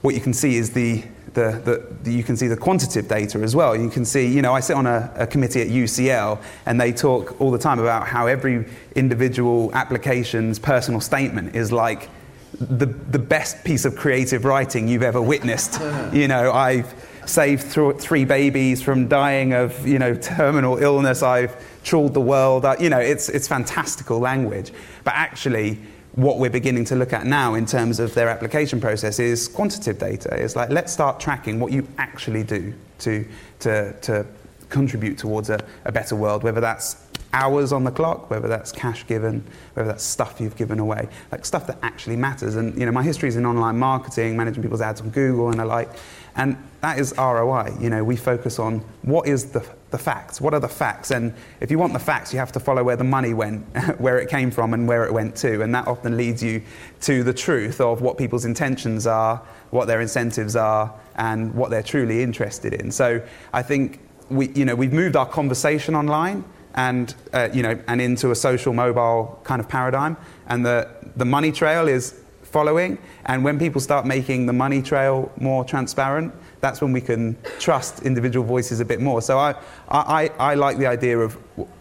what 0.03 0.15
you 0.15 0.21
can 0.21 0.35
see 0.35 0.57
is 0.57 0.75
the, 0.75 1.05
the, 1.35 1.87
the, 2.03 2.11
you 2.11 2.25
can 2.25 2.37
see 2.37 2.49
the 2.49 2.57
quantitative 2.57 3.09
data 3.09 3.39
as 3.39 3.55
well. 3.55 3.77
You 3.77 3.89
can 3.89 4.05
see, 4.05 4.27
you 4.27 4.43
know, 4.43 4.53
I 4.53 4.61
sit 4.61 4.77
on 4.77 4.87
a, 4.87 5.13
a, 5.15 5.27
committee 5.27 5.61
at 5.61 5.69
UCL 5.69 6.43
and 6.67 6.81
they 6.81 6.93
talk 6.93 7.41
all 7.41 7.51
the 7.51 7.59
time 7.59 7.79
about 7.79 8.07
how 8.07 8.27
every 8.27 8.67
individual 8.97 9.71
application's 9.75 10.59
personal 10.59 11.01
statement 11.01 11.55
is 11.55 11.71
like 11.71 12.09
the, 12.55 12.87
the 12.87 13.19
best 13.19 13.65
piece 13.65 13.85
of 13.85 13.97
creative 13.97 14.45
writing 14.45 14.89
you've 14.89 15.03
ever 15.03 15.23
witnessed. 15.23 15.81
you 16.13 16.27
know, 16.27 16.53
I've 16.53 16.93
saved 17.27 17.73
th- 17.73 17.97
three 17.97 18.25
babies 18.25 18.83
from 18.83 19.09
dying 19.09 19.53
of, 19.53 19.87
you 19.87 19.99
know, 19.99 20.15
terminal 20.15 20.79
illness. 20.79 21.23
I've 21.23 21.57
trawled 21.85 22.15
the 22.15 22.21
world. 22.21 22.65
Uh, 22.65 22.77
you 22.81 22.91
know, 22.91 22.99
it's, 22.99 23.29
it's 23.29 23.47
fantastical 23.47 24.19
language. 24.19 24.73
But 25.05 25.15
actually, 25.15 25.79
what 26.15 26.39
we're 26.39 26.51
beginning 26.51 26.85
to 26.87 26.97
look 26.97 27.13
at 27.13 27.25
now 27.25 27.55
in 27.55 27.67
terms 27.67 28.01
of 28.01 28.15
their 28.15 28.29
application 28.29 28.81
process 28.81 29.19
is 29.19 29.47
quantitative 29.47 29.99
data. 29.99 30.29
It's 30.33 30.57
like, 30.57 30.71
let's 30.71 30.93
start 30.93 31.21
tracking 31.21 31.61
what 31.61 31.73
you 31.73 31.87
actually 31.99 32.43
do 32.43 32.75
to, 33.01 33.27
to, 33.61 33.93
to 34.01 34.27
contribute 34.69 35.19
towards 35.19 35.51
a, 35.51 35.61
a 35.85 35.93
better 35.93 36.17
world, 36.17 36.43
whether 36.43 36.61
that's 36.61 37.07
hours 37.33 37.73
on 37.73 37.85
the 37.85 37.91
clock, 37.91 38.29
whether 38.31 38.49
that's 38.49 38.73
cash 38.73 39.07
given, 39.07 39.45
whether 39.75 39.89
that's 39.89 40.03
stuff 40.03 40.41
you've 40.41 40.57
given 40.57 40.79
away, 40.81 41.09
like 41.31 41.45
stuff 41.45 41.67
that 41.67 41.79
actually 41.83 42.17
matters. 42.17 42.57
And 42.57 42.77
you 42.79 42.87
know, 42.87 42.93
my 42.93 43.03
history 43.03 43.29
is 43.29 43.37
in 43.37 43.47
online 43.47 43.79
marketing, 43.79 44.37
managing 44.37 44.63
people's 44.63 44.81
ads 44.81 45.01
on 45.01 45.11
Google 45.11 45.51
and 45.51 45.61
the 45.61 45.65
like, 45.65 45.91
and 46.37 46.57
that 46.81 46.99
is 46.99 47.15
ROI. 47.17 47.77
You 47.81 47.91
know, 47.91 48.03
we 48.03 48.17
focus 48.17 48.59
on 48.59 48.81
what 49.03 49.29
is 49.29 49.53
the, 49.53 49.65
the 49.91 49.99
facts, 49.99 50.41
what 50.41 50.55
are 50.55 50.61
the 50.61 50.69
facts, 50.69 51.11
and 51.11 51.35
if 51.61 51.71
you 51.71 51.79
want 51.79 51.93
the 51.93 51.99
facts, 51.99 52.33
you 52.33 52.39
have 52.39 52.53
to 52.53 52.61
follow 52.61 52.83
where 52.83 52.97
the 52.97 53.05
money 53.05 53.35
went, 53.35 53.65
where 54.01 54.19
it 54.19 54.29
came 54.29 54.51
from, 54.51 54.75
and 54.75 54.87
where 54.87 55.05
it 55.05 55.13
went 55.13 55.37
to, 55.37 55.63
and 55.63 55.75
that 55.75 55.87
often 55.87 56.17
leads 56.17 56.43
you 56.43 56.63
to 57.03 57.23
the 57.23 57.35
truth 57.35 57.81
of 57.81 58.01
what 58.01 58.17
people's 58.17 58.45
intentions 58.45 59.07
are, 59.07 59.43
what 59.71 59.87
their 59.87 60.01
incentives 60.01 60.57
are, 60.57 60.95
and 61.17 61.55
what 61.55 61.71
they're 61.71 61.83
truly 61.83 62.23
interested 62.23 62.73
in. 62.73 62.91
So 62.91 63.21
I 63.53 63.63
think 63.63 64.01
we, 64.29 64.49
you 64.51 64.65
know, 64.65 64.75
we've 64.75 64.93
moved 64.93 65.17
our 65.17 65.27
conversation 65.27 65.95
online 65.95 66.45
and 66.75 67.15
uh, 67.33 67.49
you 67.53 67.63
know 67.63 67.77
and 67.89 68.01
into 68.01 68.31
a 68.31 68.35
social 68.35 68.73
mobile 68.73 69.41
kind 69.45 69.61
of 69.61 69.69
paradigm. 69.69 70.17
And 70.47 70.65
the 70.65 70.89
the 71.17 71.25
money 71.25 71.53
trail 71.53 71.89
is 71.89 72.20
following. 72.51 72.99
And 73.27 73.45
when 73.45 73.59
people 73.59 73.81
start 73.81 74.07
making 74.07 74.47
the 74.47 74.53
money 74.53 74.83
trail 74.83 75.31
more 75.39 75.65
transparent 75.65 76.35
that's 76.61 76.81
when 76.81 76.93
we 76.93 77.01
can 77.01 77.37
trust 77.59 78.03
individual 78.03 78.45
voices 78.45 78.81
a 78.81 78.85
bit 78.85 79.01
more. 79.01 79.23
So 79.23 79.39
i 79.39 79.55
i, 79.89 80.31
I 80.39 80.55
like 80.55 80.79
the 80.79 80.87
idea 80.87 81.19
of 81.19 81.37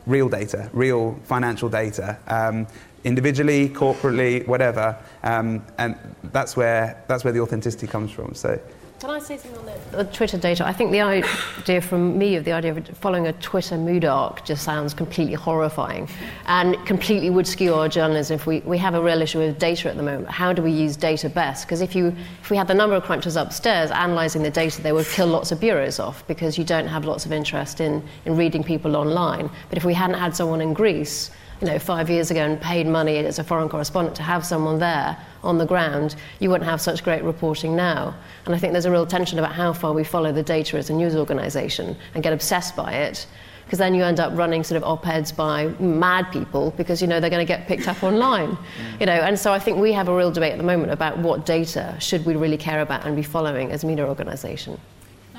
real 0.06 0.30
data 0.30 0.70
real 0.74 1.20
financial 1.24 1.70
data 1.70 2.18
um, 2.28 2.68
individually 3.04 3.70
corporately 3.70 4.46
whatever. 4.48 4.98
Um, 5.24 5.66
and 5.78 5.96
that's 6.32 6.56
where 6.56 7.04
that's 7.08 7.24
where 7.24 7.34
the 7.34 7.42
authenticity 7.42 7.88
comes 7.88 8.12
from. 8.12 8.34
So 8.34 8.60
can 9.00 9.10
I 9.12 9.20
say 9.20 9.38
something 9.38 9.60
on 9.60 9.78
the, 9.92 10.04
Twitter 10.06 10.38
data? 10.38 10.66
I 10.66 10.74
think 10.74 10.92
the 10.92 11.00
idea 11.00 11.80
from 11.82 12.18
me 12.18 12.36
of 12.36 12.44
the 12.44 12.52
idea 12.52 12.74
of 12.76 12.86
following 12.98 13.28
a 13.28 13.34
Twitter 13.34 13.78
mood 13.78 14.04
arc 14.04 14.44
just 14.44 14.64
sounds 14.64 14.94
completely 14.94 15.36
horrifying 15.36 16.10
and 16.48 16.76
completely 16.86 17.30
would 17.30 17.48
skew 17.48 17.74
our 17.76 17.88
journalism 17.88 18.36
if 18.36 18.46
we, 18.46 18.60
we 18.62 18.78
have 18.78 18.96
a 18.96 19.02
real 19.02 19.22
issue 19.22 19.40
with 19.40 19.58
data 19.58 19.90
at 19.90 19.96
the 19.96 20.04
moment. 20.04 20.30
How 20.30 20.52
do 20.52 20.62
we 20.62 20.72
use 20.72 20.98
data 20.98 21.30
best? 21.30 21.66
Because 21.66 21.80
if, 21.80 21.96
you, 21.96 22.14
if 22.42 22.50
we 22.50 22.58
had 22.58 22.68
the 22.68 22.74
number 22.74 22.96
of 22.96 23.04
crunchers 23.04 23.42
upstairs 23.42 23.90
analysing 23.90 24.44
the 24.44 24.52
data, 24.52 24.82
they 24.82 24.92
would 24.92 25.08
kill 25.08 25.28
lots 25.28 25.54
of 25.54 25.62
bureaus 25.62 26.00
off 26.00 26.28
because 26.28 26.58
you 26.58 26.66
don't 26.66 26.88
have 26.88 27.06
lots 27.06 27.26
of 27.26 27.32
interest 27.32 27.80
in, 27.80 28.04
in 28.26 28.36
reading 28.36 28.64
people 28.64 28.98
online. 28.98 29.50
But 29.70 29.78
if 29.78 29.86
we 29.86 29.94
hadn't 29.94 30.18
had 30.18 30.36
someone 30.36 30.60
in 30.60 30.74
Greece 30.74 31.32
you 31.62 31.68
know, 31.68 31.78
five 31.80 32.10
years 32.10 32.32
ago 32.32 32.42
and 32.42 32.60
paid 32.60 32.88
money 32.88 33.18
as 33.18 33.40
a 33.40 33.44
foreign 33.44 33.68
correspondent 33.68 34.16
to 34.16 34.24
have 34.24 34.46
someone 34.46 34.80
there 34.80 35.18
on 35.44 35.58
the 35.58 35.66
ground, 35.66 36.16
you 36.40 36.50
wouldn't 36.50 36.70
have 36.70 36.80
such 36.80 37.04
great 37.04 37.24
reporting 37.24 37.76
now. 37.76 38.16
And 38.46 38.56
I 38.56 38.58
think 38.58 38.74
there's 38.74 38.86
a 38.86 38.92
real 38.92 39.06
tension 39.06 39.40
about 39.40 39.54
how 39.54 39.74
far 39.74 39.94
we 39.94 40.04
follow 40.04 40.32
the 40.32 40.44
data 40.44 40.78
as 40.78 40.90
a 40.90 40.94
news 40.94 41.16
organisation 41.16 41.98
and 42.14 42.24
get 42.24 42.34
obsessed 42.34 42.76
by 42.76 42.94
it. 42.94 43.28
Because 43.66 43.78
then 43.78 43.94
you 43.94 44.04
end 44.04 44.20
up 44.20 44.36
running 44.36 44.64
sort 44.64 44.78
of 44.78 44.84
op-eds 44.84 45.32
by 45.32 45.68
mad 45.80 46.32
people 46.32 46.72
because 46.72 47.04
you 47.04 47.08
know 47.08 47.20
they're 47.20 47.30
going 47.30 47.46
to 47.46 47.54
get 47.54 47.68
picked 47.68 47.88
up 47.88 48.04
online, 48.04 48.58
you 49.00 49.06
know. 49.06 49.14
And 49.14 49.38
so 49.38 49.54
I 49.54 49.60
think 49.60 49.78
we 49.78 49.94
have 49.94 50.08
a 50.08 50.16
real 50.16 50.32
debate 50.32 50.54
at 50.54 50.58
the 50.58 50.64
moment 50.64 50.92
about 50.92 51.20
what 51.20 51.46
data 51.46 51.96
should 52.00 52.26
we 52.26 52.36
really 52.36 52.58
care 52.58 52.82
about 52.82 53.06
and 53.06 53.16
be 53.16 53.22
following 53.22 53.72
as 53.72 53.84
a 53.84 53.88
media 53.88 54.08
organisation. 54.08 54.80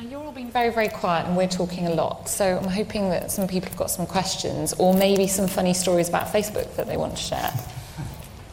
Now, 0.01 0.09
you're 0.09 0.24
all 0.24 0.32
being 0.32 0.51
very, 0.51 0.70
very 0.70 0.88
quiet 0.88 1.26
and 1.26 1.36
we're 1.36 1.46
talking 1.46 1.86
a 1.86 1.92
lot. 1.92 2.26
So 2.26 2.57
I'm 2.57 2.68
hoping 2.68 3.11
that 3.11 3.30
some 3.30 3.46
people 3.46 3.68
have 3.68 3.78
got 3.78 3.90
some 3.90 4.07
questions 4.07 4.72
or 4.78 4.94
maybe 4.94 5.26
some 5.26 5.46
funny 5.46 5.74
stories 5.74 6.09
about 6.09 6.28
Facebook 6.28 6.74
that 6.76 6.86
they 6.86 6.96
want 6.96 7.16
to 7.16 7.22
share. 7.22 7.53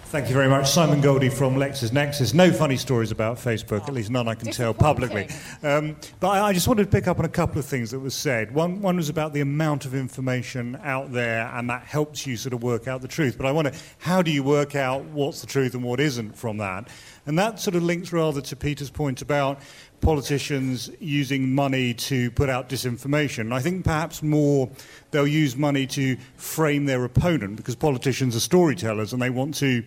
Thank 0.10 0.30
you 0.30 0.34
very 0.34 0.48
much. 0.48 0.70
Simon 0.70 1.02
Goldie 1.02 1.28
from 1.28 1.56
LexisNexis. 1.56 2.34
No 2.34 2.52
funny 2.52 2.78
stories 2.78 3.12
about 3.12 3.38
Facebook, 3.38 3.90
at 3.90 3.94
least 3.94 4.10
none 4.10 4.30
I 4.30 4.36
can 4.36 4.52
tell 4.52 4.74
publicly. 4.74 5.28
Um, 5.62 5.98
but 6.22 6.30
I, 6.30 6.48
I, 6.48 6.54
just 6.54 6.66
wanted 6.66 6.86
to 6.86 6.90
pick 6.90 7.08
up 7.08 7.20
on 7.20 7.26
a 7.26 7.30
couple 7.30 7.60
of 7.60 7.66
things 7.66 7.92
that 7.92 8.00
was 8.00 8.14
said. 8.14 8.54
One, 8.54 8.82
one 8.82 8.96
was 8.96 9.10
about 9.10 9.34
the 9.34 9.42
amount 9.42 9.84
of 9.84 9.94
information 9.94 10.80
out 10.82 11.12
there, 11.12 11.52
and 11.54 11.70
that 11.70 11.84
helps 11.84 12.26
you 12.26 12.38
sort 12.38 12.54
of 12.54 12.64
work 12.64 12.88
out 12.88 13.02
the 13.02 13.10
truth. 13.10 13.38
But 13.38 13.48
I 13.48 13.52
wonder, 13.52 13.74
how 14.00 14.22
do 14.22 14.32
you 14.32 14.44
work 14.44 14.76
out 14.76 15.04
what's 15.06 15.42
the 15.42 15.48
truth 15.48 15.76
and 15.76 15.84
what 15.84 16.00
isn't 16.00 16.38
from 16.38 16.58
that? 16.58 16.88
And 17.26 17.38
that 17.38 17.60
sort 17.60 17.76
of 17.76 17.84
links 17.84 18.14
rather 18.14 18.40
to 18.40 18.56
Peter's 18.56 18.90
point 18.90 19.22
about 19.22 19.60
politicians 20.02 20.90
using 21.00 21.54
money 21.54 21.94
to 21.94 22.32
put 22.32 22.50
out 22.50 22.70
disinformation. 22.70 23.52
I 23.52 23.60
think 23.60 23.84
perhaps 23.84 24.22
more 24.24 24.70
they'll 25.12 25.28
use 25.28 25.56
money 25.56 25.88
to 25.88 26.18
frame 26.36 26.86
their 26.86 27.04
opponent 27.04 27.58
because 27.58 27.76
politicians 27.76 28.36
are 28.36 28.40
storytellers 28.40 29.14
and 29.14 29.22
they 29.22 29.30
want 29.30 29.56
to 29.56 29.84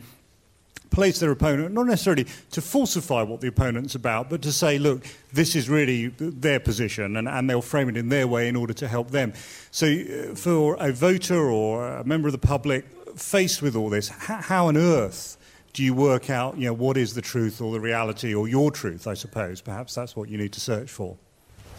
place 0.90 1.20
their 1.20 1.30
opponent, 1.30 1.72
not 1.72 1.86
necessarily 1.86 2.26
to 2.50 2.60
falsify 2.60 3.22
what 3.22 3.40
the 3.40 3.48
opponent's 3.48 3.94
about, 3.94 4.28
but 4.28 4.42
to 4.42 4.52
say, 4.52 4.78
look, 4.78 5.04
this 5.32 5.54
is 5.54 5.68
really 5.68 6.08
their 6.18 6.60
position, 6.60 7.16
and, 7.16 7.28
and 7.28 7.48
they'll 7.48 7.62
frame 7.62 7.88
it 7.88 7.96
in 7.96 8.08
their 8.08 8.26
way 8.26 8.48
in 8.48 8.56
order 8.56 8.72
to 8.74 8.88
help 8.88 9.10
them. 9.10 9.32
So, 9.70 9.86
uh, 9.86 10.34
for 10.34 10.76
a 10.80 10.92
voter 10.92 11.48
or 11.50 11.86
a 11.86 12.04
member 12.04 12.28
of 12.28 12.32
the 12.32 12.38
public 12.38 12.84
faced 13.16 13.62
with 13.62 13.76
all 13.76 13.88
this, 13.88 14.08
how 14.08 14.66
on 14.66 14.76
earth 14.76 15.36
do 15.72 15.84
you 15.84 15.94
work 15.94 16.30
out, 16.30 16.58
you 16.58 16.66
know, 16.66 16.72
what 16.72 16.96
is 16.96 17.14
the 17.14 17.22
truth 17.22 17.60
or 17.60 17.72
the 17.72 17.80
reality 17.80 18.34
or 18.34 18.48
your 18.48 18.70
truth, 18.70 19.06
I 19.06 19.14
suppose? 19.14 19.60
Perhaps 19.60 19.94
that's 19.94 20.16
what 20.16 20.28
you 20.28 20.36
need 20.36 20.52
to 20.52 20.60
search 20.60 20.90
for. 20.90 21.16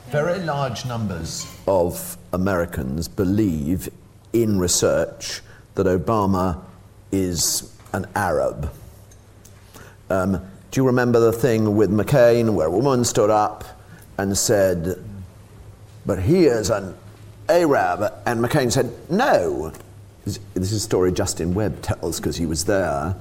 Very 0.09 0.39
large 0.39 0.85
numbers 0.85 1.45
of 1.67 2.17
Americans 2.33 3.07
believe 3.07 3.89
in 4.33 4.59
research 4.59 5.41
that 5.75 5.85
Obama 5.85 6.61
is 7.11 7.73
an 7.93 8.05
Arab. 8.15 8.71
Um, 10.09 10.41
do 10.71 10.81
you 10.81 10.85
remember 10.85 11.19
the 11.19 11.33
thing 11.33 11.75
with 11.75 11.91
McCain 11.91 12.53
where 12.53 12.67
a 12.67 12.71
woman 12.71 13.03
stood 13.03 13.29
up 13.29 13.63
and 14.17 14.37
said, 14.37 15.03
but 16.05 16.21
he 16.21 16.45
is 16.45 16.69
an 16.69 16.95
Arab? 17.49 18.13
And 18.25 18.43
McCain 18.43 18.71
said, 18.71 18.91
no. 19.09 19.73
This 20.23 20.39
is 20.55 20.73
a 20.73 20.79
story 20.79 21.11
Justin 21.11 21.53
Webb 21.53 21.81
tells 21.81 22.19
because 22.19 22.37
he 22.37 22.45
was 22.45 22.65
there. 22.65 23.15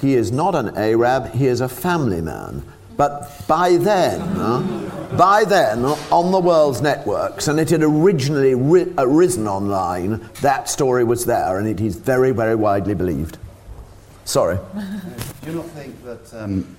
He 0.00 0.14
is 0.14 0.30
not 0.30 0.54
an 0.54 0.76
Arab, 0.76 1.32
he 1.32 1.46
is 1.46 1.60
a 1.60 1.68
family 1.68 2.20
man. 2.20 2.62
But 2.96 3.46
by 3.46 3.76
then, 3.76 4.20
uh, 4.20 5.14
by 5.18 5.44
then, 5.44 5.84
on 5.84 6.32
the 6.32 6.40
world's 6.40 6.80
networks, 6.80 7.46
and 7.46 7.60
it 7.60 7.70
had 7.70 7.82
originally 7.82 8.54
ri- 8.54 8.92
arisen 8.96 9.46
online, 9.46 10.28
that 10.40 10.68
story 10.68 11.04
was 11.04 11.26
there, 11.26 11.58
and 11.58 11.68
it 11.68 11.80
is 11.80 11.96
very, 11.96 12.32
very 12.32 12.54
widely 12.54 12.94
believed. 12.94 13.36
Sorry. 14.24 14.56
Do 14.56 15.46
you 15.50 15.56
not 15.56 15.66
think 15.66 16.02
that, 16.04 16.34
um, 16.34 16.76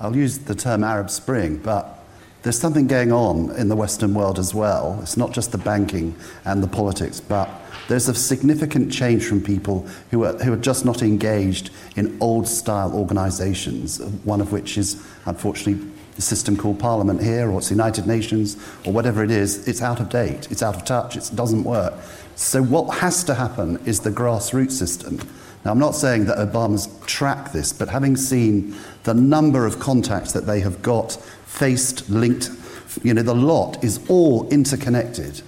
I'll 0.00 0.16
use 0.16 0.38
the 0.38 0.54
term 0.54 0.84
Arab 0.84 1.10
Spring, 1.10 1.58
but 1.58 2.04
there's 2.42 2.58
something 2.58 2.86
going 2.86 3.12
on 3.12 3.54
in 3.56 3.68
the 3.68 3.76
Western 3.76 4.14
world 4.14 4.38
as 4.38 4.54
well. 4.54 4.98
It's 5.02 5.16
not 5.16 5.32
just 5.32 5.52
the 5.52 5.58
banking 5.58 6.14
and 6.44 6.62
the 6.62 6.68
politics, 6.68 7.20
but 7.20 7.48
there's 7.92 8.08
a 8.08 8.14
significant 8.14 8.90
change 8.90 9.26
from 9.26 9.42
people 9.42 9.86
who 10.10 10.24
are, 10.24 10.32
who 10.38 10.54
are 10.54 10.56
just 10.56 10.86
not 10.86 11.02
engaged 11.02 11.68
in 11.94 12.16
old 12.22 12.48
style 12.48 12.94
organizations, 12.94 14.00
one 14.24 14.40
of 14.40 14.50
which 14.50 14.78
is, 14.78 15.06
unfortunately, 15.26 15.86
the 16.16 16.22
system 16.22 16.56
called 16.56 16.80
Parliament 16.80 17.22
here, 17.22 17.50
or 17.50 17.58
it's 17.58 17.68
the 17.68 17.74
United 17.74 18.06
Nations, 18.06 18.56
or 18.86 18.94
whatever 18.94 19.22
it 19.22 19.30
is. 19.30 19.68
It's 19.68 19.82
out 19.82 20.00
of 20.00 20.08
date, 20.08 20.50
it's 20.50 20.62
out 20.62 20.74
of 20.74 20.86
touch, 20.86 21.16
it 21.16 21.30
doesn't 21.34 21.64
work. 21.64 21.92
So, 22.34 22.62
what 22.62 22.96
has 22.96 23.24
to 23.24 23.34
happen 23.34 23.78
is 23.84 24.00
the 24.00 24.10
grassroots 24.10 24.72
system. 24.72 25.18
Now, 25.62 25.72
I'm 25.72 25.78
not 25.78 25.94
saying 25.94 26.24
that 26.24 26.38
Obama's 26.38 26.88
track 27.04 27.52
this, 27.52 27.74
but 27.74 27.90
having 27.90 28.16
seen 28.16 28.74
the 29.04 29.12
number 29.12 29.66
of 29.66 29.78
contacts 29.80 30.32
that 30.32 30.46
they 30.46 30.60
have 30.60 30.80
got, 30.80 31.12
faced, 31.44 32.08
linked, 32.08 32.48
you 33.02 33.12
know, 33.12 33.22
the 33.22 33.34
lot 33.34 33.84
is 33.84 34.00
all 34.08 34.48
interconnected. 34.48 35.42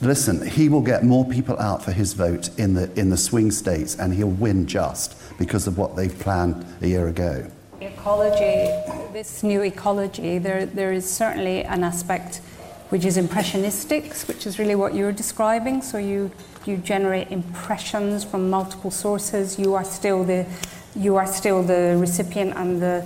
Listen, 0.00 0.46
he 0.46 0.68
will 0.68 0.80
get 0.80 1.02
more 1.02 1.24
people 1.24 1.58
out 1.58 1.84
for 1.84 1.90
his 1.90 2.12
vote 2.12 2.56
in 2.56 2.74
the, 2.74 2.92
in 2.98 3.10
the 3.10 3.16
swing 3.16 3.50
states 3.50 3.96
and 3.96 4.14
he'll 4.14 4.28
win 4.28 4.64
just 4.64 5.16
because 5.38 5.66
of 5.66 5.76
what 5.76 5.96
they've 5.96 6.16
planned 6.20 6.64
a 6.82 6.86
year 6.86 7.08
ago. 7.08 7.50
ecology, 7.80 8.70
this 9.12 9.42
new 9.42 9.62
ecology, 9.62 10.38
there, 10.38 10.66
there 10.66 10.92
is 10.92 11.10
certainly 11.10 11.64
an 11.64 11.82
aspect 11.82 12.40
which 12.90 13.04
is 13.04 13.16
impressionistic, 13.16 14.14
which 14.28 14.46
is 14.46 14.60
really 14.60 14.76
what 14.76 14.94
you're 14.94 15.12
describing. 15.12 15.82
So 15.82 15.98
you, 15.98 16.30
you 16.64 16.76
generate 16.76 17.32
impressions 17.32 18.22
from 18.22 18.48
multiple 18.48 18.92
sources. 18.92 19.58
You 19.58 19.74
are 19.74 19.84
still 19.84 20.22
the, 20.22 20.46
you 20.94 21.16
are 21.16 21.26
still 21.26 21.62
the 21.64 21.96
recipient 21.98 22.56
and 22.56 22.80
the 22.80 23.04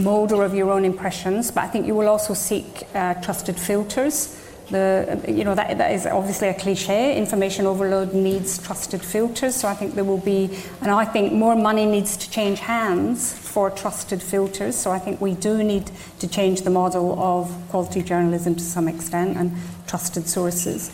molder 0.00 0.42
of 0.42 0.54
your 0.54 0.70
own 0.70 0.86
impressions, 0.86 1.50
but 1.50 1.64
I 1.64 1.68
think 1.68 1.86
you 1.86 1.94
will 1.94 2.08
also 2.08 2.32
seek 2.32 2.86
uh, 2.94 3.14
trusted 3.14 3.58
filters. 3.58 4.47
The, 4.70 5.24
you 5.26 5.44
know, 5.44 5.54
that, 5.54 5.78
that 5.78 5.92
is 5.92 6.04
obviously 6.04 6.48
a 6.48 6.54
cliche. 6.54 7.16
Information 7.16 7.64
overload 7.64 8.12
needs 8.12 8.58
trusted 8.58 9.02
filters. 9.02 9.54
So 9.56 9.66
I 9.66 9.74
think 9.74 9.94
there 9.94 10.04
will 10.04 10.18
be, 10.18 10.50
and 10.82 10.90
I 10.90 11.06
think 11.06 11.32
more 11.32 11.56
money 11.56 11.86
needs 11.86 12.18
to 12.18 12.30
change 12.30 12.60
hands 12.60 13.32
for 13.32 13.70
trusted 13.70 14.22
filters. 14.22 14.76
So 14.76 14.90
I 14.90 14.98
think 14.98 15.20
we 15.20 15.34
do 15.34 15.62
need 15.62 15.90
to 16.18 16.28
change 16.28 16.62
the 16.62 16.70
model 16.70 17.18
of 17.18 17.50
quality 17.70 18.02
journalism 18.02 18.54
to 18.56 18.62
some 18.62 18.88
extent 18.88 19.38
and 19.38 19.56
trusted 19.86 20.28
sources. 20.28 20.90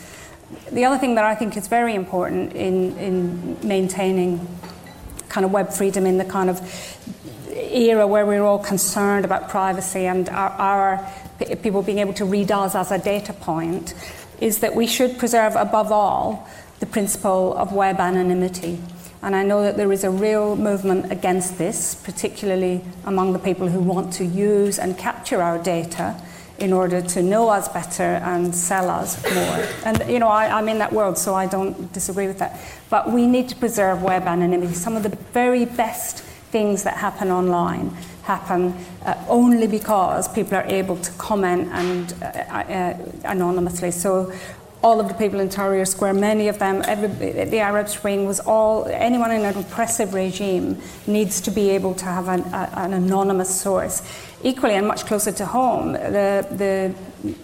The 0.71 0.85
other 0.85 0.99
thing 0.99 1.17
that 1.17 1.25
I 1.25 1.35
think 1.35 1.57
is 1.57 1.67
very 1.67 1.95
important 1.97 2.53
in, 2.53 2.97
in 2.97 3.59
maintaining 3.67 4.47
kind 5.29 5.45
of 5.45 5.51
web 5.51 5.73
freedom 5.73 6.07
in 6.07 6.19
the 6.19 6.25
kind 6.25 6.49
of 6.49 6.61
era 7.51 8.07
where 8.07 8.25
we're 8.25 8.45
all 8.45 8.59
concerned 8.59 9.25
about 9.25 9.49
privacy 9.49 10.07
and 10.07 10.29
our, 10.29 10.51
our 10.51 11.13
people 11.39 11.83
being 11.83 11.99
able 11.99 12.15
to 12.15 12.25
read 12.25 12.51
us 12.51 12.75
as 12.75 12.91
a 12.91 12.99
data 12.99 13.33
point 13.33 13.95
is 14.41 14.59
that 14.61 14.75
we 14.75 14.87
should 14.87 15.19
preserve 15.19 15.55
above 15.57 15.91
all 15.91 16.49
the 16.81 16.87
principle 16.87 17.55
of 17.57 17.73
web 17.73 17.99
anonymity. 17.99 18.79
And 19.23 19.35
I 19.35 19.43
know 19.43 19.63
that 19.63 19.77
there 19.77 19.91
is 19.91 20.05
a 20.05 20.11
real 20.11 20.55
movement 20.55 21.11
against 21.11 21.57
this, 21.57 21.95
particularly 21.95 22.83
among 23.05 23.33
the 23.33 23.39
people 23.39 23.69
who 23.69 23.81
want 23.81 24.13
to 24.15 24.25
use 24.25 24.79
and 24.79 24.99
capture 24.99 25.41
our 25.41 25.59
data 25.59 26.21
in 26.59 26.73
order 26.73 27.01
to 27.01 27.23
know 27.23 27.49
us 27.49 27.69
better 27.69 28.03
and 28.03 28.55
sell 28.55 28.91
us 28.91 29.23
more. 29.35 29.67
And, 29.85 30.09
you 30.11 30.19
know, 30.19 30.29
I, 30.29 30.59
am 30.59 30.69
in 30.69 30.79
that 30.79 30.93
world, 30.93 31.19
so 31.19 31.35
I 31.35 31.47
don't 31.47 31.93
disagree 31.93 32.27
with 32.27 32.39
that. 32.39 32.61
But 32.91 33.11
we 33.11 33.27
need 33.27 33.49
to 33.49 33.57
preserve 33.57 34.03
web 34.03 34.25
anonymity. 34.25 34.75
Some 34.75 34.95
of 34.95 35.03
the 35.03 35.17
very 35.33 35.65
best 35.65 36.21
things 36.53 36.85
that 36.85 36.99
happen 36.99 37.31
online 37.31 37.97
happen 38.25 38.75
uh, 39.05 39.15
only 39.29 39.67
because 39.67 40.29
people 40.29 40.57
are 40.57 40.67
able 40.67 40.97
to 40.97 41.13
comment 41.13 41.69
and 41.73 42.15
uh, 42.23 42.27
uh, 42.27 42.99
anonymously. 43.25 43.91
So 43.91 44.33
all 44.83 45.01
of 45.01 45.09
the 45.09 45.15
people 45.15 45.41
in 45.41 45.49
Tahrir 45.49 45.89
Square, 45.89 46.15
many 46.15 46.49
of 46.49 46.59
them, 46.59 46.83
every, 46.87 47.09
the 47.45 47.59
Arab 47.59 47.89
Spring 47.89 48.27
was 48.27 48.39
all, 48.41 48.87
anyone 48.87 49.31
in 49.31 49.43
an 49.43 49.57
oppressive 49.57 50.13
regime 50.13 50.79
needs 51.07 51.41
to 51.41 51.51
be 51.51 51.71
able 51.71 51.95
to 51.95 52.05
have 52.05 52.29
an, 52.29 52.41
a, 52.53 52.71
an 52.77 52.93
anonymous 52.93 53.59
source. 53.61 54.03
Equally, 54.43 54.75
and 54.75 54.87
much 54.87 55.07
closer 55.07 55.33
to 55.33 55.47
home, 55.47 55.93
the, 55.93 56.47
the 56.51 56.95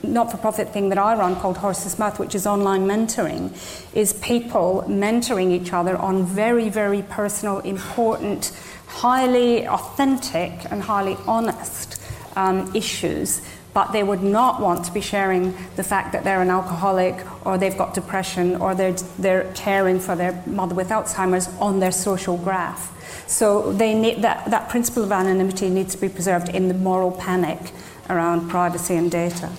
not 0.07 0.31
for 0.31 0.37
profit 0.37 0.71
thing 0.71 0.91
that 0.91 0.99
I 0.99 1.15
run 1.15 1.35
called 1.37 1.57
Horse's 1.57 1.99
Mouth, 1.99 2.19
which 2.19 2.35
is 2.35 2.47
online 2.47 2.87
mentoring, 2.87 3.53
is 3.95 4.13
people 4.13 4.85
mentoring 4.87 5.51
each 5.51 5.73
other 5.73 5.97
on 5.97 6.27
very, 6.27 6.69
very 6.69 7.01
personal, 7.01 7.61
important, 7.61 8.53
highly 8.91 9.67
authentic, 9.67 10.71
and 10.71 10.83
highly 10.83 11.17
honest 11.27 12.03
um, 12.37 12.71
issues 12.75 13.43
but 13.73 13.93
they 13.93 14.03
would 14.03 14.23
not 14.23 14.61
want 14.61 14.85
to 14.85 14.93
be 14.93 15.01
sharing 15.01 15.55
the 15.77 15.85
fact 15.85 16.13
that 16.13 16.25
they're 16.25 16.43
an 16.43 16.51
alcoholic 16.51 17.25
or 17.47 17.57
they've 17.57 17.77
got 17.77 17.95
depression 17.95 18.57
or 18.57 18.75
they're, 18.75 18.93
they're 19.19 19.51
caring 19.55 20.01
for 20.01 20.17
their 20.17 20.43
mother 20.47 20.75
with 20.75 20.89
Alzheimer's 20.89 21.49
on 21.61 21.79
their 21.79 21.93
social 21.93 22.37
graph. 22.37 22.97
So 23.29 23.73
they 23.73 23.95
need, 23.95 24.23
that, 24.23 24.51
that 24.51 24.69
principle 24.69 25.05
of 25.05 25.13
anonymity 25.13 25.71
needs 25.71 25.95
to 25.95 26.01
be 26.01 26.09
preserved 26.09 26.49
in 26.49 26.69
the 26.69 26.75
moral 26.75 27.13
panic 27.13 27.73
around 28.09 28.49
privacy 28.51 28.97
and 28.97 29.11
data. 29.11 29.51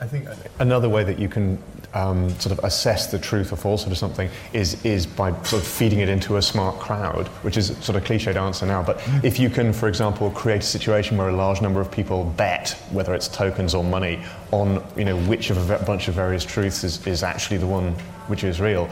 I 0.00 0.06
think 0.06 0.28
another 0.58 0.88
way 0.88 1.04
that 1.04 1.18
you 1.18 1.28
can 1.28 1.62
um, 1.96 2.28
sort 2.38 2.56
of 2.56 2.62
assess 2.64 3.06
the 3.10 3.18
truth 3.18 3.52
or 3.52 3.56
falsehood 3.56 3.90
of 3.90 3.98
something 3.98 4.28
is, 4.52 4.84
is 4.84 5.06
by 5.06 5.30
sort 5.42 5.62
of 5.62 5.66
feeding 5.66 6.00
it 6.00 6.08
into 6.08 6.36
a 6.36 6.42
smart 6.42 6.78
crowd, 6.78 7.28
which 7.42 7.56
is 7.56 7.68
sort 7.78 7.96
of 7.96 8.04
cliched 8.04 8.36
answer 8.36 8.66
now. 8.66 8.82
But 8.82 8.98
mm. 8.98 9.24
if 9.24 9.38
you 9.38 9.48
can, 9.48 9.72
for 9.72 9.88
example, 9.88 10.30
create 10.30 10.60
a 10.60 10.66
situation 10.66 11.16
where 11.16 11.30
a 11.30 11.36
large 11.36 11.62
number 11.62 11.80
of 11.80 11.90
people 11.90 12.24
bet, 12.36 12.70
whether 12.90 13.14
it's 13.14 13.28
tokens 13.28 13.74
or 13.74 13.82
money, 13.82 14.22
on 14.52 14.84
you 14.96 15.04
know 15.04 15.16
which 15.22 15.50
of 15.50 15.70
a 15.70 15.78
bunch 15.84 16.08
of 16.08 16.14
various 16.14 16.44
truths 16.44 16.84
is, 16.84 17.06
is 17.06 17.22
actually 17.22 17.58
the 17.58 17.66
one 17.66 17.94
which 18.28 18.44
is 18.44 18.60
real, 18.60 18.88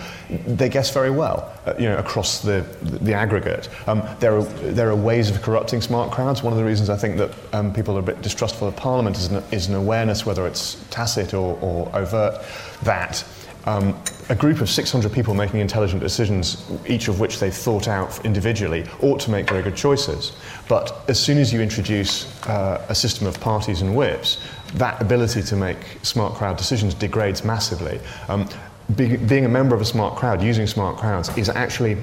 they 0.47 0.69
guess 0.69 0.93
very 0.93 1.11
well, 1.11 1.53
uh, 1.67 1.75
you 1.79 1.87
know, 1.89 1.97
across 1.97 2.41
the, 2.41 2.65
the, 2.83 2.99
the 2.99 3.15
aggregate. 3.15 3.69
Um, 3.89 4.03
there, 4.21 4.37
are, 4.37 4.45
there 4.45 4.91
are 4.91 4.97
ways 4.97 5.31
of 5.31 5.43
corrupting 5.43 5.81
smart 5.81 6.13
crowds. 6.13 6.43
One 6.43 6.53
of 6.53 6.59
the 6.59 6.65
reasons 6.65 6.91
I 6.91 6.97
think 6.97 7.17
that 7.19 7.33
um, 7.53 7.73
people 7.73 7.97
are 7.97 8.01
a 8.01 8.03
bit 8.03 8.23
distrustful 8.23 8.69
of 8.69 8.77
Parliament 8.77 9.17
is 9.17 9.27
an, 9.27 9.43
is 9.51 9.67
an 9.69 9.75
awareness, 9.75 10.25
whether 10.25 10.47
it's 10.47 10.85
tacit 10.91 11.35
or, 11.35 11.59
or 11.61 11.91
overt, 11.95 12.45
that 12.83 13.25
um, 13.67 13.99
a 14.29 14.35
group 14.35 14.61
of 14.61 14.69
600 14.69 15.13
people 15.13 15.35
making 15.35 15.61
intelligent 15.61 16.03
decisions, 16.03 16.71
each 16.87 17.09
of 17.09 17.21
which 17.21 17.41
they've 17.41 17.55
thought 17.55 17.89
out 17.89 18.25
individually, 18.25 18.85
ought 19.01 19.21
to 19.21 19.31
make 19.31 19.49
very 19.49 19.63
good 19.63 19.77
choices. 19.77 20.33
But 20.69 21.05
as 21.09 21.19
soon 21.19 21.39
as 21.39 21.53
you 21.53 21.61
introduce 21.61 22.27
uh, 22.47 22.85
a 22.89 22.95
system 22.95 23.27
of 23.27 23.41
parties 23.41 23.83
and 23.83 23.97
whips, 23.97 24.41
that 24.75 25.01
ability 25.01 25.43
to 25.43 25.57
make 25.57 25.79
smart 26.03 26.35
crowd 26.35 26.57
decisions 26.57 26.95
degrades 26.95 27.45
massively. 27.45 28.01
Um, 28.29 28.49
be, 28.97 29.17
being 29.17 29.45
a 29.45 29.49
member 29.49 29.75
of 29.75 29.81
a 29.81 29.85
smart 29.85 30.17
crowd, 30.17 30.43
using 30.43 30.67
smart 30.67 30.97
crowds, 30.97 31.35
is 31.39 31.49
actually 31.49 31.97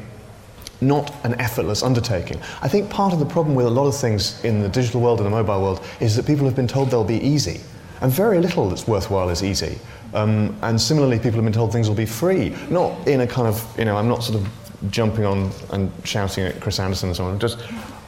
not 0.80 1.14
an 1.24 1.40
effortless 1.40 1.84
undertaking. 1.84 2.40
I 2.62 2.68
think 2.68 2.90
part 2.90 3.14
of 3.14 3.20
the 3.20 3.26
problem 3.26 3.56
with 3.56 3.68
a 3.68 3.70
lot 3.70 3.88
of 3.88 3.96
things 3.96 4.44
in 4.44 4.62
the 4.62 4.70
digital 4.70 5.00
world 5.00 5.20
and 5.20 5.28
the 5.28 5.32
mobile 5.32 5.62
world 5.62 5.86
is 6.00 6.16
that 6.16 6.26
people 6.26 6.46
have 6.46 6.56
been 6.56 6.68
told 6.68 6.90
they'll 6.90 7.04
be 7.04 7.22
easy. 7.22 7.62
And 8.02 8.12
very 8.12 8.40
little 8.40 8.68
that's 8.68 8.88
worthwhile 8.88 9.30
is 9.30 9.44
easy. 9.44 9.78
Um, 10.14 10.58
and 10.62 10.80
similarly, 10.80 11.18
people 11.18 11.34
have 11.34 11.44
been 11.44 11.54
told 11.54 11.72
things 11.72 11.88
will 11.88 11.96
be 11.96 12.06
free. 12.06 12.56
Not 12.70 13.08
in 13.08 13.22
a 13.22 13.28
kind 13.28 13.48
of, 13.48 13.64
you 13.78 13.86
know, 13.86 13.98
I'm 13.98 14.08
not 14.08 14.24
sort 14.24 14.42
of 14.42 14.50
jumping 14.90 15.26
on 15.26 15.52
and 15.72 15.92
shouting 16.04 16.46
at 16.46 16.60
Chris 16.60 16.80
Anderson 16.80 17.10
and 17.10 17.16
so 17.16 17.26
on. 17.26 17.40
Just, 17.40 17.60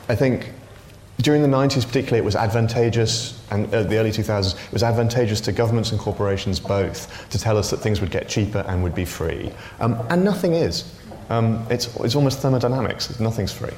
I 0.10 0.16
think 0.16 0.52
during 1.22 1.42
the 1.42 1.48
90s, 1.48 1.86
particularly, 1.86 2.20
it 2.20 2.26
was 2.26 2.36
advantageous, 2.36 3.40
and 3.52 3.74
uh, 3.74 3.84
the 3.84 3.98
early 3.98 4.10
2000s, 4.10 4.56
it 4.66 4.74
was 4.74 4.84
advantageous 4.84 5.40
to 5.42 5.52
governments 5.52 5.92
and 5.92 6.00
corporations 6.00 6.60
both 6.60 7.30
to 7.30 7.38
tell 7.38 7.58
us 7.58 7.70
that 7.70 7.78
things 7.78 8.02
would 8.02 8.12
get 8.12 8.28
cheaper 8.28 8.66
and 8.68 8.84
would 8.84 8.96
be 8.96 9.06
free. 9.06 9.52
Um, 9.80 9.98
and 10.10 10.24
nothing 10.24 10.54
is. 10.54 10.94
Um, 11.30 11.66
it's, 11.70 11.96
it's 11.98 12.16
almost 12.16 12.40
thermodynamics, 12.40 13.20
nothing's 13.20 13.54
free. 13.54 13.74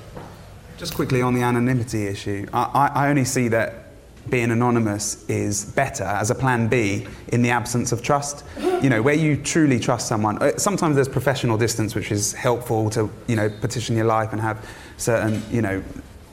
Just 0.77 0.95
quickly 0.95 1.21
on 1.21 1.33
the 1.33 1.41
anonymity 1.41 2.07
issue, 2.07 2.47
I, 2.53 2.91
I 2.93 3.09
only 3.09 3.25
see 3.25 3.49
that 3.49 3.84
being 4.29 4.51
anonymous 4.51 5.27
is 5.29 5.65
better 5.65 6.03
as 6.03 6.31
a 6.31 6.35
plan 6.35 6.67
B 6.67 7.07
in 7.29 7.41
the 7.41 7.49
absence 7.49 7.91
of 7.91 8.01
trust. 8.01 8.43
You 8.59 8.89
know, 8.89 9.01
where 9.01 9.15
you 9.15 9.37
truly 9.37 9.79
trust 9.79 10.07
someone. 10.07 10.41
Uh, 10.41 10.57
sometimes 10.57 10.95
there's 10.95 11.07
professional 11.07 11.57
distance, 11.57 11.95
which 11.95 12.11
is 12.11 12.33
helpful 12.33 12.89
to, 12.91 13.09
you 13.27 13.35
know, 13.35 13.49
petition 13.49 13.95
your 13.95 14.05
life 14.05 14.31
and 14.31 14.41
have 14.41 14.67
certain, 14.97 15.41
you 15.51 15.61
know, 15.61 15.83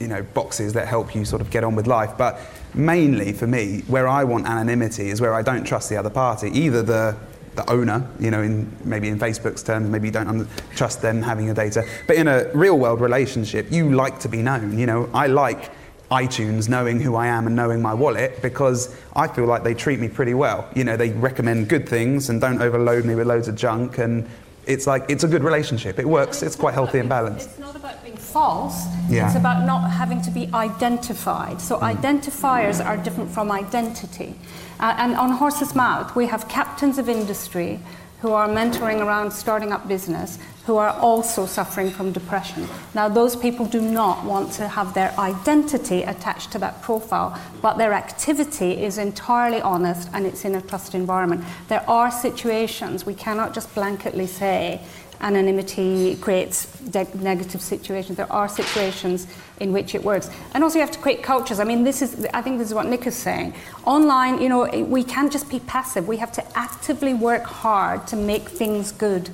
you 0.00 0.08
know, 0.08 0.22
boxes 0.34 0.72
that 0.72 0.88
help 0.88 1.14
you 1.14 1.24
sort 1.24 1.40
of 1.40 1.50
get 1.50 1.64
on 1.64 1.76
with 1.76 1.86
life. 1.86 2.10
But 2.18 2.40
mainly 2.74 3.32
for 3.32 3.46
me, 3.46 3.82
where 3.86 4.08
I 4.08 4.24
want 4.24 4.46
anonymity 4.46 5.10
is 5.10 5.20
where 5.20 5.34
I 5.34 5.42
don't 5.42 5.64
trust 5.64 5.88
the 5.88 5.96
other 5.96 6.10
party, 6.10 6.48
either 6.48 6.82
the 6.82 7.16
the 7.54 7.70
owner, 7.70 8.08
you 8.18 8.30
know, 8.30 8.42
in 8.42 8.74
maybe 8.84 9.08
in 9.08 9.18
Facebook's 9.18 9.62
terms, 9.62 9.88
maybe 9.90 10.08
you 10.08 10.12
don't 10.12 10.28
un- 10.28 10.48
trust 10.74 11.02
them 11.02 11.20
having 11.20 11.44
your 11.44 11.54
data. 11.54 11.84
But 12.06 12.16
in 12.16 12.26
a 12.26 12.50
real 12.54 12.78
world 12.78 13.00
relationship, 13.00 13.70
you 13.70 13.90
like 13.92 14.18
to 14.20 14.28
be 14.28 14.40
known. 14.40 14.78
You 14.78 14.86
know, 14.86 15.10
I 15.12 15.26
like 15.26 15.70
iTunes 16.12 16.68
knowing 16.68 17.00
who 17.00 17.14
I 17.14 17.26
am 17.28 17.46
and 17.46 17.56
knowing 17.56 17.80
my 17.80 17.94
wallet 17.94 18.42
because 18.42 18.94
I 19.16 19.28
feel 19.28 19.46
like 19.46 19.62
they 19.62 19.72
treat 19.72 19.98
me 19.98 20.08
pretty 20.08 20.34
well. 20.34 20.68
You 20.74 20.84
know, 20.84 20.96
they 20.96 21.10
recommend 21.10 21.68
good 21.68 21.88
things 21.88 22.28
and 22.28 22.38
don't 22.38 22.60
overload 22.60 23.06
me 23.06 23.14
with 23.14 23.26
loads 23.26 23.48
of 23.48 23.56
junk 23.56 23.96
and 23.96 24.28
it's 24.66 24.86
like 24.86 25.04
it's 25.08 25.24
a 25.24 25.28
good 25.28 25.42
relationship. 25.42 25.98
It 25.98 26.06
works. 26.06 26.42
It's 26.42 26.54
quite 26.54 26.74
healthy 26.74 26.98
and 26.98 27.08
balanced. 27.08 27.48
It's 27.48 27.58
not 27.58 27.74
about 27.74 28.04
being 28.04 28.16
false. 28.16 28.84
Yeah. 29.08 29.26
It's 29.26 29.36
about 29.36 29.66
not 29.66 29.90
having 29.90 30.20
to 30.22 30.30
be 30.30 30.48
identified. 30.52 31.60
So 31.60 31.78
mm. 31.78 31.94
identifiers 31.96 32.84
are 32.84 32.96
different 32.96 33.30
from 33.30 33.50
identity. 33.50 34.34
Uh, 34.78 34.94
and 34.98 35.16
on 35.16 35.30
Horse's 35.30 35.74
Mouth, 35.74 36.14
we 36.14 36.26
have 36.26 36.46
captains 36.48 36.98
of 36.98 37.08
industry 37.08 37.80
who 38.22 38.32
are 38.32 38.48
mentoring 38.48 39.04
around 39.04 39.32
starting 39.32 39.72
up 39.72 39.88
business 39.88 40.38
who 40.64 40.76
are 40.76 40.90
also 40.90 41.44
suffering 41.44 41.90
from 41.90 42.12
depression. 42.12 42.68
Now, 42.94 43.08
those 43.08 43.34
people 43.34 43.66
do 43.66 43.80
not 43.80 44.24
want 44.24 44.52
to 44.52 44.68
have 44.68 44.94
their 44.94 45.12
identity 45.18 46.04
attached 46.04 46.52
to 46.52 46.58
that 46.60 46.80
profile, 46.82 47.36
but 47.60 47.78
their 47.78 47.92
activity 47.92 48.80
is 48.80 48.96
entirely 48.96 49.60
honest 49.60 50.08
and 50.12 50.24
it's 50.24 50.44
in 50.44 50.54
a 50.54 50.62
trust 50.62 50.94
environment. 50.94 51.44
There 51.66 51.84
are 51.90 52.12
situations, 52.12 53.04
we 53.04 53.14
cannot 53.14 53.54
just 53.54 53.74
blanketly 53.74 54.28
say 54.28 54.80
anonymity 55.22 56.16
creates 56.16 56.66
de- 56.80 57.06
negative 57.16 57.62
situations. 57.62 58.16
There 58.16 58.32
are 58.32 58.48
situations 58.48 59.26
in 59.60 59.72
which 59.72 59.94
it 59.94 60.02
works. 60.02 60.28
And 60.54 60.62
also, 60.62 60.76
you 60.78 60.80
have 60.80 60.90
to 60.90 60.98
create 60.98 61.22
cultures. 61.22 61.60
I 61.60 61.64
mean, 61.64 61.84
this 61.84 62.02
is, 62.02 62.26
I 62.34 62.42
think 62.42 62.58
this 62.58 62.68
is 62.68 62.74
what 62.74 62.86
Nick 62.86 63.06
is 63.06 63.16
saying. 63.16 63.54
Online, 63.84 64.40
you 64.40 64.48
know, 64.48 64.68
we 64.84 65.04
can't 65.04 65.32
just 65.32 65.48
be 65.48 65.60
passive. 65.60 66.08
We 66.08 66.18
have 66.18 66.32
to 66.32 66.58
actively 66.58 67.14
work 67.14 67.44
hard 67.44 68.06
to 68.08 68.16
make 68.16 68.48
things 68.48 68.92
good 68.92 69.30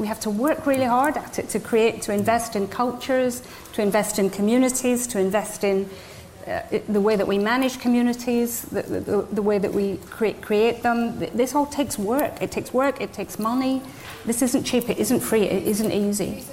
we 0.00 0.06
have 0.06 0.20
to 0.20 0.30
work 0.30 0.66
really 0.66 0.84
hard 0.84 1.16
at 1.16 1.38
it 1.38 1.48
to 1.50 1.60
create, 1.60 2.02
to 2.02 2.12
invest 2.12 2.56
in 2.56 2.68
cultures, 2.68 3.42
to 3.74 3.82
invest 3.82 4.18
in 4.18 4.30
communities, 4.30 5.06
to 5.08 5.18
invest 5.18 5.62
in 5.62 5.88
uh, 6.46 6.62
the 6.88 7.00
way 7.00 7.16
that 7.16 7.26
we 7.26 7.38
manage 7.38 7.78
communities, 7.80 8.62
the, 8.62 8.82
the, 8.82 9.26
the 9.30 9.42
way 9.42 9.58
that 9.58 9.72
we 9.72 9.98
create, 10.08 10.40
create 10.40 10.82
them. 10.82 11.18
This 11.18 11.54
all 11.54 11.66
takes 11.66 11.98
work. 11.98 12.40
It 12.40 12.50
takes 12.50 12.72
work, 12.72 13.00
it 13.00 13.12
takes 13.12 13.38
money. 13.38 13.82
This 14.24 14.42
isn't 14.42 14.64
cheap, 14.64 14.88
it 14.90 14.98
isn't 14.98 15.20
free, 15.20 15.42
it 15.42 15.66
isn't 15.66 15.92
easy 15.92 16.44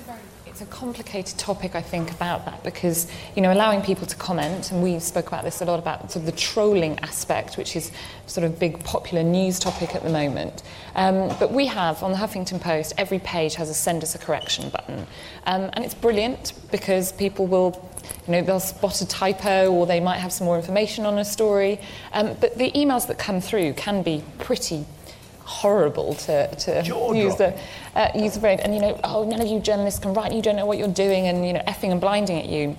it's 0.60 0.68
a 0.68 0.76
complicated 0.76 1.38
topic, 1.38 1.76
I 1.76 1.84
think, 1.84 2.10
about 2.10 2.46
that 2.46 2.64
because, 2.64 3.06
you 3.36 3.44
know, 3.44 3.54
allowing 3.54 3.84
people 3.84 4.08
to 4.08 4.16
comment, 4.16 4.72
and 4.72 4.82
we 4.82 4.98
spoke 4.98 5.28
about 5.28 5.44
this 5.44 5.62
a 5.62 5.66
lot 5.66 5.78
about 5.78 6.12
sort 6.12 6.26
of 6.26 6.26
the 6.26 6.32
trolling 6.32 6.98
aspect, 7.00 7.58
which 7.58 7.76
is 7.76 7.92
sort 8.26 8.44
of 8.44 8.58
big 8.58 8.84
popular 8.84 9.22
news 9.22 9.60
topic 9.60 9.94
at 9.94 10.02
the 10.02 10.10
moment. 10.10 10.64
Um, 10.96 11.28
but 11.40 11.52
we 11.52 11.68
have 11.68 12.02
on 12.02 12.12
the 12.12 12.18
Huffington 12.18 12.60
Post, 12.60 12.96
every 12.98 13.20
page 13.20 13.54
has 13.54 13.70
a 13.70 13.74
send 13.76 14.02
us 14.02 14.16
a 14.16 14.18
correction 14.18 14.70
button. 14.70 15.06
Um, 15.46 15.70
and 15.74 15.86
it's 15.86 15.94
brilliant 15.94 16.54
because 16.72 17.12
people 17.12 17.46
will 17.46 17.88
you 18.26 18.32
know, 18.32 18.42
they'll 18.42 18.60
spot 18.60 19.00
a 19.02 19.08
typo 19.08 19.72
or 19.72 19.86
they 19.86 20.00
might 20.00 20.18
have 20.18 20.34
some 20.34 20.46
more 20.46 20.58
information 20.58 21.06
on 21.06 21.20
a 21.20 21.26
story. 21.26 21.80
Um, 22.14 22.36
but 22.42 22.58
the 22.58 22.72
emails 22.72 23.06
that 23.10 23.20
come 23.20 23.42
through 23.42 23.74
can 23.74 24.02
be 24.02 24.24
pretty 24.40 24.88
horrible 25.48 26.14
to, 26.14 26.54
to 26.56 26.84
use 27.16 27.36
the 27.38 27.58
uh, 27.96 28.12
use 28.14 28.34
the 28.36 28.42
word. 28.42 28.60
And 28.60 28.76
you 28.76 28.82
know, 28.82 29.00
oh, 29.04 29.24
none 29.24 29.42
of 29.42 29.48
you 29.48 29.60
journalists 29.60 30.00
can 30.00 30.14
write. 30.14 30.34
You 30.34 30.42
don't 30.42 30.58
know 30.58 30.66
what 30.66 30.78
you're 30.78 30.88
doing, 30.88 31.28
and 31.28 31.46
you 31.48 31.54
know, 31.54 31.64
effing 31.68 31.92
and 31.92 32.02
blinding 32.02 32.38
at 32.38 32.48
you. 32.48 32.76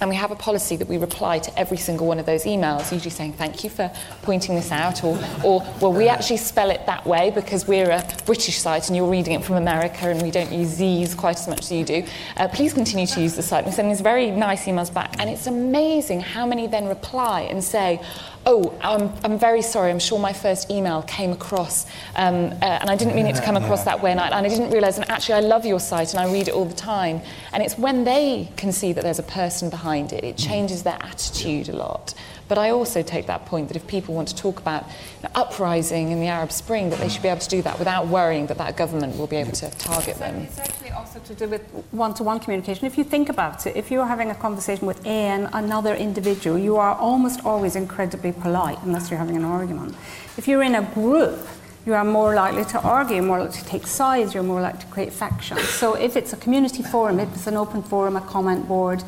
And 0.00 0.10
we 0.10 0.16
have 0.16 0.30
a 0.30 0.36
policy 0.36 0.76
that 0.76 0.88
we 0.88 0.98
reply 0.98 1.38
to 1.38 1.58
every 1.58 1.78
single 1.78 2.06
one 2.06 2.18
of 2.18 2.26
those 2.26 2.44
emails, 2.44 2.92
usually 2.92 3.10
saying, 3.10 3.32
Thank 3.32 3.64
you 3.64 3.70
for 3.70 3.90
pointing 4.22 4.54
this 4.54 4.70
out, 4.70 5.02
or, 5.02 5.18
or 5.42 5.66
Well, 5.80 5.92
we 5.92 6.08
actually 6.08 6.36
spell 6.36 6.70
it 6.70 6.84
that 6.84 7.06
way 7.06 7.30
because 7.30 7.66
we're 7.66 7.90
a 7.90 8.06
British 8.26 8.58
site 8.58 8.88
and 8.88 8.96
you're 8.96 9.10
reading 9.10 9.32
it 9.32 9.42
from 9.42 9.56
America 9.56 10.10
and 10.10 10.20
we 10.20 10.30
don't 10.30 10.52
use 10.52 10.68
Z's 10.68 11.14
quite 11.14 11.38
as 11.38 11.48
much 11.48 11.60
as 11.60 11.72
you 11.72 11.84
do. 11.84 12.04
Uh, 12.36 12.46
please 12.48 12.74
continue 12.74 13.06
to 13.06 13.20
use 13.22 13.36
the 13.36 13.42
site. 13.42 13.64
And 13.64 13.68
we 13.68 13.72
send 13.72 13.90
these 13.90 14.02
very 14.02 14.30
nice 14.30 14.66
emails 14.66 14.92
back. 14.92 15.16
And 15.18 15.30
it's 15.30 15.46
amazing 15.46 16.20
how 16.20 16.44
many 16.44 16.66
then 16.66 16.88
reply 16.88 17.42
and 17.42 17.64
say, 17.64 18.02
oh, 18.46 18.72
I'm, 18.80 19.12
I'm 19.24 19.38
very 19.38 19.60
sorry, 19.60 19.90
I'm 19.90 19.98
sure 19.98 20.18
my 20.20 20.32
first 20.32 20.70
email 20.70 21.02
came 21.02 21.32
across, 21.32 21.84
um, 22.14 22.52
uh, 22.62 22.78
and 22.80 22.88
I 22.88 22.96
didn't 22.96 23.16
mean 23.16 23.26
it 23.26 23.34
to 23.34 23.42
come 23.42 23.56
across 23.56 23.84
that 23.90 24.00
way, 24.00 24.12
and 24.12 24.20
I, 24.20 24.26
and 24.26 24.46
I 24.46 24.48
didn't 24.48 24.70
realise, 24.70 24.96
and 24.96 25.10
actually 25.10 25.34
I 25.34 25.40
love 25.40 25.66
your 25.66 25.80
site 25.80 26.14
and 26.14 26.20
I 26.20 26.32
read 26.32 26.46
it 26.46 26.54
all 26.54 26.64
the 26.64 26.74
time. 26.74 27.20
And 27.52 27.62
it's 27.62 27.76
when 27.76 28.04
they 28.04 28.48
can 28.56 28.70
see 28.70 28.92
that 28.92 29.02
there's 29.02 29.18
a 29.18 29.24
person 29.24 29.68
behind 29.68 30.12
it, 30.12 30.22
it 30.22 30.36
changes 30.36 30.84
their 30.84 30.98
attitude 31.00 31.68
a 31.68 31.76
lot. 31.76 32.14
But 32.48 32.58
I 32.58 32.70
also 32.70 33.02
take 33.02 33.26
that 33.26 33.44
point 33.46 33.68
that 33.68 33.76
if 33.76 33.86
people 33.86 34.14
want 34.14 34.28
to 34.28 34.36
talk 34.36 34.60
about 34.60 34.84
know, 35.22 35.30
uprising 35.34 36.10
in 36.10 36.20
the 36.20 36.28
Arab 36.28 36.52
Spring, 36.52 36.90
that 36.90 36.98
they 37.00 37.08
should 37.08 37.22
be 37.22 37.28
able 37.28 37.40
to 37.40 37.48
do 37.48 37.62
that 37.62 37.78
without 37.78 38.06
worrying 38.06 38.46
that 38.46 38.58
that 38.58 38.76
government 38.76 39.16
will 39.18 39.26
be 39.26 39.36
able 39.36 39.52
to 39.52 39.70
target 39.78 40.16
them. 40.18 40.36
It's 40.42 40.58
actually 40.58 40.90
also 40.90 41.18
to 41.20 41.34
do 41.34 41.48
with 41.48 41.62
one-to-one 41.90 42.40
communication. 42.40 42.86
If 42.86 42.96
you 42.96 43.04
think 43.04 43.28
about 43.28 43.66
it, 43.66 43.76
if 43.76 43.90
you're 43.90 44.06
having 44.06 44.30
a 44.30 44.34
conversation 44.34 44.86
with 44.86 45.04
an 45.06 45.48
another 45.52 45.94
individual, 45.94 46.58
you 46.58 46.76
are 46.76 46.94
almost 46.94 47.44
always 47.44 47.76
incredibly 47.76 48.32
polite, 48.32 48.78
unless 48.82 49.10
you're 49.10 49.18
having 49.18 49.36
an 49.36 49.44
argument. 49.44 49.94
If 50.36 50.46
you're 50.46 50.62
in 50.62 50.74
a 50.74 50.82
group, 50.82 51.46
you 51.84 51.94
are 51.94 52.04
more 52.04 52.34
likely 52.34 52.64
to 52.64 52.80
argue, 52.80 53.22
more 53.22 53.38
likely 53.38 53.60
to 53.60 53.64
take 53.64 53.86
sides, 53.86 54.34
you're 54.34 54.42
more 54.42 54.60
likely 54.60 54.80
to 54.80 54.86
create 54.86 55.12
factions. 55.12 55.62
So 55.62 55.94
if 55.94 56.16
it's 56.16 56.32
a 56.32 56.36
community 56.36 56.82
forum, 56.82 57.20
if 57.20 57.32
it's 57.32 57.46
an 57.46 57.56
open 57.56 57.82
forum, 57.82 58.16
a 58.16 58.20
comment 58.20 58.66
board, 58.66 59.04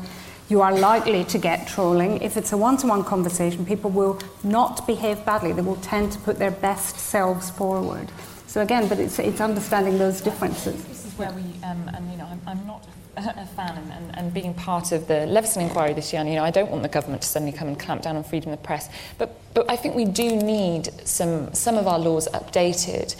you 0.49 0.61
are 0.61 0.75
likely 0.75 1.23
to 1.25 1.37
get 1.37 1.67
trolling. 1.67 2.21
If 2.21 2.35
it's 2.35 2.51
a 2.51 2.57
one 2.57 2.75
to 2.77 2.87
one 2.87 3.03
conversation, 3.03 3.65
people 3.65 3.91
will 3.91 4.19
not 4.43 4.85
behave 4.87 5.23
badly. 5.23 5.53
They 5.53 5.61
will 5.61 5.75
tend 5.77 6.11
to 6.13 6.19
put 6.19 6.39
their 6.39 6.51
best 6.51 6.97
selves 6.97 7.51
forward. 7.51 8.11
So, 8.47 8.61
again, 8.61 8.87
but 8.87 8.99
it's, 8.99 9.19
it's 9.19 9.41
understanding 9.41 9.99
those 9.99 10.21
differences. 10.21 10.83
This 10.85 11.05
is 11.05 11.13
where 11.19 11.31
we, 11.33 11.43
um, 11.63 11.87
and 11.93 12.11
you 12.11 12.17
know, 12.17 12.25
I'm, 12.25 12.41
I'm 12.47 12.65
not 12.65 12.83
a 13.15 13.45
fan 13.45 13.77
and, 13.77 13.91
and, 13.91 14.17
and, 14.17 14.33
being 14.33 14.53
part 14.53 14.91
of 14.91 15.07
the 15.07 15.25
Leveson 15.27 15.61
inquiry 15.61 15.93
this 15.93 16.13
year, 16.13 16.21
and, 16.21 16.29
you 16.29 16.35
know, 16.35 16.43
I 16.43 16.51
don't 16.51 16.71
want 16.71 16.83
the 16.83 16.89
government 16.89 17.21
to 17.21 17.27
suddenly 17.27 17.51
come 17.51 17.67
and 17.67 17.77
clamp 17.77 18.01
down 18.01 18.15
on 18.15 18.23
freedom 18.23 18.51
of 18.51 18.59
the 18.59 18.65
press, 18.65 18.89
but, 19.17 19.39
but 19.53 19.69
I 19.69 19.75
think 19.75 19.93
we 19.93 20.05
do 20.05 20.37
need 20.37 20.89
some, 21.05 21.53
some 21.53 21.77
of 21.77 21.85
our 21.85 21.99
laws 21.99 22.29
updated. 22.33 23.15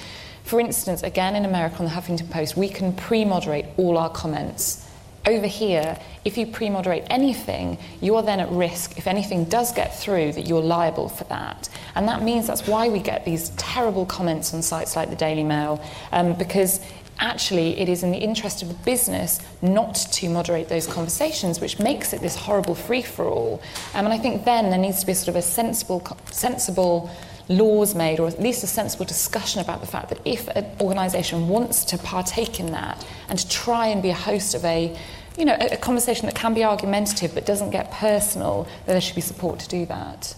For 0.45 0.59
instance, 0.59 1.03
again 1.03 1.35
in 1.35 1.43
America 1.43 1.79
on 1.79 1.85
the 1.85 1.91
Huffington 1.91 2.29
Post, 2.31 2.55
we 2.55 2.69
can 2.69 2.93
pre 2.93 3.25
moderate 3.25 3.65
all 3.77 3.97
our 3.97 4.09
comments 4.09 4.88
over 5.25 5.47
here, 5.47 5.97
if 6.25 6.37
you 6.37 6.45
pre 6.47 6.69
moderate 6.69 7.05
anything, 7.09 7.77
you 8.01 8.15
are 8.15 8.23
then 8.23 8.39
at 8.39 8.49
risk, 8.49 8.97
if 8.97 9.07
anything 9.07 9.45
does 9.45 9.71
get 9.73 9.97
through, 9.97 10.33
that 10.33 10.47
you're 10.47 10.61
liable 10.61 11.09
for 11.09 11.23
that. 11.25 11.69
And 11.95 12.07
that 12.07 12.21
means 12.21 12.47
that's 12.47 12.67
why 12.67 12.89
we 12.89 12.99
get 12.99 13.25
these 13.25 13.49
terrible 13.51 14.05
comments 14.05 14.53
on 14.53 14.61
sites 14.61 14.95
like 14.95 15.09
the 15.09 15.15
Daily 15.15 15.43
Mail, 15.43 15.83
um, 16.11 16.33
because 16.33 16.79
actually 17.19 17.77
it 17.77 17.89
is 17.89 18.03
in 18.03 18.11
the 18.11 18.17
interest 18.17 18.61
of 18.61 18.69
the 18.69 18.73
business 18.85 19.39
not 19.61 19.95
to 19.95 20.29
moderate 20.29 20.69
those 20.69 20.87
conversations, 20.87 21.59
which 21.59 21.79
makes 21.79 22.13
it 22.13 22.21
this 22.21 22.35
horrible 22.35 22.75
free 22.75 23.01
for 23.01 23.25
all. 23.25 23.61
Um, 23.93 24.05
and 24.05 24.13
I 24.13 24.17
think 24.17 24.45
then 24.45 24.69
there 24.69 24.79
needs 24.79 25.01
to 25.01 25.05
be 25.05 25.13
sort 25.13 25.29
of 25.29 25.35
a 25.35 25.41
sensible, 25.41 26.05
sensible 26.31 27.09
laws 27.49 27.95
made, 27.95 28.19
or 28.19 28.27
at 28.27 28.39
least 28.39 28.63
a 28.63 28.67
sensible 28.67 29.05
discussion 29.05 29.59
about 29.59 29.81
the 29.81 29.87
fact 29.87 30.09
that 30.09 30.19
if 30.23 30.47
an 30.49 30.65
organisation 30.79 31.49
wants 31.49 31.83
to 31.85 31.97
partake 31.97 32.59
in 32.59 32.71
that 32.71 33.05
and 33.27 33.39
to 33.39 33.49
try 33.49 33.87
and 33.87 34.01
be 34.01 34.09
a 34.09 34.15
host 34.15 34.55
of 34.55 34.63
a 34.63 34.95
you 35.37 35.45
know, 35.45 35.55
a, 35.59 35.73
a 35.73 35.77
conversation 35.77 36.25
that 36.25 36.35
can 36.35 36.53
be 36.53 36.63
argumentative 36.63 37.33
but 37.33 37.45
doesn't 37.45 37.69
get 37.69 37.91
personal, 37.91 38.67
that 38.85 38.93
there 38.93 39.01
should 39.01 39.15
be 39.15 39.21
support 39.21 39.59
to 39.59 39.67
do 39.69 39.85
that. 39.85 40.35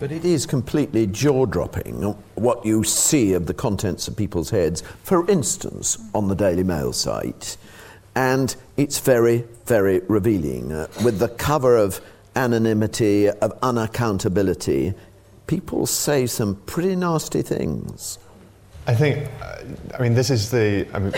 But 0.00 0.12
it 0.12 0.24
is 0.24 0.46
completely 0.46 1.06
jaw 1.06 1.46
dropping 1.46 2.02
what 2.34 2.64
you 2.64 2.84
see 2.84 3.32
of 3.32 3.46
the 3.46 3.54
contents 3.54 4.06
of 4.08 4.16
people's 4.16 4.50
heads, 4.50 4.82
for 5.02 5.28
instance, 5.30 5.98
on 6.14 6.28
the 6.28 6.34
Daily 6.34 6.62
Mail 6.62 6.92
site. 6.92 7.56
And 8.14 8.54
it's 8.76 8.98
very, 8.98 9.44
very 9.66 10.00
revealing. 10.08 10.72
Uh, 10.72 10.88
with 11.04 11.18
the 11.18 11.28
cover 11.28 11.76
of 11.76 12.00
anonymity, 12.36 13.28
of 13.28 13.60
unaccountability, 13.60 14.94
people 15.48 15.86
say 15.86 16.26
some 16.26 16.54
pretty 16.66 16.94
nasty 16.94 17.42
things. 17.42 18.20
I 18.86 18.94
think, 18.94 19.28
uh, 19.42 19.64
I 19.98 20.02
mean, 20.02 20.14
this 20.14 20.30
is 20.30 20.50
the, 20.50 20.86
I 20.94 21.00
mean, 21.00 21.12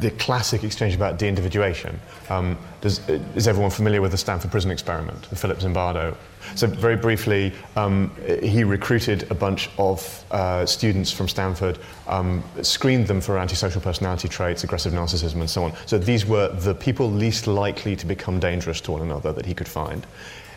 the 0.00 0.10
classic 0.12 0.64
exchange 0.64 0.94
about 0.94 1.18
de-individuation. 1.18 1.98
Um, 2.28 2.58
does, 2.80 3.08
is 3.08 3.46
everyone 3.46 3.70
familiar 3.70 4.02
with 4.02 4.10
the 4.10 4.18
Stanford 4.18 4.50
Prison 4.50 4.70
Experiment, 4.70 5.22
the 5.30 5.36
Philip 5.36 5.58
Zimbardo? 5.58 6.16
So 6.56 6.66
very 6.66 6.96
briefly, 6.96 7.52
um, 7.76 8.10
he 8.42 8.64
recruited 8.64 9.30
a 9.30 9.34
bunch 9.34 9.70
of 9.78 10.24
uh, 10.30 10.66
students 10.66 11.12
from 11.12 11.28
Stanford, 11.28 11.78
um, 12.06 12.42
screened 12.62 13.06
them 13.06 13.20
for 13.20 13.38
antisocial 13.38 13.80
personality 13.80 14.28
traits, 14.28 14.64
aggressive 14.64 14.92
narcissism, 14.92 15.40
and 15.40 15.48
so 15.48 15.64
on. 15.64 15.72
So 15.86 15.96
these 15.96 16.26
were 16.26 16.48
the 16.48 16.74
people 16.74 17.10
least 17.10 17.46
likely 17.46 17.94
to 17.96 18.06
become 18.06 18.40
dangerous 18.40 18.80
to 18.82 18.92
one 18.92 19.02
another 19.02 19.32
that 19.32 19.46
he 19.46 19.54
could 19.54 19.68
find 19.68 20.06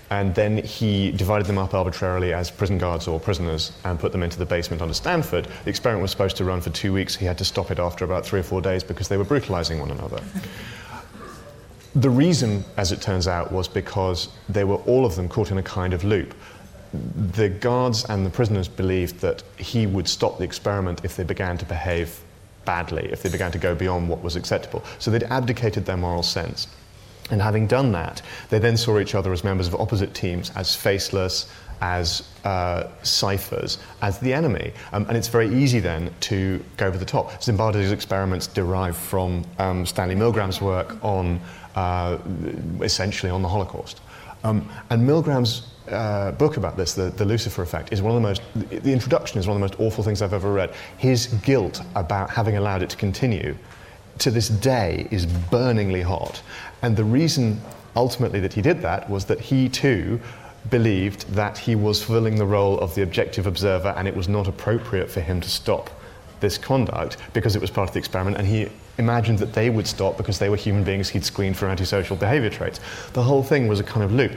and 0.10 0.34
then 0.36 0.58
he 0.58 1.12
divided 1.12 1.48
them 1.48 1.58
up 1.58 1.74
arbitrarily 1.74 2.34
as 2.34 2.50
prison 2.50 2.78
guards 2.78 3.08
or 3.08 3.20
prisoners 3.20 3.74
and 3.84 4.00
put 4.00 4.12
them 4.12 4.24
into 4.24 4.40
the 4.40 4.46
basement 4.46 4.82
under 4.82 4.94
Stanford. 4.94 5.48
The 5.66 5.70
experiment 5.70 6.02
was 6.02 6.12
supposed 6.12 6.38
to 6.38 6.46
run 6.46 6.62
for 6.62 6.70
two 6.70 6.94
weeks. 6.94 7.16
He 7.16 7.26
had 7.26 7.38
to 7.40 7.46
stop 7.46 7.72
it 7.72 7.80
after 7.80 8.06
about 8.06 8.26
three 8.26 8.40
or 8.40 8.44
four 8.44 8.62
days 8.62 8.84
because 8.84 9.10
they 9.10 9.18
were 9.18 9.26
brutalizing 9.26 9.80
one 9.80 9.92
another. 9.92 10.22
the 11.96 12.10
reason, 12.10 12.64
as 12.78 12.92
it 12.92 13.02
turns 13.02 13.28
out, 13.28 13.52
was 13.52 13.68
because 13.68 14.30
they 14.48 14.64
were 14.64 14.78
all 14.86 15.06
of 15.06 15.16
them 15.16 15.28
caught 15.28 15.52
in 15.52 15.58
a 15.58 15.64
kind 15.64 15.94
of 15.94 16.06
loop. 16.06 16.34
The 17.34 17.50
guards 17.50 18.06
and 18.06 18.26
the 18.26 18.30
prisoners 18.30 18.70
believed 18.70 19.20
that 19.20 19.44
he 19.58 19.88
would 19.88 20.08
stop 20.08 20.38
the 20.38 20.46
experiment 20.46 21.02
if 21.04 21.18
they 21.18 21.26
began 21.26 21.58
to 21.58 21.66
behave 21.66 22.18
badly, 22.64 23.10
if 23.12 23.24
they 23.24 23.30
began 23.30 23.52
to 23.52 23.58
go 23.58 23.76
beyond 23.76 24.08
what 24.08 24.24
was 24.24 24.38
acceptable. 24.38 24.84
So 25.00 25.12
they'd 25.12 25.24
abdicated 25.24 25.86
their 25.86 25.98
moral 25.98 26.24
sense. 26.24 26.68
And 27.30 27.42
having 27.42 27.68
done 27.68 27.92
that, 27.92 28.22
they 28.50 28.60
then 28.60 28.78
saw 28.78 29.00
each 29.00 29.16
other 29.16 29.34
as 29.34 29.44
members 29.44 29.68
of 29.68 29.76
opposite 29.76 30.14
teams, 30.14 30.52
as 30.56 30.76
faceless, 30.76 31.50
as 31.82 32.28
uh, 32.44 32.88
ciphers, 33.04 33.78
as 34.02 34.20
the 34.20 34.34
enemy. 34.34 34.74
Um, 34.94 35.06
and 35.08 35.18
it's 35.18 35.28
very 35.28 35.54
easy 35.54 35.80
then 35.80 36.12
to 36.22 36.64
go 36.78 36.88
over 36.88 36.98
the 36.98 37.06
top. 37.06 37.32
Zimbardo's 37.42 37.92
experiments 37.92 38.48
derive 38.48 38.98
from 38.98 39.46
um, 39.60 39.86
Stanley 39.86 40.16
Milgram's 40.16 40.62
work 40.62 41.04
on 41.04 41.40
uh, 41.76 42.18
essentially 42.82 43.32
on 43.32 43.42
the 43.42 43.48
Holocaust. 43.48 44.02
Um, 44.44 44.68
and 44.90 45.08
Milgram's 45.08 45.68
uh, 45.90 46.32
book 46.34 46.58
about 46.58 46.78
this, 46.78 46.94
the, 46.94 47.10
the, 47.10 47.26
Lucifer 47.26 47.62
Effect, 47.62 47.94
is 47.94 48.02
one 48.02 48.16
of 48.16 48.22
the 48.22 48.28
most, 48.28 48.42
the 48.56 48.92
introduction 48.92 49.40
is 49.40 49.48
one 49.48 49.56
of 49.56 49.62
the 49.62 49.68
most 49.68 49.80
awful 49.80 50.04
things 50.04 50.22
I've 50.22 50.34
ever 50.34 50.52
read. 50.52 50.74
His 50.98 51.28
guilt 51.28 51.82
about 51.96 52.30
having 52.30 52.58
allowed 52.58 52.82
it 52.82 52.90
to 52.90 52.98
continue 52.98 53.56
to 54.20 54.32
this 54.32 54.50
day 54.50 55.08
is 55.12 55.26
burningly 55.26 56.02
hot. 56.02 56.42
And 56.82 56.96
the 56.96 57.04
reason 57.04 57.62
ultimately 57.96 58.40
that 58.40 58.54
he 58.54 58.62
did 58.62 58.82
that 58.82 59.10
was 59.10 59.26
that 59.26 59.40
he 59.40 59.70
too 59.70 60.20
believed 60.70 61.28
that 61.34 61.58
he 61.58 61.76
was 61.76 62.04
fulfilling 62.04 62.36
the 62.36 62.46
role 62.46 62.80
of 62.80 62.94
the 62.96 63.02
objective 63.02 63.48
observer 63.48 63.94
and 63.98 64.08
it 64.08 64.16
was 64.16 64.28
not 64.28 64.48
appropriate 64.48 65.10
for 65.10 65.22
him 65.22 65.42
to 65.42 65.50
stop 65.50 65.90
this 66.40 66.58
conduct 66.58 67.18
because 67.34 67.56
it 67.56 67.62
was 67.62 67.72
part 67.72 67.90
of 67.90 67.94
the 67.94 68.00
experiment 68.00 68.38
and 68.38 68.48
he 68.48 68.70
imagined 68.98 69.40
that 69.40 69.54
they 69.54 69.70
would 69.70 69.88
stop 69.88 70.18
because 70.18 70.40
they 70.40 70.50
were 70.50 70.56
human 70.56 70.84
beings 70.84 71.10
he'd 71.10 71.24
screened 71.24 71.58
for 71.58 71.68
antisocial 71.68 72.16
behavior 72.16 72.50
traits. 72.50 72.80
The 73.14 73.24
whole 73.24 73.44
thing 73.44 73.68
was 73.68 73.80
a 73.80 73.84
kind 73.84 74.04
of 74.04 74.12
loop 74.12 74.34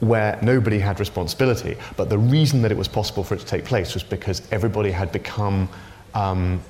where 0.00 0.38
nobody 0.42 0.78
had 0.78 1.00
responsibility, 1.00 1.76
but 1.96 2.08
the 2.08 2.18
reason 2.18 2.62
that 2.62 2.70
it 2.70 2.78
was 2.78 2.88
possible 2.88 3.24
for 3.24 3.34
it 3.34 3.40
to 3.40 3.46
take 3.46 3.64
place 3.64 3.94
was 3.94 4.02
because 4.02 4.42
everybody 4.52 4.90
had 4.90 5.10
become 5.10 5.68
um, 6.14 6.62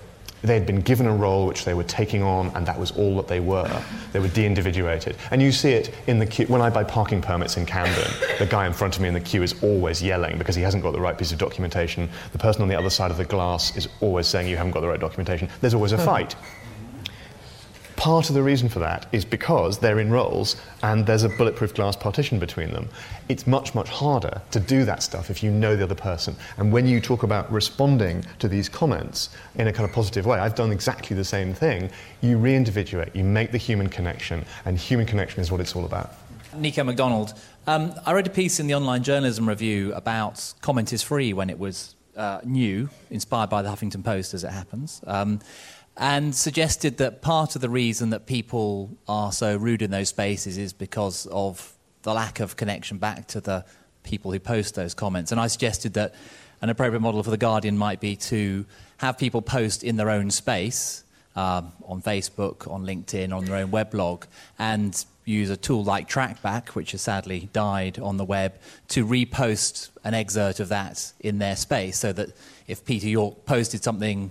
they 0.43 0.55
had 0.55 0.67
been 0.67 0.81
given 0.81 1.07
a 1.07 1.15
role 1.15 1.47
which 1.47 1.65
they 1.65 1.75
were 1.75 1.85
taking 1.85 2.23
on, 2.23 2.49
and 2.55 2.67
that 2.67 2.79
was 2.79 2.91
all 2.93 3.17
that 3.17 3.29
they 3.29 3.41
were. 3.41 3.83
They 4.13 4.21
were 4.21 4.29
de-individuated, 4.29 5.17
and 5.31 5.43
you 5.43 5.53
see 5.53 5.71
it 5.71 5.95
in 6.07 6.19
the 6.19 6.27
queue. 6.27 6.47
When 6.47 6.61
I 6.61 6.71
buy 6.71 6.85
parking 6.85 7.21
permits 7.21 7.57
in 7.57 7.67
Camden, 7.67 8.11
the 8.39 8.47
guy 8.47 8.67
in 8.67 8.73
front 8.73 8.97
of 8.97 9.03
me 9.03 9.09
in 9.09 9.15
the 9.15 9.21
queue 9.21 9.43
is 9.43 9.63
always 9.63 10.03
yelling 10.03 10.39
because 10.39 10.55
he 10.55 10.63
hasn't 10.63 10.83
got 10.83 10.93
the 10.93 11.01
right 11.01 11.17
piece 11.17 11.33
of 11.33 11.39
documentation. 11.39 12.09
The 12.33 12.39
person 12.39 12.63
on 12.63 12.69
the 12.69 12.79
other 12.79 12.91
side 12.91 13.11
of 13.11 13.17
the 13.17 13.25
glass 13.25 13.77
is 13.77 13.89
always 14.01 14.27
saying 14.27 14.49
you 14.49 14.57
haven't 14.57 14.73
got 14.73 14.81
the 14.81 14.89
right 14.89 15.01
documentation. 15.01 15.49
There's 15.61 15.75
always 15.75 15.93
a 15.93 15.99
fight. 15.99 16.37
Part 17.99 18.29
of 18.29 18.37
the 18.37 18.43
reason 18.45 18.69
for 18.69 18.79
that 18.79 19.07
is 19.11 19.25
because 19.25 19.79
they're 19.79 19.99
in 19.99 20.09
roles 20.09 20.55
and 20.85 21.05
there's 21.05 21.25
a 21.25 21.29
bulletproof 21.29 21.75
glass 21.75 21.97
partition 21.97 22.39
between 22.39 22.71
them. 22.71 22.89
It's 23.29 23.45
much, 23.45 23.75
much 23.75 23.89
harder 23.89 24.41
to 24.53 24.61
do 24.61 24.85
that 24.85 25.03
stuff 25.03 25.31
if 25.31 25.43
you 25.43 25.51
know 25.51 25.75
the 25.75 25.83
other 25.83 25.97
person. 25.97 26.37
And 26.59 26.73
when 26.73 26.87
you 26.87 27.01
talk 27.01 27.25
about 27.25 27.51
responding 27.53 28.25
to 28.39 28.47
these 28.47 28.69
comments 28.69 29.31
in 29.57 29.67
a 29.67 29.73
kind 29.73 29.87
of 29.87 29.93
positive 29.93 30.27
way, 30.27 30.39
I've 30.39 30.55
done 30.55 30.71
exactly 30.71 31.17
the 31.17 31.25
same 31.25 31.53
thing. 31.53 31.91
You 32.21 32.39
re 32.39 32.55
individuate, 32.55 33.17
you 33.17 33.25
make 33.25 33.51
the 33.51 33.59
human 33.59 33.89
connection, 33.89 34.45
and 34.65 34.79
human 34.79 35.05
connection 35.05 35.41
is 35.41 35.51
what 35.51 35.61
it's 35.61 35.75
all 35.75 35.85
about. 35.85 36.13
Nico 36.55 36.85
McDonald, 36.85 37.35
Um, 37.67 37.93
I 38.07 38.13
read 38.13 38.29
a 38.29 38.31
piece 38.31 38.61
in 38.61 38.69
the 38.69 38.75
Online 38.77 39.03
Journalism 39.03 39.49
Review 39.49 39.93
about 39.93 40.55
comment 40.63 40.93
is 40.93 41.03
free 41.03 41.33
when 41.33 41.51
it 41.51 41.59
was 41.59 41.97
uh, 42.17 42.41
new, 42.45 42.89
inspired 43.11 43.51
by 43.51 43.61
the 43.63 43.69
Huffington 43.69 44.05
Post, 44.05 44.35
as 44.35 44.45
it 44.45 44.53
happens. 44.53 45.03
Um, 45.07 45.41
and 45.99 46.35
suggested 46.35 46.99
that 46.99 47.23
part 47.23 47.57
of 47.57 47.61
the 47.61 47.69
reason 47.69 48.11
that 48.11 48.25
people 48.25 48.97
are 49.09 49.33
so 49.33 49.57
rude 49.57 49.83
in 49.83 49.91
those 49.91 50.09
spaces 50.09 50.57
is 50.57 50.73
because 50.73 51.27
of 51.27 51.75
the 52.03 52.15
lack 52.15 52.39
of 52.39 52.57
connection 52.57 52.99
back 52.99 53.27
to 53.27 53.41
the 53.41 53.65
people 54.05 54.31
who 54.31 54.39
post 54.39 54.77
those 54.77 54.95
comments. 54.95 55.33
And 55.33 55.41
I 55.41 55.49
suggested 55.49 55.95
that 55.95 56.15
an 56.63 56.71
appropriate 56.71 57.01
model 57.01 57.23
for 57.25 57.31
The 57.31 57.37
Guardian 57.37 57.77
might 57.77 58.01
be 58.01 58.15
to 58.17 58.65
have 58.99 59.19
people 59.19 59.43
post 59.43 59.83
in 59.83 59.97
their 59.97 60.09
own 60.09 60.31
space, 60.31 61.03
um, 61.35 61.73
on 61.85 62.01
Facebook, 62.01 62.71
on 62.73 62.85
LinkedIn, 62.85 63.37
on 63.37 63.45
their 63.45 63.57
own 63.57 63.71
weblog, 63.71 64.25
and 64.59 65.05
use 65.25 65.51
a 65.51 65.57
tool 65.57 65.83
like 65.83 66.09
TrackBack, 66.09 66.71
which 66.71 66.93
has 66.93 67.03
sadly 67.03 67.49
died 67.53 67.99
on 67.99 68.17
the 68.17 68.25
web, 68.25 68.55
to 68.89 69.05
repost 69.05 69.91
an 70.05 70.15
excerpt 70.15 70.61
of 70.61 70.69
that 70.69 71.13
in 71.21 71.39
their 71.39 71.57
space 71.57 71.99
so 71.99 72.13
that 72.13 72.31
if 72.69 72.85
Peter 72.85 73.09
York 73.09 73.45
posted 73.45 73.83
something 73.83 74.31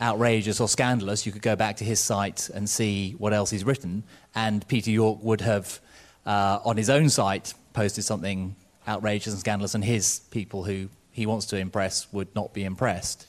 outrageous 0.00 0.60
or 0.60 0.68
scandalous, 0.68 1.26
you 1.26 1.32
could 1.32 1.42
go 1.42 1.56
back 1.56 1.76
to 1.76 1.84
his 1.84 2.00
site 2.00 2.48
and 2.50 2.68
see 2.68 3.12
what 3.18 3.32
else 3.32 3.50
he's 3.50 3.64
written. 3.64 4.02
And 4.34 4.66
Peter 4.68 4.90
York 4.90 5.18
would 5.22 5.40
have, 5.40 5.80
uh, 6.26 6.58
on 6.64 6.76
his 6.76 6.90
own 6.90 7.08
site, 7.08 7.54
posted 7.72 8.04
something 8.04 8.56
outrageous 8.86 9.32
and 9.32 9.40
scandalous, 9.40 9.74
and 9.74 9.84
his 9.84 10.20
people 10.30 10.64
who 10.64 10.88
he 11.12 11.26
wants 11.26 11.46
to 11.46 11.56
impress 11.56 12.12
would 12.12 12.34
not 12.34 12.52
be 12.52 12.64
impressed. 12.64 13.26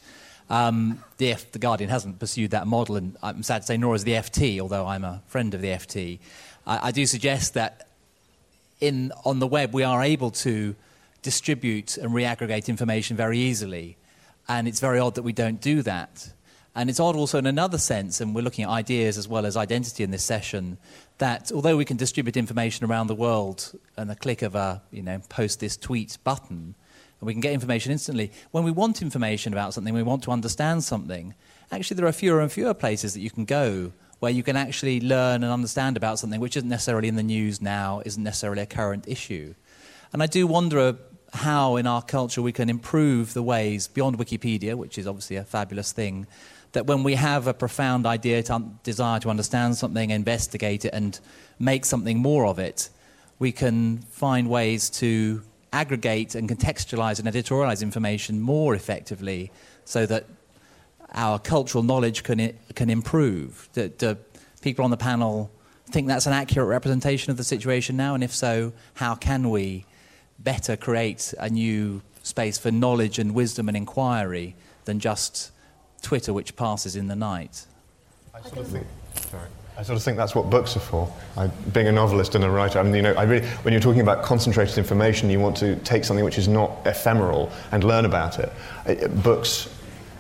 Um, 0.49 1.03
the, 1.17 1.31
F- 1.31 1.51
the, 1.51 1.59
Guardian 1.59 1.89
hasn't 1.89 2.19
pursued 2.19 2.51
that 2.51 2.67
model, 2.67 2.95
and 2.95 3.17
I'm 3.21 3.43
sad 3.43 3.61
to 3.61 3.65
say, 3.65 3.77
nor 3.77 3.93
has 3.93 4.03
the 4.03 4.13
FT, 4.13 4.59
although 4.59 4.85
I'm 4.85 5.03
a 5.03 5.21
friend 5.27 5.53
of 5.53 5.61
the 5.61 5.69
FT. 5.69 6.19
I, 6.65 6.87
I 6.87 6.91
do 6.91 7.05
suggest 7.05 7.53
that 7.53 7.87
in, 8.79 9.11
on 9.25 9.39
the 9.39 9.47
web 9.47 9.73
we 9.73 9.83
are 9.83 10.03
able 10.03 10.31
to 10.31 10.75
distribute 11.21 11.97
and 11.97 12.11
reaggregate 12.11 12.67
information 12.67 13.15
very 13.15 13.39
easily, 13.39 13.97
and 14.47 14.67
it's 14.67 14.79
very 14.79 14.99
odd 14.99 15.15
that 15.15 15.23
we 15.23 15.33
don't 15.33 15.61
do 15.61 15.81
that. 15.83 16.31
And 16.75 16.89
it's 16.89 16.99
odd 16.99 17.15
also 17.15 17.37
in 17.37 17.45
another 17.45 17.77
sense, 17.77 18.19
and 18.19 18.33
we're 18.33 18.41
looking 18.41 18.65
at 18.65 18.69
ideas 18.71 19.17
as 19.17 19.27
well 19.27 19.45
as 19.45 19.55
identity 19.55 20.03
in 20.03 20.09
this 20.09 20.23
session, 20.23 20.79
that 21.19 21.51
although 21.51 21.77
we 21.77 21.85
can 21.85 21.97
distribute 21.97 22.35
information 22.35 22.85
around 22.85 23.07
the 23.07 23.15
world 23.15 23.79
and 23.95 24.09
the 24.09 24.15
click 24.15 24.41
of 24.41 24.55
a, 24.55 24.81
you 24.91 25.03
know, 25.03 25.21
post 25.29 25.59
this 25.59 25.77
tweet 25.77 26.17
button, 26.23 26.73
and 27.19 27.27
we 27.27 27.33
can 27.33 27.41
get 27.41 27.53
information 27.53 27.91
instantly, 27.91 28.31
when 28.51 28.63
we 28.63 28.71
want 28.71 29.03
information 29.03 29.53
about 29.53 29.73
something, 29.73 29.93
we 29.93 30.01
want 30.01 30.23
to 30.23 30.31
understand 30.31 30.83
something, 30.83 31.35
actually 31.71 31.95
there 31.95 32.07
are 32.07 32.11
fewer 32.11 32.41
and 32.41 32.51
fewer 32.51 32.73
places 32.73 33.13
that 33.13 33.21
you 33.21 33.29
can 33.29 33.45
go 33.45 33.91
where 34.19 34.31
you 34.31 34.41
can 34.41 34.55
actually 34.55 34.99
learn 34.99 35.43
and 35.43 35.51
understand 35.51 35.97
about 35.97 36.17
something 36.17 36.39
which 36.39 36.57
isn't 36.57 36.69
necessarily 36.69 37.07
in 37.07 37.17
the 37.17 37.23
news 37.23 37.61
now, 37.61 38.01
isn't 38.05 38.23
necessarily 38.23 38.61
a 38.61 38.65
current 38.65 39.05
issue. 39.07 39.53
And 40.11 40.23
I 40.23 40.27
do 40.27 40.47
wonder 40.47 40.95
how 41.33 41.75
in 41.75 41.87
our 41.87 42.01
culture 42.01 42.41
we 42.41 42.51
can 42.51 42.69
improve 42.69 43.33
the 43.33 43.43
ways 43.43 43.87
beyond 43.87 44.17
Wikipedia, 44.17 44.75
which 44.75 44.97
is 44.97 45.07
obviously 45.07 45.35
a 45.35 45.43
fabulous 45.43 45.91
thing, 45.91 46.25
that 46.73 46.87
when 46.87 47.03
we 47.03 47.15
have 47.15 47.47
a 47.47 47.53
profound 47.53 48.05
idea, 48.05 48.43
to 48.43 48.55
un- 48.55 48.79
desire 48.83 49.19
to 49.21 49.29
understand 49.29 49.77
something, 49.77 50.09
investigate 50.09 50.85
it, 50.85 50.93
and 50.93 51.19
make 51.59 51.85
something 51.85 52.17
more 52.17 52.45
of 52.45 52.59
it, 52.59 52.89
we 53.39 53.51
can 53.51 53.99
find 54.09 54.49
ways 54.49 54.89
to 54.89 55.41
aggregate 55.71 56.35
and 56.35 56.49
contextualize 56.49 57.19
and 57.19 57.27
editorialize 57.27 57.81
information 57.81 58.41
more 58.41 58.75
effectively 58.75 59.51
so 59.85 60.05
that 60.05 60.25
our 61.13 61.39
cultural 61.39 61.83
knowledge 61.83 62.23
can, 62.23 62.39
I- 62.41 62.53
can 62.75 62.89
improve. 62.89 63.69
Do, 63.73 63.87
do 63.89 64.17
people 64.61 64.83
on 64.83 64.91
the 64.91 64.97
panel 64.97 65.51
think 65.85 66.07
that's 66.07 66.25
an 66.25 66.33
accurate 66.33 66.67
representation 66.67 67.31
of 67.31 67.37
the 67.37 67.43
situation 67.43 67.95
now? 67.95 68.15
And 68.15 68.23
if 68.23 68.33
so, 68.33 68.73
how 68.95 69.13
can 69.15 69.49
we 69.49 69.85
better 70.39 70.75
create 70.75 71.33
a 71.39 71.49
new 71.49 72.01
space 72.23 72.57
for 72.57 72.71
knowledge 72.71 73.19
and 73.19 73.35
wisdom 73.35 73.67
and 73.67 73.77
inquiry 73.77 74.55
than 74.85 74.99
just 74.99 75.51
Twitter 76.03 76.31
which 76.33 76.55
passes 76.55 76.95
in 76.95 77.07
the 77.07 77.15
night. 77.15 77.65
I 78.35 78.41
sort 78.41 78.59
of 78.59 78.67
think, 78.67 78.85
sorry. 79.15 79.47
I 79.75 79.81
sort 79.81 79.97
of 79.97 80.03
think 80.03 80.17
that's 80.17 80.35
what 80.35 80.51
books 80.51 80.77
are 80.77 80.81
for. 80.81 81.11
I, 81.35 81.47
being 81.47 81.87
a 81.87 81.91
novelist 81.91 82.35
and 82.35 82.43
a 82.43 82.49
writer, 82.49 82.77
I 82.79 82.83
mean, 82.83 82.93
you 82.93 83.01
know, 83.01 83.13
I 83.13 83.23
really, 83.23 83.45
when 83.63 83.73
you're 83.73 83.81
talking 83.81 84.01
about 84.01 84.23
concentrated 84.23 84.77
information, 84.77 85.31
you 85.31 85.39
want 85.39 85.57
to 85.57 85.75
take 85.77 86.03
something 86.03 86.23
which 86.23 86.37
is 86.37 86.47
not 86.47 86.71
ephemeral 86.85 87.51
and 87.71 87.83
learn 87.83 88.05
about 88.05 88.37
it. 88.37 88.51
it 88.85 89.23
books 89.23 89.73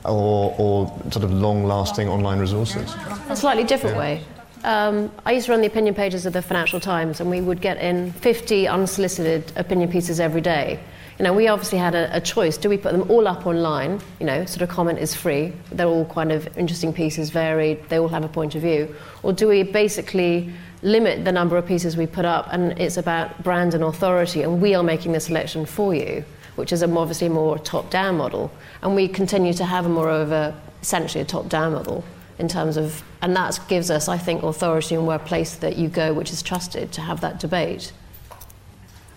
or, 0.05 0.55
or, 0.57 0.87
sort 1.11 1.23
of 1.23 1.31
long-lasting 1.31 2.09
online 2.09 2.39
resources. 2.39 2.93
A 3.29 3.35
slightly 3.35 3.63
different 3.63 3.95
yeah. 3.95 4.01
way. 4.01 4.23
Um, 4.63 5.11
I 5.25 5.33
used 5.33 5.45
to 5.45 5.51
run 5.51 5.61
the 5.61 5.67
opinion 5.67 5.93
pages 5.93 6.25
of 6.25 6.33
the 6.33 6.41
Financial 6.41 6.79
Times, 6.79 7.21
and 7.21 7.29
we 7.29 7.41
would 7.41 7.61
get 7.61 7.77
in 7.77 8.11
50 8.13 8.67
unsolicited 8.67 9.51
opinion 9.55 9.91
pieces 9.91 10.19
every 10.19 10.41
day. 10.41 10.79
You 11.19 11.23
know, 11.23 11.33
we 11.33 11.47
obviously 11.47 11.77
had 11.77 11.93
a, 11.93 12.15
a, 12.15 12.19
choice. 12.19 12.57
Do 12.57 12.69
we 12.69 12.77
put 12.77 12.91
them 12.91 13.09
all 13.09 13.27
up 13.27 13.45
online? 13.45 14.01
You 14.19 14.25
know, 14.25 14.45
sort 14.45 14.63
of 14.63 14.69
comment 14.69 14.97
is 14.97 15.13
free. 15.13 15.53
They're 15.71 15.87
all 15.87 16.05
kind 16.05 16.31
of 16.31 16.57
interesting 16.57 16.91
pieces, 16.91 17.29
varied. 17.29 17.87
They 17.89 17.99
all 17.99 18.07
have 18.07 18.23
a 18.23 18.27
point 18.27 18.55
of 18.55 18.61
view. 18.63 18.95
Or 19.21 19.31
do 19.31 19.47
we 19.47 19.61
basically 19.61 20.51
limit 20.81 21.23
the 21.23 21.31
number 21.31 21.55
of 21.55 21.65
pieces 21.65 21.95
we 21.95 22.07
put 22.07 22.25
up 22.25 22.47
and 22.51 22.77
it's 22.79 22.97
about 22.97 23.41
brand 23.43 23.73
and 23.73 23.83
authority 23.83 24.41
and 24.41 24.61
we 24.61 24.75
are 24.75 24.83
making 24.83 25.13
the 25.13 25.19
selection 25.19 25.65
for 25.65 25.93
you, 25.93 26.25
which 26.55 26.73
is 26.73 26.81
a, 26.81 26.91
obviously 26.97 27.29
more 27.29 27.57
top-down 27.59 28.17
model. 28.17 28.51
And 28.81 28.95
we 28.95 29.07
continue 29.07 29.53
to 29.53 29.65
have 29.65 29.87
more 29.87 30.09
of 30.09 30.31
a, 30.31 30.59
essentially 30.81 31.21
a 31.21 31.25
top-down 31.25 31.73
model 31.73 32.03
in 32.39 32.47
terms 32.47 32.75
of, 32.75 33.03
and 33.21 33.35
that 33.35 33.59
gives 33.67 33.91
us, 33.91 34.09
I 34.09 34.17
think, 34.17 34.43
authority 34.43 34.95
and 34.95 35.05
where 35.05 35.19
place 35.19 35.55
that 35.55 35.77
you 35.77 35.87
go, 35.87 36.11
which 36.13 36.31
is 36.31 36.41
trusted, 36.41 36.91
to 36.93 37.01
have 37.01 37.21
that 37.21 37.39
debate. 37.39 37.93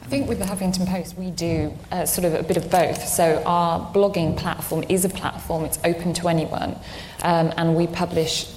I 0.06 0.08
think 0.08 0.28
with 0.28 0.38
the 0.38 0.44
Huffington 0.44 0.86
Post, 0.86 1.18
we 1.18 1.32
do 1.32 1.74
uh, 1.90 2.06
sort 2.06 2.26
of 2.26 2.34
a 2.34 2.44
bit 2.44 2.56
of 2.56 2.70
both. 2.70 3.08
So 3.08 3.42
our 3.44 3.92
blogging 3.92 4.36
platform 4.36 4.84
is 4.88 5.04
a 5.04 5.08
platform, 5.08 5.64
it's 5.64 5.80
open 5.82 6.12
to 6.14 6.28
anyone, 6.28 6.76
um, 7.24 7.52
and 7.56 7.74
we 7.74 7.88
publish 7.88 8.48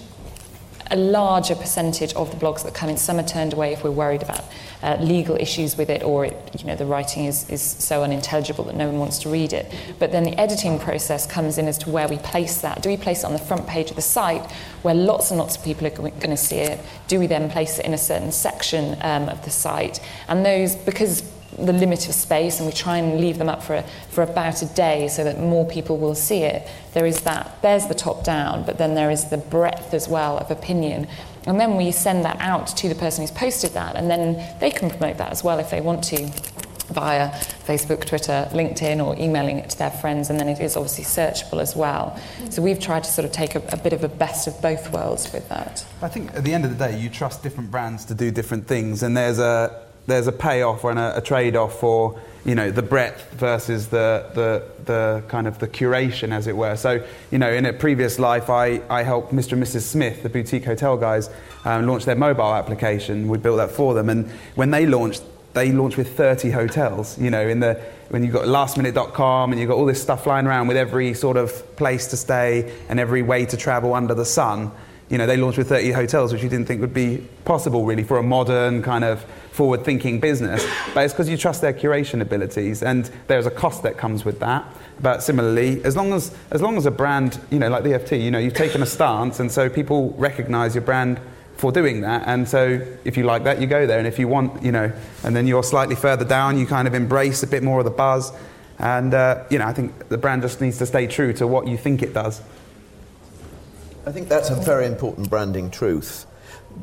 a 0.92 0.96
larger 0.96 1.56
percentage 1.56 2.14
of 2.14 2.30
the 2.30 2.38
blogs 2.38 2.64
that 2.66 2.76
come 2.76 2.90
in. 2.90 2.98
Some 2.98 3.18
are 3.18 3.24
turned 3.24 3.54
away 3.54 3.74
if 3.74 3.84
we're 3.84 3.90
worried 3.90 4.22
about 4.22 4.44
uh, 4.84 4.98
legal 5.00 5.38
issues 5.38 5.76
with 5.76 5.90
it 5.90 6.04
or 6.04 6.26
it, 6.26 6.38
you 6.60 6.68
know, 6.68 6.76
the 6.76 6.86
writing 6.86 7.26
is, 7.26 7.50
is 7.50 7.64
so 7.64 8.04
unintelligible 8.04 8.66
that 8.66 8.76
no 8.76 8.88
one 8.88 9.00
wants 9.00 9.18
to 9.20 9.30
read 9.30 9.52
it. 9.52 9.74
But 9.98 10.12
then 10.12 10.26
the 10.26 10.40
editing 10.40 10.78
process 10.78 11.26
comes 11.26 11.58
in 11.58 11.68
as 11.68 11.80
to 11.80 11.90
where 11.90 12.08
we 12.08 12.18
place 12.18 12.62
that. 12.62 12.84
Do 12.84 12.90
we 12.90 12.98
place 12.98 13.24
it 13.24 13.26
on 13.26 13.34
the 13.34 13.40
front 13.40 13.66
page 13.66 13.90
of 13.90 13.96
the 13.96 14.04
site 14.04 14.50
where 14.84 14.94
lots 14.94 15.32
and 15.32 15.40
lots 15.40 15.58
of 15.58 15.64
people 15.64 15.88
are 15.88 15.90
going 15.90 16.30
to 16.30 16.38
see 16.38 16.58
it? 16.58 16.80
Do 17.08 17.18
we 17.18 17.26
then 17.26 17.50
place 17.50 17.80
it 17.80 17.86
in 17.86 17.96
a 17.96 17.98
certain 17.98 18.32
section 18.32 18.98
um, 19.02 19.30
of 19.30 19.44
the 19.44 19.52
site? 19.52 20.00
And 20.28 20.46
those, 20.46 20.76
because 20.76 21.24
the 21.58 21.74
limit 21.74 22.08
of 22.08 22.14
space 22.14 22.60
and 22.60 22.68
we 22.68 22.74
try 22.74 22.98
and 22.98 23.20
leave 23.20 23.38
them 23.38 23.50
up 23.50 23.64
for, 23.64 23.76
a, 23.76 23.84
for 24.10 24.24
about 24.24 24.62
a 24.62 24.66
day 24.68 25.08
so 25.08 25.24
that 25.24 25.40
more 25.40 25.68
people 25.68 25.98
will 25.98 26.16
see 26.16 26.44
it. 26.44 26.68
There 26.94 27.06
is 27.06 27.22
that, 27.22 27.62
there's 27.62 27.88
the 27.88 27.96
top 27.96 28.24
down, 28.24 28.66
but 28.66 28.78
then 28.78 28.96
there 28.96 29.12
is 29.12 29.30
the 29.30 29.38
breadth 29.38 29.94
as 29.94 30.08
well 30.08 30.38
of 30.38 30.52
opinion. 30.52 31.08
And 31.46 31.60
then 31.60 31.78
we 31.78 31.92
send 31.92 32.26
that 32.26 32.38
out 32.40 32.68
to 32.68 32.90
the 32.90 32.96
person 32.96 33.24
who's 33.24 33.32
posted 33.32 33.72
that, 33.72 33.96
and 33.96 34.10
then 34.10 34.60
they 34.60 34.70
can 34.70 34.90
promote 34.90 35.18
that 35.18 35.32
as 35.32 35.44
well 35.44 35.58
if 35.60 35.72
they 35.72 35.82
want 35.82 36.04
to 36.06 36.30
via 36.90 37.30
Facebook, 37.30 38.06
Twitter, 38.06 38.48
LinkedIn, 38.52 39.04
or 39.04 39.16
emailing 39.20 39.58
it 39.58 39.70
to 39.70 39.78
their 39.78 39.92
friends, 39.92 40.30
and 40.30 40.40
then 40.40 40.50
it 40.50 40.60
is 40.60 40.76
obviously 40.76 41.04
searchable 41.04 41.62
as 41.62 41.76
well. 41.76 42.20
So 42.50 42.62
we've 42.62 42.80
tried 42.80 43.04
to 43.04 43.12
sort 43.12 43.26
of 43.26 43.32
take 43.32 43.56
a, 43.56 43.60
a, 43.72 43.78
bit 43.78 43.94
of 43.94 44.04
a 44.04 44.08
best 44.08 44.48
of 44.48 44.60
both 44.62 44.92
worlds 44.92 45.32
with 45.32 45.48
that. 45.50 45.86
I 46.02 46.08
think 46.08 46.34
at 46.36 46.44
the 46.44 46.54
end 46.54 46.66
of 46.66 46.78
the 46.78 46.88
day, 46.88 47.00
you 47.00 47.10
trust 47.10 47.44
different 47.44 47.72
brands 47.72 48.06
to 48.06 48.16
do 48.16 48.32
different 48.32 48.68
things, 48.68 49.04
and 49.04 49.16
there's 49.16 49.40
a 49.40 49.84
there's 50.10 50.28
a 50.28 50.32
payoff 50.32 50.84
and 50.84 51.00
a, 51.00 51.18
a 51.18 51.22
trade-off 51.22 51.80
for 51.80 52.20
you 52.46 52.56
know 52.56 52.72
the 52.72 52.82
breadth 52.82 53.32
versus 53.34 53.88
the, 53.90 54.26
the 54.34 54.84
the 54.86 55.24
kind 55.28 55.48
of 55.48 55.60
the 55.60 55.68
curation 55.68 56.32
as 56.32 56.48
it 56.48 56.56
were 56.56 56.76
so 56.76 57.06
you 57.32 57.38
know 57.38 57.52
in 57.52 57.66
a 57.66 57.74
previous 57.74 58.18
life 58.18 58.50
I, 58.50 58.82
I 58.90 59.04
helped 59.04 59.34
Mr 59.34 59.54
and 59.54 59.64
Mrs 59.64 59.82
Smith 59.82 60.24
the 60.24 60.30
boutique 60.30 60.66
hotel 60.66 60.98
guys 60.98 61.30
um, 61.66 61.86
launch 61.86 62.06
their 62.06 62.16
mobile 62.16 62.54
application 62.54 63.28
we 63.28 63.38
built 63.38 63.58
that 63.58 63.72
for 63.72 63.94
them 63.94 64.10
and 64.10 64.30
when 64.56 64.72
they 64.72 64.86
launched 64.86 65.24
they 65.54 65.72
launched 65.72 65.98
with 65.98 66.16
30 66.16 66.52
hotels. 66.52 67.18
You 67.18 67.30
know, 67.30 67.48
in 67.48 67.60
the 67.60 67.82
when 68.10 68.24
you've 68.24 68.34
got 68.34 68.46
lastminute.com 68.46 69.52
and 69.52 69.60
you've 69.60 69.70
got 69.70 69.78
all 69.78 69.86
this 69.86 70.02
stuff 70.02 70.24
flying 70.24 70.48
around 70.48 70.68
with 70.68 70.78
every 70.78 71.14
sort 71.14 71.38
of 71.38 71.76
place 71.76 72.08
to 72.08 72.18
stay 72.18 72.76
and 72.90 73.00
every 73.00 73.22
way 73.22 73.46
to 73.46 73.58
travel 73.58 73.94
under 73.94 74.14
the 74.14 74.26
sun. 74.26 74.72
You 75.10 75.18
know, 75.18 75.26
they 75.26 75.38
launched 75.38 75.58
with 75.58 75.70
30 75.70 75.92
hotels, 75.92 76.32
which 76.34 76.44
you 76.44 76.50
didn't 76.50 76.68
think 76.68 76.82
would 76.82 76.94
be 76.94 77.28
possible 77.46 77.86
really 77.86 78.04
for 78.04 78.18
a 78.18 78.24
modern 78.24 78.84
kind 78.84 79.04
of 79.04 79.26
forward-thinking 79.60 80.22
business. 80.22 80.66
But 80.94 81.04
it's 81.04 81.14
because 81.14 81.28
you 81.28 81.36
trust 81.36 81.60
their 81.60 81.74
curation 81.74 82.22
abilities, 82.22 82.82
and 82.82 83.12
there's 83.28 83.46
a 83.46 83.52
cost 83.52 83.84
that 83.84 83.98
comes 83.98 84.24
with 84.24 84.40
that. 84.40 84.64
But 85.02 85.22
similarly, 85.22 85.84
as 85.84 85.98
long 85.98 86.14
as 86.14 86.34
as 86.50 86.62
long 86.62 86.78
as 86.78 86.86
a 86.86 86.92
brand, 86.92 87.38
you 87.52 87.60
know, 87.60 87.68
like 87.68 87.84
the 87.84 87.90
FT, 87.90 88.24
you 88.24 88.32
know, 88.32 88.40
you've 88.40 88.54
taken 88.54 88.82
a 88.82 88.86
stance, 88.86 89.42
and 89.42 89.52
so 89.52 89.70
people 89.70 90.12
recognise 90.12 90.76
your 90.76 90.86
brand 90.86 91.20
for 91.58 91.74
doing 91.74 92.00
that. 92.02 92.24
And 92.26 92.48
so 92.48 92.80
if 93.04 93.18
you 93.18 93.24
like 93.24 93.44
that, 93.44 93.60
you 93.60 93.68
go 93.68 93.86
there. 93.86 94.00
And 94.00 94.08
if 94.08 94.18
you 94.18 94.30
want, 94.30 94.64
you 94.64 94.72
know, 94.72 94.94
and 95.26 95.36
then 95.36 95.46
you're 95.46 95.62
slightly 95.76 95.98
further 95.98 96.24
down, 96.24 96.58
you 96.58 96.66
kind 96.66 96.88
of 96.88 96.94
embrace 96.94 97.44
a 97.44 97.48
bit 97.48 97.62
more 97.62 97.80
of 97.80 97.86
the 97.86 97.92
buzz. 97.92 98.32
And, 98.78 99.14
uh, 99.14 99.44
you 99.50 99.60
know, 99.60 99.68
I 99.68 99.74
think 99.74 100.08
the 100.08 100.18
brand 100.18 100.42
just 100.42 100.62
needs 100.62 100.78
to 100.78 100.86
stay 100.86 101.06
true 101.06 101.34
to 101.34 101.46
what 101.46 101.68
you 101.68 101.76
think 101.76 102.02
it 102.02 102.14
does. 102.14 102.42
I 104.06 104.14
think 104.14 104.30
that's 104.30 104.52
a 104.52 104.56
very 104.56 104.86
important 104.86 105.30
branding 105.30 105.70
truth 105.70 106.26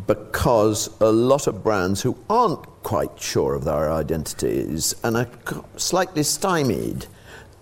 because 0.07 0.89
a 1.01 1.11
lot 1.11 1.47
of 1.47 1.63
brands 1.63 2.03
who 2.03 2.17
aren't 2.31 2.65
quite 2.83 3.21
sure 3.21 3.55
of 3.55 3.65
their 3.65 3.93
identities 3.93 4.95
and 5.03 5.17
are 5.17 5.29
slightly 5.77 6.23
stymied 6.23 7.07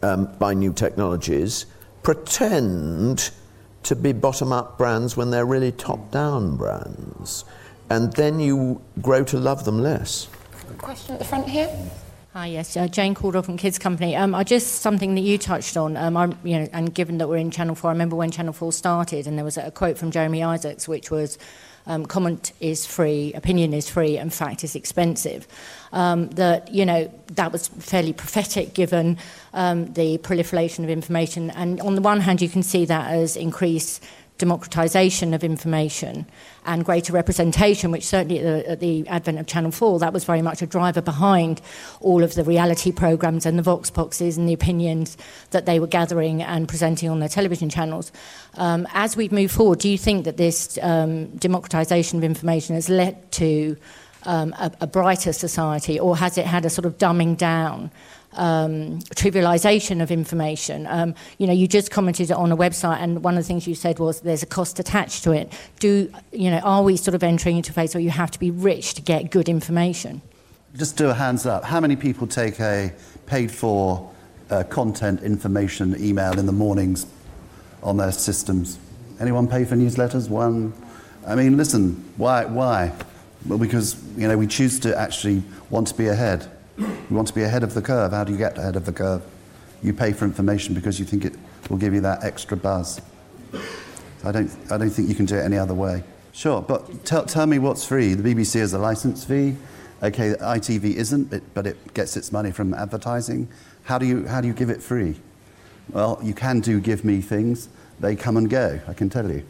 um, 0.03 0.29
by 0.39 0.55
new 0.55 0.73
technologies 0.73 1.67
pretend 2.03 3.31
to 3.83 3.97
be 3.97 4.13
bottom 4.13 4.53
up 4.53 4.79
brands 4.79 5.17
when 5.17 5.31
they're 5.31 5.47
really 5.47 5.73
top 5.73 6.11
down 6.11 6.57
brands. 6.57 7.45
And 7.91 8.13
then 8.15 8.41
you 8.41 8.81
grow 9.01 9.25
to 9.25 9.39
love 9.39 9.65
them 9.65 9.81
less. 9.81 10.29
Question 10.79 11.15
at 11.15 11.19
the 11.19 11.25
front 11.25 11.49
here. 11.49 11.71
Hi, 12.33 12.47
yes, 12.47 12.77
uh, 12.77 12.89
Jane 12.89 13.15
Caldwell 13.15 13.45
from 13.45 13.57
Kids 13.57 13.79
Company. 13.79 14.17
Um, 14.17 14.35
I 14.35 14.43
just 14.43 14.81
something 14.81 15.15
that 15.15 15.21
you 15.21 15.39
touched 15.39 15.77
on. 15.77 15.97
Um, 15.97 16.17
I, 16.17 16.33
you 16.43 16.59
know, 16.59 16.69
and 16.73 16.93
given 16.93 17.19
that 17.19 17.29
we're 17.29 17.37
in 17.37 17.53
Channel 17.53 17.77
Four, 17.77 17.91
I 17.91 17.93
remember 17.93 18.17
when 18.17 18.33
Channel 18.33 18.53
Four 18.53 18.73
started, 18.73 19.29
and 19.29 19.39
there 19.39 19.45
was 19.45 19.57
a 19.57 19.71
quote 19.71 19.99
from 19.99 20.11
Jeremy 20.11 20.43
Isaacs, 20.43 20.89
which 20.89 21.13
was, 21.13 21.39
um, 21.87 22.07
"Comment 22.07 22.53
is 22.61 22.87
free, 22.87 23.33
opinion 23.35 23.73
is 23.73 23.89
free, 23.89 24.17
and 24.17 24.33
fact 24.33 24.65
is 24.65 24.75
expensive." 24.75 25.47
Um, 25.93 26.29
that 26.31 26.73
you 26.73 26.85
know 26.85 27.11
that 27.35 27.53
was 27.53 27.69
fairly 27.69 28.13
prophetic, 28.13 28.75
given 28.75 29.19
um, 29.53 29.93
the 29.93 30.19
proliferation 30.19 30.85
of 30.85 30.91
information. 30.91 31.51
And 31.51 31.81
on 31.81 31.95
the 31.95 32.03
one 32.03 32.21
hand, 32.21 32.43
you 32.43 32.49
can 32.49 32.63
see 32.63 32.85
that 32.87 33.11
as 33.11 33.37
increased 33.37 34.03
democratization 34.39 35.33
of 35.33 35.45
information 35.45 36.27
and 36.67 36.85
greater 36.85 37.13
representation, 37.13 37.91
which 37.91 38.05
certainly 38.05 38.41
at 38.41 38.45
the, 38.45 38.71
at 38.71 38.81
the, 38.81 39.07
advent 39.09 39.39
of 39.39 39.47
Channel 39.47 39.71
4, 39.71 40.01
that 40.01 40.13
was 40.13 40.25
very 40.25 40.43
much 40.43 40.61
a 40.61 40.67
driver 40.67 41.01
behind 41.01 41.61
all 42.01 42.23
of 42.23 42.35
the 42.35 42.43
reality 42.43 42.91
programs 42.91 43.47
and 43.47 43.57
the 43.57 43.63
Vox 43.63 43.91
Boxes 43.91 44.37
and 44.37 44.49
the 44.49 44.53
opinions 44.53 45.17
that 45.51 45.67
they 45.67 45.79
were 45.79 45.87
gathering 45.87 46.43
and 46.43 46.69
presenting 46.69 47.09
on 47.11 47.21
their 47.21 47.29
television 47.29 47.69
channels. 47.69 48.11
Um, 48.55 48.89
as 48.93 49.17
we've 49.17 49.33
moved 49.33 49.55
forward, 49.55 49.79
do 49.79 49.89
you 49.89 49.99
think 49.99 50.25
that 50.25 50.37
this 50.37 50.79
um, 50.83 51.27
democratization 51.37 52.19
of 52.19 52.25
information 52.25 52.75
has 52.75 52.89
led 52.89 53.31
to 53.33 53.77
um, 54.25 54.55
a, 54.59 54.73
a 54.81 54.87
brighter 54.87 55.33
society, 55.33 56.01
or 56.01 56.17
has 56.17 56.39
it 56.39 56.47
had 56.47 56.65
a 56.65 56.71
sort 56.71 56.87
of 56.87 56.99
dumbing 56.99 57.37
down 57.37 57.91
um, 58.37 58.99
trivialization 59.15 60.03
of 60.03 60.11
information. 60.11 60.87
Um, 60.87 61.15
you 61.39 61.47
know, 61.47 61.53
you 61.53 61.67
just 61.67 61.91
commented 61.91 62.31
on 62.33 62.53
a 62.53 62.57
website, 62.57 62.99
and 63.01 63.23
one 63.23 63.37
of 63.37 63.43
the 63.43 63.47
things 63.47 63.67
you 63.67 63.75
said 63.75 63.99
was 63.99 64.21
there's 64.21 64.43
a 64.43 64.47
cost 64.47 64.79
attached 64.79 65.25
to 65.25 65.33
it. 65.33 65.53
Do 65.79 66.13
you 66.33 66.51
know? 66.51 66.59
Are 66.59 66.83
we 66.83 66.97
sort 66.97 67.15
of 67.15 67.23
entering 67.23 67.57
into 67.57 67.71
a 67.71 67.75
phase 67.75 67.95
where 67.95 68.03
you 68.03 68.11
have 68.11 68.31
to 68.33 68.39
be 68.39 68.51
rich 68.51 68.95
to 68.95 69.03
get 69.03 69.31
good 69.31 69.49
information? 69.49 70.23
Just 70.77 70.97
do 70.97 71.09
a 71.09 71.15
hands 71.15 71.47
up. 71.47 71.65
How 71.65 71.81
many 71.81 71.97
people 71.97 72.27
take 72.27 72.59
a 72.61 72.93
paid-for 73.27 74.11
uh, 74.51 74.65
content 74.65 75.23
information 75.23 75.95
email 76.03 76.39
in 76.39 76.47
the 76.47 76.53
mornings 76.53 77.07
on 77.83 77.97
their 77.97 78.13
systems? 78.13 78.79
Anyone 79.21 79.47
pay 79.47 79.65
for 79.65 79.77
newsletters? 79.77 80.29
One. 80.29 80.73
I 81.27 81.35
mean, 81.37 81.57
listen. 81.57 82.05
Why? 82.17 82.45
Why? 82.45 82.93
Well, 83.47 83.59
because 83.59 83.97
you 84.17 84.27
know 84.27 84.37
we 84.37 84.47
choose 84.47 84.81
to 84.81 84.99
actually 84.99 85.43
want 85.71 85.89
to 85.89 85.95
be 85.95 86.09
ahead. 86.09 86.51
You 86.77 86.87
want 87.11 87.29
to 87.29 87.35
be 87.35 87.43
ahead 87.43 87.63
of 87.63 87.75
the 87.75 87.83
curve. 87.83 88.13
How 88.13 88.25
do 88.25 88.33
you 88.33 88.39
get 88.39 88.59
ahead 88.59 88.77
of 88.77 88.85
the 88.85 88.93
curve? 88.93 89.23
You 89.83 89.93
pay 89.93 90.13
for 90.13 90.25
information 90.25 90.75
because 90.75 90.99
you 90.99 91.05
think 91.05 91.25
it 91.25 91.35
will 91.71 91.77
give 91.77 91.95
you 91.95 92.01
that 92.01 92.25
extra 92.25 92.57
buzz. 92.57 93.01
I 94.25 94.33
don't, 94.33 94.51
I 94.71 94.79
don't 94.79 94.91
think 94.91 95.09
you 95.09 95.15
can 95.15 95.27
do 95.27 95.37
it 95.37 95.45
any 95.45 95.59
other 95.59 95.75
way. 95.75 96.03
Sure, 96.33 96.63
but 96.63 97.05
tell, 97.05 97.25
tell 97.25 97.47
me 97.47 97.59
what's 97.59 97.85
free. 97.85 98.15
The 98.15 98.35
BBC 98.35 98.59
has 98.59 98.73
a 98.73 98.79
license 98.79 99.25
fee. 99.25 99.57
Okay, 100.03 100.33
ITV 100.33 100.97
isn't, 100.97 101.55
but 101.55 101.67
it 101.67 101.95
gets 101.95 102.17
its 102.17 102.33
money 102.33 102.51
from 102.51 102.75
advertising. 102.75 103.49
How 103.85 103.99
do 103.99 104.07
you, 104.07 104.27
how 104.27 104.41
do 104.41 104.49
you 104.49 104.55
give 104.55 104.71
it 104.71 104.83
free? 104.83 105.17
Well, 105.91 106.19
you 106.23 106.35
can 106.35 106.61
do 106.61 106.81
give 106.81 107.05
me 107.05 107.21
things. 107.21 107.69
They 108.01 108.17
come 108.17 108.37
and 108.37 108.51
go, 108.51 108.81
I 108.89 108.95
can 108.95 109.09
tell 109.09 109.31
you. 109.31 109.47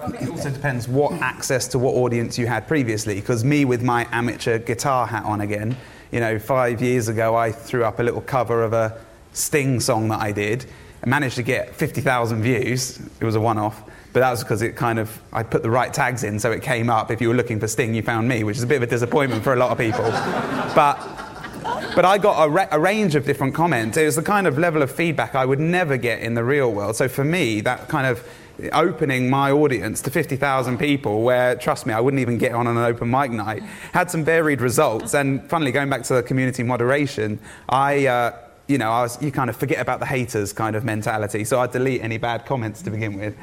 I 0.00 0.08
think 0.08 0.22
it 0.22 0.28
also 0.28 0.50
depends 0.50 0.88
what 0.88 1.12
access 1.20 1.68
to 1.68 1.78
what 1.78 1.94
audience 1.94 2.38
you 2.38 2.46
had 2.46 2.66
previously. 2.66 3.16
Because 3.16 3.44
me, 3.44 3.64
with 3.64 3.82
my 3.82 4.08
amateur 4.10 4.58
guitar 4.58 5.06
hat 5.06 5.24
on 5.24 5.40
again, 5.40 5.76
you 6.14 6.20
know, 6.20 6.38
five 6.38 6.80
years 6.80 7.08
ago, 7.08 7.34
I 7.34 7.50
threw 7.50 7.82
up 7.82 7.98
a 7.98 8.02
little 8.04 8.20
cover 8.20 8.62
of 8.62 8.72
a 8.72 8.96
Sting 9.32 9.80
song 9.80 10.10
that 10.10 10.20
I 10.20 10.30
did 10.30 10.64
and 11.02 11.10
managed 11.10 11.34
to 11.34 11.42
get 11.42 11.74
50,000 11.74 12.40
views. 12.40 13.00
It 13.18 13.24
was 13.24 13.34
a 13.34 13.40
one 13.40 13.58
off. 13.58 13.82
But 14.12 14.20
that 14.20 14.30
was 14.30 14.44
because 14.44 14.62
it 14.62 14.76
kind 14.76 15.00
of, 15.00 15.20
I 15.32 15.42
put 15.42 15.64
the 15.64 15.70
right 15.70 15.92
tags 15.92 16.22
in 16.22 16.38
so 16.38 16.52
it 16.52 16.62
came 16.62 16.88
up. 16.88 17.10
If 17.10 17.20
you 17.20 17.30
were 17.30 17.34
looking 17.34 17.58
for 17.58 17.66
Sting, 17.66 17.96
you 17.96 18.02
found 18.02 18.28
me, 18.28 18.44
which 18.44 18.58
is 18.58 18.62
a 18.62 18.66
bit 18.68 18.76
of 18.76 18.84
a 18.84 18.86
disappointment 18.86 19.42
for 19.42 19.54
a 19.54 19.56
lot 19.56 19.72
of 19.72 19.78
people. 19.78 20.04
but, 20.76 21.00
but 21.96 22.04
I 22.04 22.16
got 22.18 22.46
a, 22.46 22.48
re- 22.48 22.68
a 22.70 22.78
range 22.78 23.16
of 23.16 23.26
different 23.26 23.52
comments. 23.52 23.96
It 23.96 24.04
was 24.04 24.14
the 24.14 24.22
kind 24.22 24.46
of 24.46 24.56
level 24.56 24.82
of 24.82 24.92
feedback 24.92 25.34
I 25.34 25.44
would 25.44 25.58
never 25.58 25.96
get 25.96 26.20
in 26.20 26.34
the 26.34 26.44
real 26.44 26.70
world. 26.70 26.94
So 26.94 27.08
for 27.08 27.24
me, 27.24 27.60
that 27.62 27.88
kind 27.88 28.06
of 28.06 28.24
opening 28.72 29.28
my 29.28 29.50
audience 29.50 30.00
to 30.02 30.10
50,000 30.10 30.78
people 30.78 31.22
where, 31.22 31.56
trust 31.56 31.86
me, 31.86 31.92
I 31.92 32.00
wouldn't 32.00 32.20
even 32.20 32.38
get 32.38 32.52
on 32.52 32.66
an 32.66 32.76
open 32.76 33.10
mic 33.10 33.30
night, 33.30 33.62
had 33.92 34.10
some 34.10 34.24
varied 34.24 34.60
results. 34.60 35.14
And 35.14 35.48
funnily, 35.48 35.72
going 35.72 35.90
back 35.90 36.02
to 36.04 36.14
the 36.14 36.22
community 36.22 36.62
moderation, 36.62 37.38
I, 37.68 38.06
uh, 38.06 38.38
you 38.66 38.78
know, 38.78 38.90
I 38.90 39.02
was, 39.02 39.20
you 39.22 39.32
kind 39.32 39.50
of 39.50 39.56
forget 39.56 39.80
about 39.80 40.00
the 40.00 40.06
haters 40.06 40.52
kind 40.52 40.76
of 40.76 40.84
mentality. 40.84 41.44
So 41.44 41.60
I 41.60 41.66
delete 41.66 42.02
any 42.02 42.18
bad 42.18 42.46
comments 42.46 42.82
to 42.82 42.90
begin 42.90 43.18
with. 43.18 43.36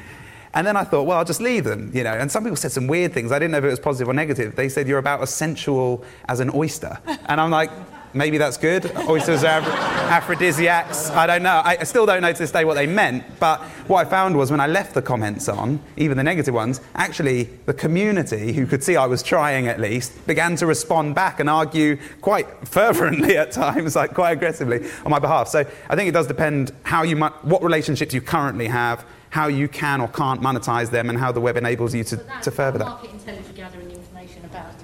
And 0.54 0.66
then 0.66 0.76
I 0.76 0.84
thought, 0.84 1.04
well, 1.04 1.18
I'll 1.18 1.24
just 1.24 1.40
leave 1.40 1.64
them, 1.64 1.90
you 1.94 2.04
know. 2.04 2.12
And 2.12 2.30
some 2.30 2.44
people 2.44 2.56
said 2.56 2.72
some 2.72 2.86
weird 2.86 3.14
things. 3.14 3.32
I 3.32 3.38
didn't 3.38 3.52
know 3.52 3.58
if 3.58 3.64
it 3.64 3.70
was 3.70 3.80
positive 3.80 4.08
or 4.08 4.12
negative. 4.12 4.54
They 4.54 4.68
said 4.68 4.86
you're 4.86 4.98
about 4.98 5.22
as 5.22 5.32
sensual 5.34 6.04
as 6.28 6.40
an 6.40 6.50
oyster. 6.54 6.98
And 7.26 7.40
I'm 7.40 7.50
like, 7.50 7.70
maybe 8.14 8.38
that's 8.38 8.56
good. 8.56 8.90
Oysters 9.08 9.44
are 9.44 9.60
aphrodisiacs. 9.60 11.10
I 11.10 11.26
don't 11.26 11.42
know. 11.42 11.62
I 11.64 11.84
still 11.84 12.06
don't 12.06 12.22
know 12.22 12.32
to 12.32 12.38
this 12.38 12.50
day 12.50 12.64
what 12.64 12.74
they 12.74 12.86
meant. 12.86 13.24
But 13.40 13.60
what 13.88 14.06
I 14.06 14.10
found 14.10 14.36
was 14.36 14.50
when 14.50 14.60
I 14.60 14.66
left 14.66 14.94
the 14.94 15.02
comments 15.02 15.48
on, 15.48 15.80
even 15.96 16.16
the 16.16 16.22
negative 16.22 16.54
ones, 16.54 16.80
actually 16.94 17.44
the 17.66 17.74
community, 17.74 18.52
who 18.52 18.66
could 18.66 18.82
see 18.84 18.96
I 18.96 19.06
was 19.06 19.22
trying 19.22 19.68
at 19.68 19.80
least, 19.80 20.26
began 20.26 20.56
to 20.56 20.66
respond 20.66 21.14
back 21.14 21.40
and 21.40 21.48
argue 21.48 21.98
quite 22.20 22.46
fervently 22.66 23.36
at 23.36 23.52
times, 23.52 23.96
like 23.96 24.14
quite 24.14 24.32
aggressively 24.32 24.88
on 25.04 25.10
my 25.10 25.18
behalf. 25.18 25.48
So 25.48 25.64
I 25.88 25.96
think 25.96 26.08
it 26.08 26.12
does 26.12 26.26
depend 26.26 26.72
how 26.82 27.02
you, 27.02 27.16
what 27.18 27.62
relationships 27.62 28.12
you 28.14 28.20
currently 28.20 28.68
have, 28.68 29.04
how 29.30 29.46
you 29.46 29.66
can 29.66 30.02
or 30.02 30.08
can't 30.08 30.42
monetize 30.42 30.90
them, 30.90 31.08
and 31.08 31.18
how 31.18 31.32
the 31.32 31.40
web 31.40 31.56
enables 31.56 31.94
you 31.94 32.04
to, 32.04 32.16
to 32.42 32.50
further 32.50 32.78
that. 32.78 32.84
Market 32.84 33.12
intelligence 33.12 33.48
gathering 33.56 33.90
information 33.90 34.44
about 34.44 34.81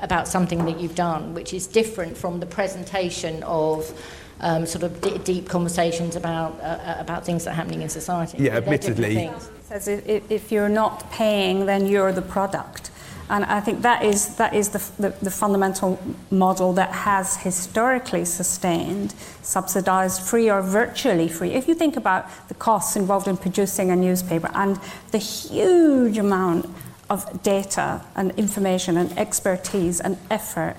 about 0.00 0.28
something 0.28 0.64
that 0.64 0.80
you've 0.80 0.94
done, 0.94 1.34
which 1.34 1.52
is 1.52 1.66
different 1.66 2.16
from 2.16 2.40
the 2.40 2.46
presentation 2.46 3.42
of 3.42 3.90
um, 4.40 4.66
sort 4.66 4.82
of 4.82 5.00
d- 5.00 5.18
deep 5.18 5.48
conversations 5.48 6.16
about 6.16 6.58
uh, 6.60 6.64
uh 6.64 6.96
about 6.98 7.24
things 7.24 7.44
that 7.44 7.50
are 7.50 7.54
happening 7.54 7.82
in 7.82 7.88
society. 7.88 8.38
Yeah, 8.38 8.56
admittedly. 8.56 9.30
Says 9.62 9.88
if, 9.88 10.30
if 10.30 10.52
you're 10.52 10.68
not 10.68 11.10
paying, 11.10 11.66
then 11.66 11.86
you're 11.86 12.12
the 12.12 12.22
product. 12.22 12.90
And 13.30 13.44
I 13.46 13.60
think 13.60 13.80
that 13.82 14.04
is, 14.04 14.36
that 14.36 14.52
is 14.52 14.68
the, 14.68 14.82
the, 14.98 15.08
the, 15.24 15.30
fundamental 15.30 15.98
model 16.30 16.74
that 16.74 16.90
has 16.90 17.38
historically 17.38 18.26
sustained 18.26 19.14
subsidized 19.40 20.20
free 20.20 20.50
or 20.50 20.60
virtually 20.60 21.28
free. 21.28 21.52
If 21.52 21.66
you 21.66 21.74
think 21.74 21.96
about 21.96 22.26
the 22.48 22.54
costs 22.54 22.96
involved 22.96 23.26
in 23.26 23.38
producing 23.38 23.90
a 23.90 23.96
newspaper 23.96 24.50
and 24.54 24.78
the 25.10 25.18
huge 25.18 26.18
amount 26.18 26.66
of 27.10 27.42
data 27.42 28.02
and 28.14 28.30
information 28.32 28.96
and 28.96 29.16
expertise 29.18 30.00
and 30.00 30.16
effort 30.30 30.76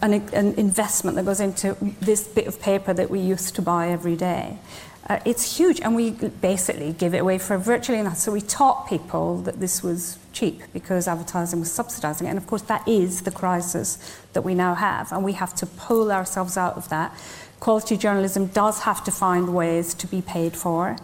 and, 0.00 0.14
and 0.32 0.58
investment 0.58 1.16
that 1.16 1.24
goes 1.24 1.40
into 1.40 1.76
this 2.00 2.26
bit 2.26 2.46
of 2.46 2.60
paper 2.60 2.92
that 2.92 3.10
we 3.10 3.20
used 3.20 3.54
to 3.56 3.62
buy 3.62 3.88
every 3.88 4.16
day. 4.16 4.58
Uh, 5.06 5.20
it's 5.26 5.58
huge, 5.58 5.80
and 5.82 5.94
we 5.94 6.12
basically 6.40 6.92
give 6.94 7.12
it 7.14 7.18
away 7.18 7.36
for 7.36 7.58
virtually 7.58 8.02
nothing. 8.02 8.18
So 8.18 8.32
we 8.32 8.40
taught 8.40 8.88
people 8.88 9.38
that 9.42 9.60
this 9.60 9.82
was 9.82 10.18
cheap 10.32 10.62
because 10.72 11.06
advertising 11.06 11.60
was 11.60 11.70
subsidizing 11.70 12.26
it. 12.26 12.30
And 12.30 12.38
of 12.38 12.46
course, 12.46 12.62
that 12.62 12.86
is 12.88 13.22
the 13.22 13.30
crisis 13.30 13.98
that 14.32 14.42
we 14.42 14.54
now 14.54 14.74
have, 14.74 15.12
and 15.12 15.22
we 15.22 15.32
have 15.32 15.54
to 15.56 15.66
pull 15.66 16.10
ourselves 16.10 16.56
out 16.56 16.76
of 16.76 16.88
that. 16.88 17.14
Quality 17.60 17.98
journalism 17.98 18.46
does 18.46 18.80
have 18.80 19.04
to 19.04 19.10
find 19.10 19.54
ways 19.54 19.92
to 19.94 20.06
be 20.06 20.22
paid 20.22 20.56
for 20.56 20.96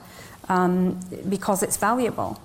um, 0.49 0.99
because 1.29 1.63
it's 1.63 1.77
valuable. 1.77 2.41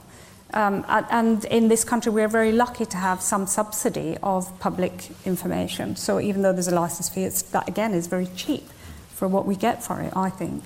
Um, 0.55 0.85
and 0.87 1.43
in 1.45 1.67
this 1.67 1.83
country, 1.83 2.11
we're 2.13 2.29
very 2.29 2.53
lucky 2.53 2.85
to 2.85 2.97
have 2.97 3.21
some 3.21 3.45
subsidy 3.45 4.17
of 4.23 4.57
public 4.59 5.11
information. 5.25 5.97
So 5.97 6.21
even 6.21 6.41
though 6.41 6.53
there's 6.53 6.69
a 6.69 6.75
license 6.75 7.09
fee, 7.09 7.27
that 7.51 7.67
again 7.67 7.93
is 7.93 8.07
very 8.07 8.27
cheap 8.37 8.63
for 9.09 9.27
what 9.27 9.45
we 9.45 9.55
get 9.55 9.83
for 9.83 10.01
it, 10.01 10.15
I 10.15 10.29
think. 10.29 10.63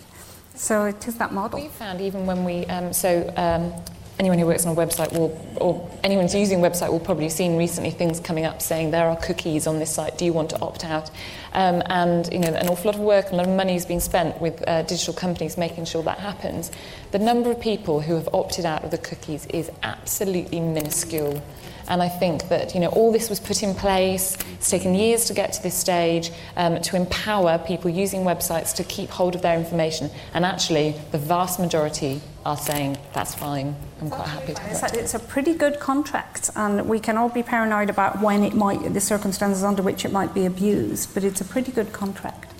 So 0.53 0.85
it 0.85 1.07
is 1.07 1.17
that 1.17 1.33
model. 1.33 1.59
We 1.59 1.69
found 1.69 2.01
even 2.01 2.25
when 2.27 2.43
we, 2.43 2.65
um, 2.65 2.93
so 2.93 3.33
um, 3.35 3.73
anyone 4.19 4.37
who 4.37 4.45
works 4.45 4.65
on 4.65 4.73
a 4.73 4.75
website 4.75 5.17
will, 5.17 5.39
or 5.55 5.89
anyone 6.03 6.25
who's 6.25 6.35
using 6.35 6.63
a 6.63 6.69
website 6.69 6.91
will 6.91 6.99
probably 6.99 7.29
seen 7.29 7.57
recently 7.57 7.89
things 7.89 8.19
coming 8.19 8.45
up 8.45 8.61
saying 8.61 8.91
there 8.91 9.07
are 9.07 9.15
cookies 9.15 9.65
on 9.65 9.79
this 9.79 9.93
site, 9.93 10.17
do 10.17 10.25
you 10.25 10.33
want 10.33 10.49
to 10.49 10.59
opt 10.59 10.83
out? 10.83 11.09
Um, 11.53 11.81
and, 11.85 12.31
you 12.31 12.39
know, 12.39 12.49
an 12.49 12.67
awful 12.67 12.91
lot 12.91 12.95
of 12.95 13.01
work 13.01 13.25
and 13.27 13.35
a 13.35 13.37
lot 13.37 13.47
of 13.47 13.55
money 13.55 13.73
has 13.73 13.85
been 13.85 14.01
spent 14.01 14.39
with 14.41 14.61
uh, 14.67 14.81
digital 14.83 15.13
companies 15.13 15.57
making 15.57 15.85
sure 15.85 16.03
that 16.03 16.19
happens. 16.19 16.69
The 17.11 17.19
number 17.19 17.49
of 17.49 17.61
people 17.61 18.01
who 18.01 18.15
have 18.15 18.27
opted 18.33 18.65
out 18.65 18.83
of 18.83 18.91
the 18.91 18.97
cookies 18.97 19.45
is 19.47 19.71
absolutely 19.83 20.59
minuscule. 20.59 21.41
And 21.89 22.03
I 22.03 22.07
think 22.07 22.49
that 22.49 22.75
you 22.75 22.79
know 22.79 22.89
all 22.89 23.11
this 23.11 23.29
was 23.29 23.39
put 23.39 23.63
in 23.63 23.73
place. 23.73 24.37
It's 24.53 24.69
taken 24.69 24.93
years 24.93 25.25
to 25.25 25.33
get 25.33 25.53
to 25.53 25.63
this 25.63 25.75
stage 25.75 26.31
um, 26.55 26.79
to 26.81 26.95
empower 26.95 27.57
people 27.57 27.89
using 27.89 28.21
websites 28.21 28.75
to 28.75 28.83
keep 28.83 29.09
hold 29.09 29.33
of 29.35 29.41
their 29.41 29.57
information. 29.57 30.11
And 30.35 30.45
actually, 30.45 30.95
the 31.11 31.17
vast 31.17 31.59
majority 31.59 32.21
are 32.45 32.57
saying 32.57 32.97
that's 33.13 33.33
fine. 33.33 33.75
I'm 34.01 34.11
quite 34.11 34.27
happy 34.27 34.53
to. 34.53 34.69
It's 34.69 34.83
it's 34.93 35.13
a 35.15 35.19
pretty 35.19 35.55
good 35.55 35.79
contract, 35.79 36.51
and 36.55 36.87
we 36.87 36.99
can 36.99 37.17
all 37.17 37.29
be 37.29 37.41
paranoid 37.41 37.89
about 37.89 38.21
when 38.21 38.43
it 38.43 38.53
might, 38.53 38.93
the 38.93 39.01
circumstances 39.01 39.63
under 39.63 39.81
which 39.81 40.05
it 40.05 40.11
might 40.11 40.33
be 40.33 40.45
abused, 40.45 41.13
but 41.15 41.23
it's 41.23 41.41
a 41.41 41.45
pretty 41.45 41.71
good 41.71 41.91
contract. 41.91 42.53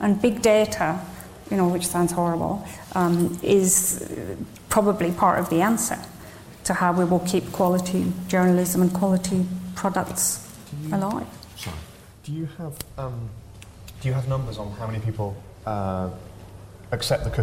And 0.00 0.20
big 0.20 0.42
data, 0.42 1.00
you 1.50 1.56
know, 1.56 1.68
which 1.68 1.86
sounds 1.86 2.12
horrible, 2.12 2.66
um, 2.94 3.38
is 3.42 4.06
probably 4.68 5.12
part 5.12 5.38
of 5.38 5.48
the 5.48 5.62
answer 5.62 5.98
to 6.64 6.74
how 6.74 6.92
we 6.92 7.04
will 7.04 7.20
keep 7.20 7.52
quality 7.52 8.12
journalism 8.28 8.82
and 8.82 8.92
quality 8.92 9.46
products 9.74 10.50
alive. 10.92 11.26
Sorry. 11.56 11.76
Do 12.24 12.32
you 12.32 12.48
have 12.58 12.74
um, 12.98 13.28
do 14.00 14.08
you 14.08 14.14
have 14.14 14.28
numbers 14.28 14.58
on 14.58 14.70
how 14.72 14.86
many 14.86 15.00
people 15.00 15.36
uh, 15.66 16.10
accept 16.92 17.24
the 17.24 17.30
cookie? 17.30 17.32